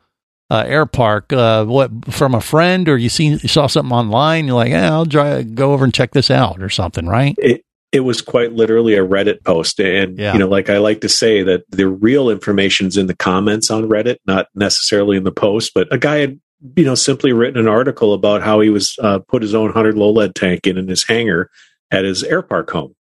uh, 0.55 0.63
Air 0.67 0.87
Park. 0.87 1.33
Uh, 1.33 1.65
what 1.65 1.91
from 2.13 2.35
a 2.35 2.41
friend, 2.41 2.89
or 2.89 2.97
you 2.97 3.09
seen 3.09 3.33
you 3.43 3.49
saw 3.49 3.67
something 3.67 3.93
online? 3.93 4.47
You're 4.47 4.57
like, 4.57 4.71
yeah, 4.71 4.93
I'll 4.93 5.07
try 5.07 5.43
go 5.43 5.73
over 5.73 5.85
and 5.85 5.93
check 5.93 6.13
this 6.13 6.31
out, 6.31 6.63
or 6.63 6.69
something, 6.71 7.07
right? 7.07 7.35
It, 7.39 7.63
it 7.93 8.01
was 8.01 8.21
quite 8.21 8.53
literally 8.53 8.95
a 8.95 9.07
Reddit 9.07 9.45
post. 9.45 9.79
And, 9.79 10.19
Yeah. 10.19 10.33
you 10.33 10.39
know, 10.41 10.49
like 10.49 10.69
I 10.69 10.79
like 10.79 11.01
to 11.03 11.09
say 11.09 11.45
that 11.45 11.63
the 11.71 11.87
real 11.89 12.29
information's 12.29 12.97
in 12.97 13.07
the 13.07 13.15
comments 13.15 13.71
on 13.71 13.89
Reddit, 13.89 14.17
not 14.27 14.49
necessarily 14.55 15.17
in 15.17 15.23
the 15.23 15.31
post, 15.31 15.71
but 15.77 15.87
a 15.93 15.99
guy 15.99 16.17
had, 16.17 16.41
you 16.77 16.85
know, 16.85 16.97
simply 16.97 17.33
written 17.33 17.61
an 17.61 17.69
article 17.69 18.13
about 18.13 18.43
how 18.43 18.59
he 18.61 18.69
was 18.69 18.97
uh, 19.01 19.21
put 19.29 19.43
his 19.43 19.55
own 19.55 19.67
100 19.67 19.97
low 19.97 20.11
lead 20.11 20.35
tank 20.35 20.67
in 20.67 20.77
in 20.77 20.89
his 20.89 21.05
hangar 21.05 21.51
at 21.93 22.05
his 22.05 22.25
air 22.25 22.43
park 22.43 22.69
home. 22.71 22.97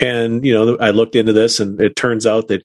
And, 0.00 0.44
you 0.44 0.52
know, 0.52 0.76
I 0.78 0.90
looked 0.90 1.16
into 1.16 1.32
this 1.32 1.58
and 1.58 1.80
it 1.80 1.96
turns 1.96 2.26
out 2.26 2.48
that 2.48 2.62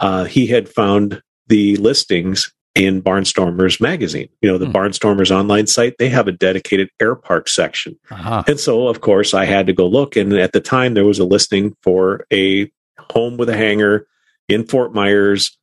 uh, 0.00 0.24
he 0.24 0.48
had 0.48 0.68
found 0.68 1.22
the 1.46 1.76
listings 1.76 2.52
in 2.74 3.02
Barnstormers 3.02 3.80
magazine. 3.80 4.28
You 4.40 4.50
know, 4.50 4.58
the 4.58 4.66
Barnstormers 4.66 5.30
online 5.30 5.66
site, 5.66 5.96
they 5.98 6.08
have 6.08 6.26
a 6.26 6.32
dedicated 6.32 6.88
air 7.00 7.14
park 7.14 7.48
section. 7.48 7.98
Uh-huh. 8.10 8.42
And 8.46 8.58
so, 8.58 8.88
of 8.88 9.00
course, 9.00 9.34
I 9.34 9.44
had 9.44 9.66
to 9.66 9.72
go 9.72 9.86
look. 9.86 10.16
And 10.16 10.32
at 10.32 10.52
the 10.52 10.60
time, 10.60 10.94
there 10.94 11.04
was 11.04 11.18
a 11.18 11.24
listing 11.24 11.76
for 11.82 12.26
a 12.32 12.70
home 12.98 13.36
with 13.36 13.50
a 13.50 13.56
hangar 13.56 14.06
in 14.48 14.64
Fort 14.64 14.94
Myers 14.94 15.56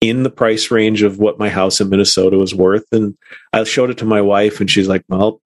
in 0.00 0.22
the 0.22 0.30
price 0.30 0.70
range 0.70 1.02
of 1.02 1.18
what 1.18 1.38
my 1.38 1.48
house 1.48 1.80
in 1.80 1.88
Minnesota 1.88 2.36
was 2.36 2.54
worth. 2.54 2.84
And 2.92 3.16
I 3.52 3.64
showed 3.64 3.90
it 3.90 3.98
to 3.98 4.04
my 4.04 4.20
wife, 4.20 4.60
and 4.60 4.70
she's 4.70 4.88
like, 4.88 5.04
Well, 5.08 5.40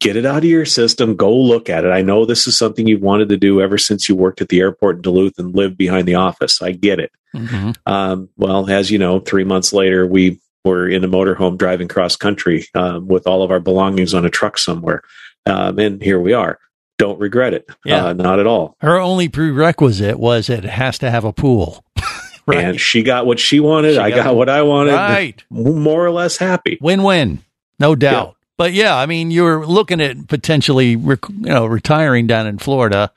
get 0.00 0.16
it 0.16 0.26
out 0.26 0.38
of 0.38 0.44
your 0.44 0.64
system. 0.64 1.16
Go 1.16 1.34
look 1.34 1.68
at 1.70 1.84
it. 1.84 1.90
I 1.90 2.02
know 2.02 2.24
this 2.24 2.46
is 2.46 2.56
something 2.56 2.86
you've 2.86 3.02
wanted 3.02 3.28
to 3.30 3.36
do 3.36 3.60
ever 3.60 3.78
since 3.78 4.08
you 4.08 4.16
worked 4.16 4.40
at 4.40 4.48
the 4.48 4.60
airport 4.60 4.96
in 4.96 5.02
Duluth 5.02 5.38
and 5.38 5.54
lived 5.54 5.76
behind 5.76 6.06
the 6.06 6.14
office. 6.14 6.62
I 6.62 6.72
get 6.72 7.00
it. 7.00 7.10
Mhm. 7.34 7.76
Um, 7.84 8.28
well, 8.36 8.68
as 8.70 8.90
you 8.90 8.98
know, 8.98 9.20
three 9.20 9.44
months 9.44 9.72
later, 9.72 10.06
we 10.06 10.38
were 10.68 10.88
in 10.88 11.02
a 11.04 11.08
motorhome 11.08 11.56
driving 11.58 11.88
cross 11.88 12.16
country 12.16 12.66
um, 12.74 13.08
with 13.08 13.26
all 13.26 13.42
of 13.42 13.50
our 13.50 13.60
belongings 13.60 14.14
on 14.14 14.24
a 14.24 14.30
truck 14.30 14.58
somewhere. 14.58 15.02
Um, 15.46 15.78
and 15.78 16.02
here 16.02 16.20
we 16.20 16.32
are. 16.34 16.58
Don't 16.98 17.18
regret 17.20 17.54
it. 17.54 17.68
Yeah. 17.84 18.06
Uh, 18.06 18.12
not 18.12 18.38
at 18.40 18.46
all. 18.46 18.76
Her 18.80 18.98
only 18.98 19.28
prerequisite 19.28 20.18
was 20.18 20.48
it 20.50 20.64
has 20.64 20.98
to 20.98 21.10
have 21.10 21.24
a 21.24 21.32
pool. 21.32 21.84
right. 22.46 22.58
And 22.58 22.80
she 22.80 23.02
got 23.02 23.24
what 23.26 23.38
she 23.38 23.60
wanted. 23.60 23.94
She 23.94 23.98
I 24.00 24.10
got- 24.10 24.24
got 24.24 24.36
what 24.36 24.48
I 24.48 24.62
wanted. 24.62 24.92
Right. 24.94 25.42
More 25.50 26.04
or 26.04 26.10
less 26.10 26.36
happy. 26.36 26.76
Win 26.80 27.02
win, 27.02 27.38
no 27.78 27.94
doubt. 27.94 28.34
But 28.56 28.72
yeah, 28.72 28.96
I 28.96 29.06
mean, 29.06 29.30
you're 29.30 29.64
looking 29.64 30.00
at 30.00 30.26
potentially, 30.26 30.96
rec- 30.96 31.28
you 31.28 31.46
know, 31.46 31.64
retiring 31.66 32.26
down 32.26 32.48
in 32.48 32.58
Florida. 32.58 33.12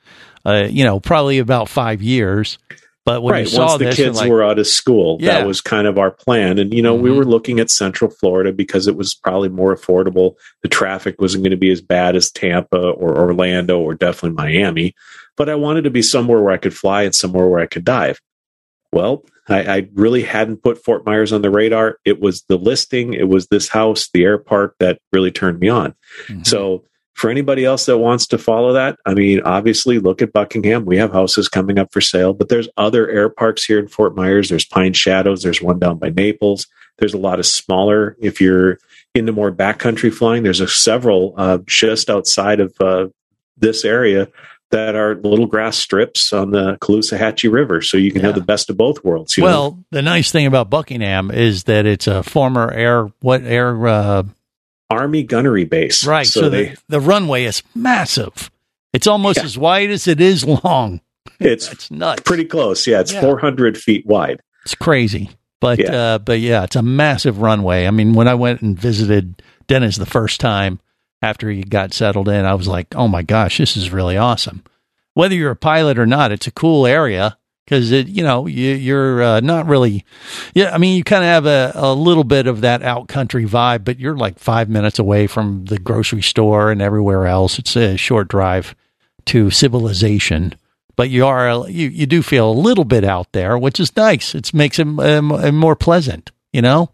Uh, 0.46 0.66
you 0.70 0.84
know, 0.84 1.00
probably 1.00 1.38
about 1.38 1.68
five 1.68 2.00
years. 2.02 2.58
But 3.04 3.22
when 3.22 3.32
right. 3.32 3.52
Once 3.52 3.78
the 3.78 3.90
kids 3.90 4.18
like, 4.18 4.30
were 4.30 4.44
out 4.44 4.60
of 4.60 4.66
school, 4.66 5.18
Yeah. 5.20 5.38
that 5.38 5.46
was 5.46 5.60
kind 5.60 5.88
of 5.88 5.98
our 5.98 6.12
plan. 6.12 6.58
And, 6.58 6.72
you 6.72 6.82
know, 6.82 6.94
we 6.94 7.10
Mhm. 7.10 7.16
were 7.16 7.24
looking 7.24 7.58
at 7.58 7.68
Central 7.68 8.10
Florida 8.10 8.52
because 8.52 8.86
it 8.86 8.96
was 8.96 9.12
probably 9.14 9.48
more 9.48 9.74
affordable. 9.74 10.34
The 10.62 10.68
traffic 10.68 11.20
wasn't 11.20 11.42
going 11.42 11.50
to 11.50 11.56
be 11.56 11.72
as 11.72 11.80
bad 11.80 12.14
as 12.14 12.30
Tampa 12.30 12.78
or 12.78 13.18
Orlando 13.18 13.80
or 13.80 13.94
definitely 13.94 14.36
Miami. 14.36 14.94
But 15.36 15.48
I 15.48 15.56
wanted 15.56 15.82
to 15.84 15.90
be 15.90 16.02
somewhere 16.02 16.40
where 16.40 16.52
I 16.54 16.58
could 16.58 16.76
fly 16.76 17.02
and 17.02 17.14
somewhere 17.14 17.48
where 17.48 17.60
I 17.60 17.66
could 17.66 17.84
dive. 17.84 18.20
Well, 18.92 19.24
I, 19.48 19.62
I 19.78 19.88
really 19.94 20.22
hadn't 20.22 20.62
put 20.62 20.84
Fort 20.84 21.04
Myers 21.04 21.32
on 21.32 21.42
the 21.42 21.50
radar. 21.50 21.96
It 22.04 22.20
was 22.20 22.44
the 22.48 22.56
listing, 22.58 23.14
it 23.14 23.28
was 23.28 23.48
this 23.48 23.68
house, 23.68 24.08
the 24.14 24.22
air 24.22 24.38
park 24.38 24.76
that 24.78 24.98
really 25.12 25.32
turned 25.32 25.58
me 25.58 25.68
on. 25.68 25.94
Mm-hmm. 26.28 26.42
So, 26.44 26.84
for 27.14 27.30
anybody 27.30 27.64
else 27.64 27.86
that 27.86 27.98
wants 27.98 28.26
to 28.28 28.38
follow 28.38 28.72
that, 28.72 28.98
I 29.04 29.14
mean, 29.14 29.40
obviously 29.42 29.98
look 29.98 30.22
at 30.22 30.32
Buckingham. 30.32 30.84
We 30.84 30.96
have 30.96 31.12
houses 31.12 31.48
coming 31.48 31.78
up 31.78 31.92
for 31.92 32.00
sale, 32.00 32.32
but 32.32 32.48
there's 32.48 32.68
other 32.76 33.08
air 33.08 33.28
parks 33.28 33.64
here 33.64 33.78
in 33.78 33.88
Fort 33.88 34.16
Myers. 34.16 34.48
There's 34.48 34.64
Pine 34.64 34.92
Shadows. 34.92 35.42
There's 35.42 35.62
one 35.62 35.78
down 35.78 35.98
by 35.98 36.10
Naples. 36.10 36.66
There's 36.98 37.14
a 37.14 37.18
lot 37.18 37.38
of 37.38 37.46
smaller. 37.46 38.16
If 38.20 38.40
you're 38.40 38.78
into 39.14 39.32
more 39.32 39.52
backcountry 39.52 40.12
flying, 40.12 40.42
there's 40.42 40.60
a 40.60 40.68
several 40.68 41.34
uh, 41.36 41.58
just 41.66 42.08
outside 42.08 42.60
of 42.60 42.74
uh, 42.80 43.08
this 43.56 43.84
area 43.84 44.28
that 44.70 44.94
are 44.94 45.16
little 45.16 45.46
grass 45.46 45.76
strips 45.76 46.32
on 46.32 46.50
the 46.50 46.76
Caloosahatchee 46.78 47.52
River, 47.52 47.82
so 47.82 47.98
you 47.98 48.10
can 48.10 48.22
have 48.22 48.34
the 48.34 48.40
best 48.40 48.70
of 48.70 48.76
both 48.76 49.04
worlds. 49.04 49.36
you 49.36 49.42
know? 49.42 49.48
well, 49.48 49.84
the 49.90 50.00
nice 50.00 50.32
thing 50.32 50.46
about 50.46 50.70
Buckingham 50.70 51.30
is 51.30 51.64
that 51.64 51.84
it's 51.84 52.06
a 52.06 52.22
former 52.22 52.70
air, 52.70 53.08
what 53.20 53.42
air, 53.42 53.86
uh, 53.86 54.22
Army 54.92 55.22
gunnery 55.22 55.64
base, 55.64 56.06
right. 56.06 56.26
So, 56.26 56.48
they, 56.48 56.66
the, 56.70 56.78
the 56.88 57.00
runway 57.00 57.44
is 57.44 57.62
massive. 57.74 58.50
It's 58.92 59.06
almost 59.06 59.38
as 59.38 59.56
wide 59.56 59.90
as 59.90 60.06
it 60.06 60.20
is 60.20 60.44
long. 60.44 61.00
it's 61.40 61.90
nuts. 61.90 62.22
pretty 62.24 62.44
close. 62.44 62.86
Yeah, 62.86 63.00
it's 63.00 63.12
Yeah. 63.12 63.20
400 63.22 63.76
feet 63.78 64.04
wide. 64.06 64.40
It's 64.64 64.74
crazy. 64.74 65.30
But 65.60 65.78
Yeah. 65.78 65.92
uh, 65.96 66.18
but 66.18 66.40
yeah, 66.40 66.64
it's 66.64 66.76
a 66.76 66.82
massive 66.82 67.38
runway. 67.40 67.86
I 67.86 67.90
mean, 67.90 68.14
when 68.14 68.28
I 68.28 68.34
went 68.34 68.62
and 68.62 68.78
visited 68.78 69.42
Dennis 69.66 69.96
the 69.96 70.06
first 70.06 70.40
time 70.40 70.80
after 71.22 71.48
he 71.50 71.62
got 71.62 71.94
settled 71.94 72.28
in, 72.28 72.44
I 72.44 72.54
was 72.54 72.66
like, 72.68 72.94
"Oh 72.96 73.06
my 73.08 73.22
gosh, 73.22 73.58
this 73.58 73.76
is 73.76 73.92
really 73.92 74.16
awesome." 74.16 74.62
Whether 75.14 75.34
you're 75.36 75.52
a 75.52 75.56
pilot 75.56 75.98
or 75.98 76.06
not, 76.06 76.32
it's 76.32 76.46
a 76.48 76.52
cool 76.52 76.84
area 76.86 77.38
because 77.64 77.92
it, 77.92 78.08
you 78.08 78.22
know, 78.22 78.46
you, 78.46 78.74
you're 78.74 79.22
uh, 79.22 79.40
not 79.40 79.66
really. 79.66 80.04
Yeah, 80.54 80.74
I 80.74 80.78
mean, 80.78 80.96
you 80.96 81.04
kind 81.04 81.24
of 81.24 81.28
have 81.28 81.46
a, 81.46 81.72
a 81.74 81.94
little 81.94 82.24
bit 82.24 82.46
of 82.46 82.62
that 82.62 82.82
out 82.82 83.08
country 83.08 83.44
vibe, 83.44 83.84
but 83.84 83.98
you're 83.98 84.16
like 84.16 84.38
five 84.38 84.68
minutes 84.68 84.98
away 84.98 85.26
from 85.26 85.64
the 85.66 85.78
grocery 85.78 86.22
store 86.22 86.70
and 86.70 86.82
everywhere 86.82 87.26
else. 87.26 87.58
It's 87.58 87.76
a 87.76 87.96
short 87.96 88.28
drive 88.28 88.74
to 89.26 89.50
civilization 89.50 90.54
but 90.96 91.10
you 91.10 91.26
are 91.26 91.68
you 91.68 91.88
you 91.88 92.06
do 92.06 92.22
feel 92.22 92.50
a 92.50 92.52
little 92.52 92.84
bit 92.84 93.04
out 93.04 93.32
there, 93.32 93.56
which 93.58 93.80
is 93.80 93.96
nice. 93.96 94.34
It 94.34 94.52
makes 94.52 94.78
it 94.78 94.86
um, 94.86 95.32
uh, 95.32 95.50
more 95.52 95.76
pleasant, 95.76 96.30
you 96.52 96.62
know. 96.62 96.90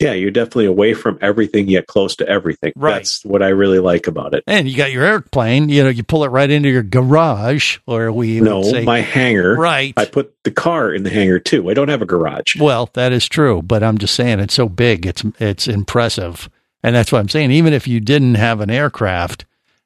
Yeah, 0.00 0.14
you're 0.14 0.30
definitely 0.30 0.64
away 0.66 0.94
from 0.94 1.18
everything 1.20 1.68
yet 1.68 1.86
close 1.86 2.16
to 2.16 2.28
everything. 2.28 2.72
Right. 2.74 2.94
That's 2.94 3.22
what 3.22 3.42
I 3.42 3.48
really 3.48 3.80
like 3.80 4.06
about 4.06 4.34
it. 4.34 4.42
And 4.46 4.66
you 4.66 4.74
got 4.76 4.90
your 4.92 5.04
airplane. 5.04 5.68
You 5.68 5.84
know, 5.84 5.90
you 5.90 6.02
pull 6.02 6.24
it 6.24 6.28
right 6.28 6.50
into 6.50 6.70
your 6.70 6.82
garage, 6.82 7.78
or 7.86 8.10
we 8.10 8.40
No, 8.40 8.60
would 8.60 8.70
say, 8.70 8.84
my 8.84 9.00
hangar. 9.00 9.56
Right. 9.56 9.92
I 9.98 10.06
put 10.06 10.34
the 10.42 10.50
car 10.50 10.92
in 10.92 11.02
the 11.02 11.10
hangar 11.10 11.38
too. 11.38 11.68
I 11.70 11.74
don't 11.74 11.88
have 11.88 12.00
a 12.00 12.06
garage. 12.06 12.56
Well, 12.58 12.88
that 12.94 13.12
is 13.12 13.28
true, 13.28 13.60
but 13.60 13.82
I'm 13.82 13.98
just 13.98 14.14
saying 14.14 14.40
it's 14.40 14.54
so 14.54 14.70
big. 14.70 15.04
It's 15.04 15.22
it's 15.38 15.68
impressive, 15.68 16.48
and 16.82 16.96
that's 16.96 17.12
what 17.12 17.18
I'm 17.18 17.28
saying. 17.28 17.50
Even 17.50 17.74
if 17.74 17.86
you 17.86 18.00
didn't 18.00 18.36
have 18.36 18.60
an 18.60 18.70
aircraft 18.70 19.44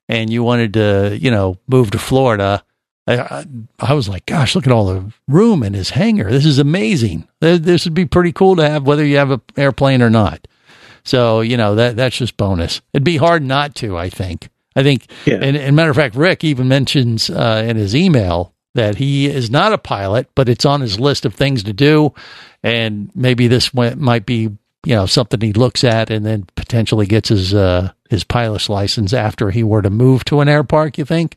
and 0.08 0.30
you 0.30 0.44
wanted 0.44 0.74
to, 0.74 1.18
you 1.20 1.32
know, 1.32 1.58
move 1.66 1.90
to 1.90 1.98
Florida, 1.98 2.62
I, 3.06 3.44
I, 3.78 3.92
was 3.92 4.08
like, 4.08 4.24
gosh, 4.24 4.54
look 4.54 4.66
at 4.66 4.72
all 4.72 4.86
the 4.86 5.12
room 5.28 5.62
in 5.62 5.74
his 5.74 5.90
hangar. 5.90 6.30
This 6.30 6.46
is 6.46 6.58
amazing. 6.58 7.28
This 7.40 7.84
would 7.84 7.94
be 7.94 8.06
pretty 8.06 8.32
cool 8.32 8.56
to 8.56 8.68
have, 8.68 8.86
whether 8.86 9.04
you 9.04 9.18
have 9.18 9.30
an 9.30 9.42
airplane 9.56 10.00
or 10.00 10.08
not. 10.08 10.46
So 11.04 11.42
you 11.42 11.58
know 11.58 11.74
that 11.74 11.96
that's 11.96 12.16
just 12.16 12.36
bonus. 12.36 12.80
It'd 12.94 13.04
be 13.04 13.18
hard 13.18 13.42
not 13.42 13.74
to. 13.76 13.96
I 13.96 14.08
think. 14.08 14.48
I 14.74 14.82
think. 14.82 15.06
Yeah. 15.26 15.38
And, 15.42 15.56
and 15.56 15.76
matter 15.76 15.90
of 15.90 15.96
fact, 15.96 16.16
Rick 16.16 16.44
even 16.44 16.66
mentions 16.66 17.28
uh, 17.28 17.64
in 17.66 17.76
his 17.76 17.94
email 17.94 18.54
that 18.74 18.96
he 18.96 19.26
is 19.26 19.50
not 19.50 19.72
a 19.72 19.78
pilot, 19.78 20.28
but 20.34 20.48
it's 20.48 20.64
on 20.64 20.80
his 20.80 20.98
list 20.98 21.24
of 21.24 21.34
things 21.34 21.62
to 21.64 21.72
do, 21.72 22.12
and 22.62 23.10
maybe 23.14 23.46
this 23.48 23.72
wa- 23.72 23.94
might 23.96 24.26
be 24.26 24.50
you 24.86 24.94
know 24.94 25.06
something 25.06 25.40
he 25.40 25.52
looks 25.52 25.84
at 25.84 26.10
and 26.10 26.24
then 26.24 26.46
potentially 26.56 27.06
gets 27.06 27.28
his 27.28 27.52
uh, 27.52 27.92
his 28.08 28.24
pilot's 28.24 28.70
license 28.70 29.12
after 29.12 29.50
he 29.50 29.62
were 29.62 29.82
to 29.82 29.90
move 29.90 30.24
to 30.24 30.40
an 30.40 30.48
air 30.48 30.64
park. 30.64 30.96
You 30.96 31.04
think? 31.04 31.36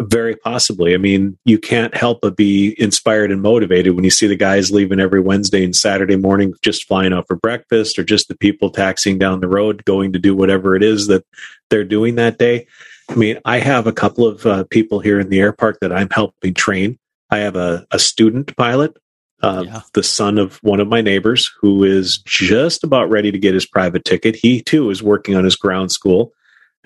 Very 0.00 0.36
possibly. 0.36 0.94
I 0.94 0.96
mean, 0.98 1.36
you 1.44 1.58
can't 1.58 1.94
help 1.96 2.20
but 2.22 2.36
be 2.36 2.76
inspired 2.80 3.32
and 3.32 3.42
motivated 3.42 3.96
when 3.96 4.04
you 4.04 4.10
see 4.10 4.28
the 4.28 4.36
guys 4.36 4.70
leaving 4.70 5.00
every 5.00 5.20
Wednesday 5.20 5.64
and 5.64 5.74
Saturday 5.74 6.14
morning 6.14 6.54
just 6.62 6.86
flying 6.86 7.12
out 7.12 7.26
for 7.26 7.34
breakfast 7.34 7.98
or 7.98 8.04
just 8.04 8.28
the 8.28 8.36
people 8.36 8.70
taxiing 8.70 9.18
down 9.18 9.40
the 9.40 9.48
road 9.48 9.84
going 9.84 10.12
to 10.12 10.18
do 10.20 10.36
whatever 10.36 10.76
it 10.76 10.84
is 10.84 11.08
that 11.08 11.24
they're 11.68 11.84
doing 11.84 12.14
that 12.14 12.38
day. 12.38 12.66
I 13.08 13.14
mean, 13.16 13.40
I 13.44 13.58
have 13.58 13.86
a 13.86 13.92
couple 13.92 14.26
of 14.26 14.46
uh, 14.46 14.64
people 14.70 15.00
here 15.00 15.18
in 15.18 15.30
the 15.30 15.40
air 15.40 15.52
park 15.52 15.78
that 15.80 15.92
I'm 15.92 16.10
helping 16.10 16.54
train. 16.54 16.98
I 17.30 17.38
have 17.38 17.56
a, 17.56 17.86
a 17.90 17.98
student 17.98 18.56
pilot, 18.56 18.96
uh, 19.42 19.80
the 19.94 20.02
son 20.02 20.38
of 20.38 20.58
one 20.62 20.80
of 20.80 20.88
my 20.88 21.00
neighbors 21.00 21.50
who 21.60 21.84
is 21.84 22.18
just 22.24 22.84
about 22.84 23.10
ready 23.10 23.30
to 23.32 23.38
get 23.38 23.54
his 23.54 23.66
private 23.66 24.04
ticket. 24.04 24.36
He 24.36 24.62
too 24.62 24.90
is 24.90 25.02
working 25.02 25.34
on 25.34 25.44
his 25.44 25.56
ground 25.56 25.92
school. 25.92 26.32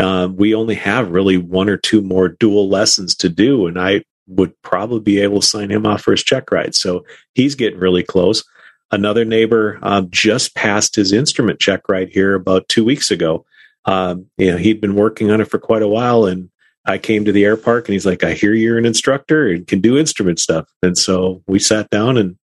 Um, 0.03 0.37
we 0.37 0.55
only 0.55 0.75
have 0.75 1.11
really 1.11 1.37
one 1.37 1.69
or 1.69 1.77
two 1.77 2.03
more 2.03 2.29
dual 2.29 2.69
lessons 2.69 3.15
to 3.17 3.29
do, 3.29 3.67
and 3.67 3.81
I 3.81 4.03
would 4.27 4.61
probably 4.63 5.01
be 5.01 5.21
able 5.21 5.41
to 5.41 5.47
sign 5.47 5.71
him 5.71 5.87
off 5.87 6.03
for 6.03 6.11
his 6.11 6.23
check 6.23 6.51
ride. 6.51 6.75
So 6.75 7.05
he's 7.35 7.55
getting 7.55 7.79
really 7.79 8.03
close. 8.03 8.45
Another 8.91 9.25
neighbor 9.25 9.79
um, 9.83 10.09
just 10.11 10.55
passed 10.55 10.97
his 10.97 11.13
instrument 11.13 11.61
check 11.61 11.89
ride 11.89 12.11
here 12.11 12.35
about 12.35 12.69
two 12.69 12.85
weeks 12.85 13.11
ago. 13.11 13.45
Um, 13.85 14.27
you 14.37 14.51
know, 14.51 14.57
he'd 14.57 14.81
been 14.81 14.95
working 14.97 15.31
on 15.31 15.41
it 15.41 15.49
for 15.49 15.59
quite 15.59 15.83
a 15.83 15.89
while, 15.89 16.25
and 16.25 16.51
I 16.85 16.99
came 16.99 17.25
to 17.25 17.33
the 17.33 17.45
air 17.45 17.57
park, 17.57 17.89
and 17.89 17.93
he's 17.93 18.07
like, 18.07 18.25
"I 18.25 18.33
hear 18.33 18.55
you're 18.55 18.79
an 18.79 18.87
instructor 18.87 19.49
and 19.49 19.67
can 19.67 19.81
do 19.81 19.99
instrument 19.99 20.41
stuff." 20.41 20.69
And 20.83 20.99
so 20.99 21.43
we 21.47 21.59
sat 21.59 21.91
down 21.91 22.17
and. 22.17 22.37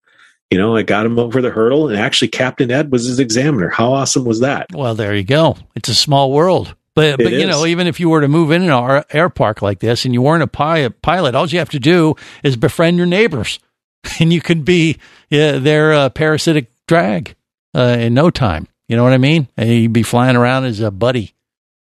You 0.51 0.57
know, 0.57 0.75
I 0.75 0.81
got 0.81 1.05
him 1.05 1.19
over 1.19 1.43
the 1.43 1.51
hurdle, 1.51 1.89
and 1.89 1.99
actually, 1.99 2.29
Captain 2.29 2.71
Ed 2.71 2.91
was 2.91 3.05
his 3.05 3.19
examiner. 3.19 3.69
How 3.69 3.93
awesome 3.93 4.25
was 4.25 4.39
that? 4.39 4.65
Well, 4.73 4.95
there 4.95 5.13
you 5.13 5.23
go. 5.23 5.57
It's 5.75 5.89
a 5.89 5.93
small 5.93 6.31
world. 6.31 6.73
But 6.99 7.19
It 7.19 7.23
but 7.23 7.33
you 7.33 7.45
know, 7.47 7.65
even 7.65 7.87
if 7.87 7.99
you 7.99 8.09
were 8.09 8.21
to 8.21 8.27
move 8.27 8.51
in 8.51 8.61
an 8.63 8.69
air, 8.69 9.05
air 9.11 9.29
park 9.29 9.61
like 9.61 9.79
this 9.79 10.03
and 10.05 10.13
you 10.13 10.21
weren't 10.21 10.43
a 10.43 10.47
pi- 10.47 10.89
pilot, 10.89 11.33
all 11.35 11.47
you 11.47 11.59
have 11.59 11.69
to 11.69 11.79
do 11.79 12.15
is 12.43 12.55
befriend 12.57 12.97
your 12.97 13.05
neighbors, 13.05 13.59
and 14.19 14.33
you 14.33 14.41
could 14.41 14.65
be 14.65 14.97
yeah, 15.29 15.57
their 15.59 15.93
uh, 15.93 16.09
parasitic 16.09 16.71
drag 16.87 17.35
uh, 17.75 17.97
in 17.99 18.13
no 18.13 18.29
time. 18.29 18.67
You 18.87 18.95
know 18.97 19.03
what 19.03 19.13
I 19.13 19.17
mean? 19.17 19.47
And 19.55 19.69
you'd 19.69 19.93
be 19.93 20.03
flying 20.03 20.35
around 20.35 20.65
as 20.65 20.79
a 20.79 20.91
buddy. 20.91 21.33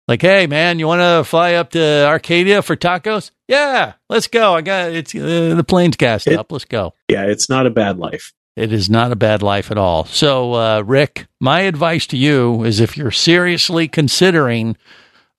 Like, 0.08 0.22
hey 0.22 0.48
man, 0.48 0.80
you 0.80 0.88
want 0.88 1.02
to 1.02 1.24
fly 1.30 1.54
up 1.56 1.72
to 1.72 2.06
Arcadia 2.06 2.62
for 2.62 2.76
tacos? 2.76 3.32
Yeah, 3.48 3.94
let's 4.10 4.28
go. 4.28 4.54
I 4.56 4.62
got 4.62 4.92
it's 4.92 5.14
uh, 5.14 5.56
the 5.56 5.64
plane's 5.68 5.98
gassed 5.98 6.28
It- 6.28 6.38
up. 6.40 6.52
Let's 6.52 6.66
go. 6.66 6.94
Yeah, 7.10 7.26
it's 7.26 7.50
not 7.50 7.66
a 7.66 7.70
bad 7.70 7.98
life. 7.98 8.34
It 8.58 8.74
is 8.74 8.90
not 8.90 9.14
a 9.14 9.16
bad 9.16 9.42
life 9.42 9.72
at 9.72 9.78
all. 9.78 10.04
So, 10.04 10.54
uh, 10.54 10.82
Rick, 10.82 11.28
my 11.40 11.62
advice 11.62 12.06
to 12.08 12.18
you 12.18 12.64
is 12.66 12.82
if 12.82 12.98
you're 12.98 13.10
seriously 13.12 13.88
considering 13.88 14.76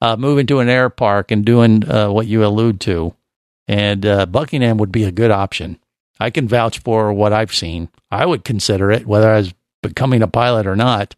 uh, 0.03 0.17
moving 0.17 0.45
to 0.47 0.59
an 0.59 0.67
air 0.67 0.89
park 0.89 1.31
and 1.31 1.45
doing 1.45 1.89
uh, 1.89 2.09
what 2.09 2.27
you 2.27 2.45
allude 2.45 2.81
to, 2.81 3.15
and 3.69 4.05
uh, 4.05 4.25
Buckingham 4.25 4.77
would 4.77 4.91
be 4.91 5.05
a 5.05 5.11
good 5.11 5.31
option. 5.31 5.79
I 6.19 6.29
can 6.29 6.45
vouch 6.45 6.79
for 6.79 7.13
what 7.13 7.31
I've 7.31 7.53
seen. 7.53 7.87
I 8.11 8.25
would 8.25 8.43
consider 8.43 8.91
it, 8.91 9.07
whether 9.07 9.31
I 9.31 9.37
was 9.37 9.53
becoming 9.81 10.21
a 10.21 10.27
pilot 10.27 10.67
or 10.67 10.75
not. 10.75 11.15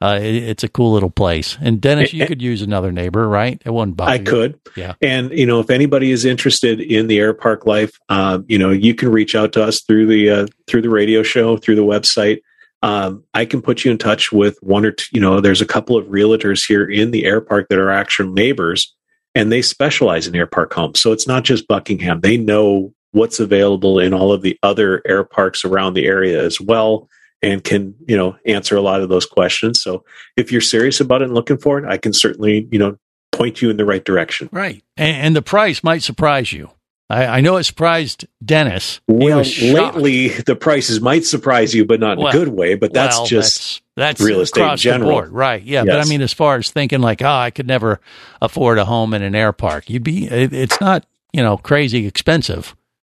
Uh, 0.00 0.18
it, 0.20 0.34
it's 0.34 0.64
a 0.64 0.68
cool 0.68 0.92
little 0.92 1.10
place. 1.10 1.58
And 1.60 1.80
Dennis, 1.80 2.12
you 2.12 2.26
could 2.26 2.42
use 2.42 2.62
another 2.62 2.90
neighbor, 2.90 3.28
right? 3.28 3.60
It 3.64 3.70
wouldn't 3.70 3.98
bother 3.98 4.12
I 4.12 4.14
you. 4.16 4.24
could. 4.24 4.60
Yeah. 4.76 4.94
And 5.02 5.30
you 5.30 5.46
know, 5.46 5.60
if 5.60 5.68
anybody 5.68 6.10
is 6.10 6.24
interested 6.24 6.80
in 6.80 7.08
the 7.08 7.18
air 7.18 7.34
park 7.34 7.66
life, 7.66 8.00
um, 8.08 8.46
you 8.48 8.58
know, 8.58 8.70
you 8.70 8.94
can 8.94 9.10
reach 9.10 9.34
out 9.34 9.52
to 9.52 9.62
us 9.62 9.82
through 9.82 10.06
the 10.06 10.30
uh, 10.30 10.46
through 10.66 10.82
the 10.82 10.90
radio 10.90 11.22
show, 11.22 11.58
through 11.58 11.76
the 11.76 11.84
website. 11.84 12.40
Um, 12.82 13.24
I 13.32 13.44
can 13.44 13.62
put 13.62 13.84
you 13.84 13.90
in 13.90 13.98
touch 13.98 14.32
with 14.32 14.58
one 14.60 14.84
or 14.84 14.92
two. 14.92 15.06
You 15.12 15.20
know, 15.20 15.40
there's 15.40 15.60
a 15.60 15.66
couple 15.66 15.96
of 15.96 16.06
realtors 16.06 16.66
here 16.66 16.84
in 16.84 17.10
the 17.12 17.24
air 17.24 17.40
park 17.40 17.68
that 17.68 17.78
are 17.78 17.90
actual 17.90 18.26
neighbors, 18.32 18.94
and 19.34 19.52
they 19.52 19.62
specialize 19.62 20.26
in 20.26 20.34
air 20.34 20.46
park 20.46 20.72
homes. 20.72 21.00
So 21.00 21.12
it's 21.12 21.26
not 21.26 21.44
just 21.44 21.68
Buckingham; 21.68 22.20
they 22.20 22.36
know 22.36 22.92
what's 23.12 23.40
available 23.40 23.98
in 23.98 24.12
all 24.12 24.32
of 24.32 24.42
the 24.42 24.58
other 24.62 25.02
air 25.06 25.22
parks 25.22 25.64
around 25.64 25.94
the 25.94 26.06
area 26.06 26.42
as 26.42 26.60
well, 26.60 27.08
and 27.40 27.62
can 27.62 27.94
you 28.08 28.16
know 28.16 28.36
answer 28.46 28.76
a 28.76 28.82
lot 28.82 29.00
of 29.00 29.08
those 29.08 29.26
questions. 29.26 29.82
So 29.82 30.04
if 30.36 30.50
you're 30.50 30.60
serious 30.60 31.00
about 31.00 31.22
it 31.22 31.26
and 31.26 31.34
looking 31.34 31.58
for 31.58 31.78
it, 31.78 31.84
I 31.84 31.98
can 31.98 32.12
certainly 32.12 32.68
you 32.72 32.78
know 32.78 32.96
point 33.30 33.62
you 33.62 33.70
in 33.70 33.76
the 33.76 33.84
right 33.84 34.04
direction. 34.04 34.48
Right. 34.52 34.82
And, 34.96 35.16
and 35.16 35.36
the 35.36 35.42
price 35.42 35.82
might 35.82 36.02
surprise 36.02 36.52
you. 36.52 36.70
I, 37.12 37.26
I 37.26 37.40
know 37.42 37.58
it 37.58 37.64
surprised 37.64 38.26
Dennis. 38.42 39.02
Well, 39.06 39.42
lately 39.60 40.28
the 40.28 40.56
prices 40.56 40.98
might 41.02 41.26
surprise 41.26 41.74
you, 41.74 41.84
but 41.84 42.00
not 42.00 42.12
in 42.12 42.24
Well, 42.24 42.28
a 42.28 42.32
good 42.32 42.48
way. 42.48 42.74
But 42.74 42.94
that's 42.94 43.18
well, 43.18 43.26
just 43.26 43.82
that's, 43.96 44.18
that's 44.18 44.20
real 44.22 44.40
estate 44.40 44.70
in 44.70 44.76
general. 44.78 45.10
board, 45.10 45.30
right? 45.30 45.62
Yeah, 45.62 45.84
but 45.84 46.00
I 46.00 46.04
mean, 46.04 46.22
as 46.22 46.32
far 46.32 46.56
as 46.56 46.70
thinking 46.70 47.00
like, 47.02 47.20
oh, 47.20 47.28
I 47.28 47.50
could 47.50 47.66
never 47.66 48.00
afford 48.40 48.78
a 48.78 48.86
home 48.86 49.12
in 49.12 49.22
an 49.22 49.34
air 49.34 49.52
park, 49.52 49.90
you'd 49.90 50.02
be. 50.02 50.26
It, 50.26 50.54
it's 50.54 50.80
not 50.80 51.04
you 51.34 51.42
know 51.42 51.58
crazy 51.58 52.06
expensive, 52.06 52.74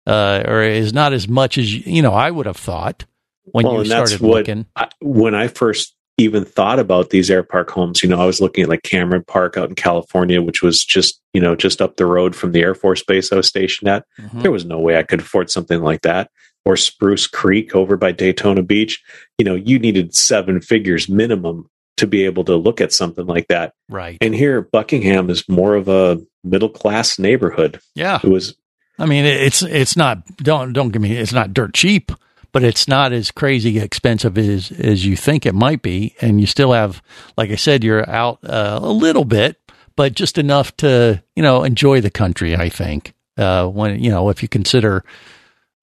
uh, 0.08 0.42
or 0.44 0.64
is 0.64 0.92
not 0.92 1.14
as 1.14 1.28
much 1.28 1.60
as 1.60 1.72
you, 1.72 2.02
know 2.02 2.14
I 2.14 2.32
would 2.32 2.48
have 2.48 2.58
thought 2.58 3.06
when 3.44 3.66
well, 3.66 3.78
you 3.78 3.86
started 3.86 4.22
looking. 4.22 4.66
I, 4.76 4.90
when 5.02 5.36
I 5.36 5.50
first 5.50 5.94
even 6.18 6.46
thought 6.46 6.80
about 6.80 7.10
these 7.10 7.32
air 7.32 7.44
park 7.44 7.70
homes. 7.72 8.04
You 8.04 8.10
know, 8.10 8.20
I 8.20 8.26
was 8.26 8.42
looking 8.42 8.64
at 8.64 8.70
like 8.70 8.84
Cameron 8.84 9.24
Park 9.26 9.58
out 9.58 9.70
in 9.70 9.76
California, 9.76 10.42
which 10.42 10.62
was 10.62 10.84
just 10.84 11.22
you 11.34 11.42
know 11.42 11.56
just 11.56 11.82
up 11.82 11.98
the 11.98 12.06
road 12.06 12.36
from 12.36 12.52
the 12.52 12.62
Air 12.62 12.76
Force 12.76 13.04
Base 13.04 13.32
I 13.32 13.38
was 13.38 13.48
stationed 13.48 13.90
at. 13.90 14.06
Mm-hmm. 14.20 14.42
There 14.42 14.52
was 14.52 14.66
no 14.66 14.80
way 14.80 14.98
I 14.98 15.04
could 15.04 15.22
afford 15.22 15.50
something 15.50 15.82
like 15.82 16.02
that. 16.02 16.30
Or 16.66 16.78
Spruce 16.78 17.28
Creek 17.28 17.76
over 17.76 17.98
by 17.98 18.14
Daytona 18.14 18.64
Beach. 18.64 19.04
You 19.38 19.46
know, 19.46 19.56
you 19.56 19.80
needed 19.80 20.16
seven 20.16 20.62
figures 20.62 21.10
minimum 21.10 21.70
to 21.98 22.08
be 22.08 22.24
able 22.26 22.46
to 22.46 22.56
look 22.56 22.80
at 22.80 22.94
something 22.94 23.26
like 23.26 23.48
that. 23.50 23.74
Right. 23.90 24.18
And 24.22 24.34
here, 24.34 24.62
Buckingham 24.62 25.30
is 25.30 25.48
more 25.50 25.76
of 25.76 25.90
a 25.90 26.22
middle 26.44 26.70
class 26.70 27.20
neighborhood. 27.20 27.80
Yeah. 27.96 28.20
It 28.24 28.30
was 28.30 28.56
I 29.00 29.06
mean, 29.06 29.26
it's 29.26 29.64
it's 29.64 29.98
not 29.98 30.26
don't 30.38 30.74
don't 30.74 30.90
give 30.90 31.02
me 31.02 31.16
it's 31.18 31.34
not 31.34 31.54
dirt 31.54 31.74
cheap, 31.74 32.12
but 32.54 32.64
it's 32.64 32.88
not 32.88 33.12
as 33.12 33.32
crazy 33.32 33.80
expensive 33.80 34.38
as 34.38 34.72
as 34.72 35.06
you 35.06 35.18
think 35.18 35.46
it 35.46 35.56
might 35.56 35.82
be, 35.82 36.16
and 36.22 36.40
you 36.40 36.48
still 36.48 36.72
have, 36.72 37.02
like 37.36 37.50
I 37.50 37.56
said, 37.56 37.84
you're 37.84 38.10
out 38.10 38.40
uh, 38.44 38.80
a 38.82 38.92
little 38.92 39.26
bit, 39.26 39.60
but 39.98 40.14
just 40.14 40.38
enough 40.38 40.76
to 40.78 41.22
you 41.36 41.44
know 41.44 41.64
enjoy 41.64 42.00
the 42.00 42.12
country. 42.12 42.56
I 42.56 42.70
think 42.70 43.14
uh, 43.38 43.68
when 43.68 44.02
you 44.02 44.12
know 44.12 44.30
if 44.30 44.42
you 44.42 44.48
consider 44.48 45.04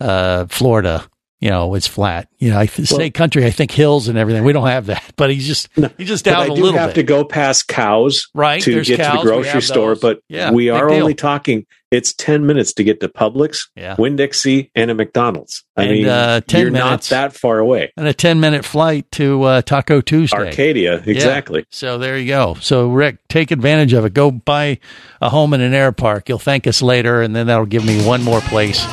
uh, 0.00 0.46
Florida. 0.46 1.06
You 1.40 1.48
know, 1.48 1.74
it's 1.74 1.86
flat. 1.86 2.28
You 2.38 2.50
know, 2.50 2.58
I 2.58 2.66
th- 2.66 2.86
say 2.86 3.08
country. 3.10 3.46
I 3.46 3.50
think 3.50 3.70
hills 3.70 4.08
and 4.08 4.18
everything. 4.18 4.44
We 4.44 4.52
don't 4.52 4.66
have 4.66 4.86
that, 4.86 5.02
but 5.16 5.30
he's 5.30 5.46
just 5.46 5.68
he's 5.96 6.08
just 6.08 6.24
down 6.26 6.42
I 6.42 6.44
a 6.44 6.48
do 6.48 6.54
little 6.54 6.78
have 6.78 6.90
bit. 6.90 6.96
to 6.96 7.02
go 7.02 7.24
past 7.24 7.66
cows 7.66 8.28
Right, 8.34 8.62
to 8.62 8.72
there's 8.74 8.88
get 8.88 8.98
cows, 9.00 9.12
to 9.12 9.16
the 9.18 9.22
grocery 9.32 9.62
store. 9.62 9.90
those. 9.94 10.00
But 10.00 10.20
Yeah, 10.28 10.50
we 10.52 10.68
are 10.68 10.88
deal. 10.88 11.00
only 11.00 11.14
talking. 11.14 11.64
It's 11.90 12.12
ten 12.12 12.46
minutes 12.46 12.74
to 12.74 12.84
get 12.84 13.00
to 13.00 13.08
Publix, 13.08 13.68
Yeah. 13.74 13.96
Winn 13.98 14.16
Dixie, 14.16 14.70
and 14.74 14.90
a 14.90 14.94
McDonald's. 14.94 15.64
I 15.76 15.82
And, 15.84 15.90
mean, 15.92 16.06
uh, 16.08 16.40
10 16.46 16.60
you're 16.60 16.70
minutes. 16.70 17.10
not 17.10 17.16
that 17.16 17.32
far 17.32 17.58
away. 17.58 17.90
and 17.96 18.06
a 18.06 18.12
10 18.14 18.38
minute 18.38 18.64
flight 18.64 19.10
to 19.12 19.42
uh, 19.42 19.62
Taco 19.62 20.00
Tuesday. 20.02 20.36
Arcadia, 20.36 20.96
Yeah. 21.04 21.10
exactly. 21.10 21.64
So 21.70 21.96
there 21.98 22.16
you 22.16 22.28
go. 22.28 22.56
So 22.60 22.90
Rick, 22.90 23.16
take 23.28 23.50
advantage 23.50 23.92
of 23.94 24.04
it. 24.04 24.12
Go 24.14 24.30
buy 24.30 24.78
a 25.20 25.30
home 25.30 25.52
in 25.54 25.60
an 25.62 25.74
air 25.74 25.90
park. 25.90 26.28
You'll 26.28 26.38
thank 26.38 26.66
us 26.68 26.80
later, 26.82 27.22
and 27.22 27.34
then 27.34 27.46
that'll 27.48 27.66
give 27.66 27.84
me 27.84 28.04
one 28.06 28.22
more 28.22 28.40
place 28.42 28.84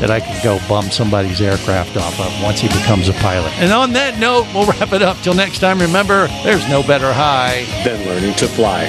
that 0.00 0.10
I 0.10 0.20
can 0.20 0.42
go 0.42 0.58
bum 0.68 0.90
somebody's 0.90 1.40
aircraft 1.40 1.96
off 1.96 2.18
of 2.18 2.42
once 2.42 2.60
he 2.60 2.68
becomes 2.68 3.08
a 3.08 3.12
pilot. 3.14 3.52
And 3.58 3.72
on 3.72 3.92
that 3.92 4.18
note, 4.18 4.46
we'll 4.54 4.66
wrap 4.66 4.92
it 4.92 5.02
up. 5.02 5.18
Till 5.22 5.34
next 5.34 5.58
time, 5.60 5.78
remember, 5.78 6.26
there's 6.42 6.66
no 6.68 6.82
better 6.82 7.12
high 7.12 7.64
than 7.84 8.04
learning 8.06 8.34
to 8.36 8.48
fly. 8.48 8.88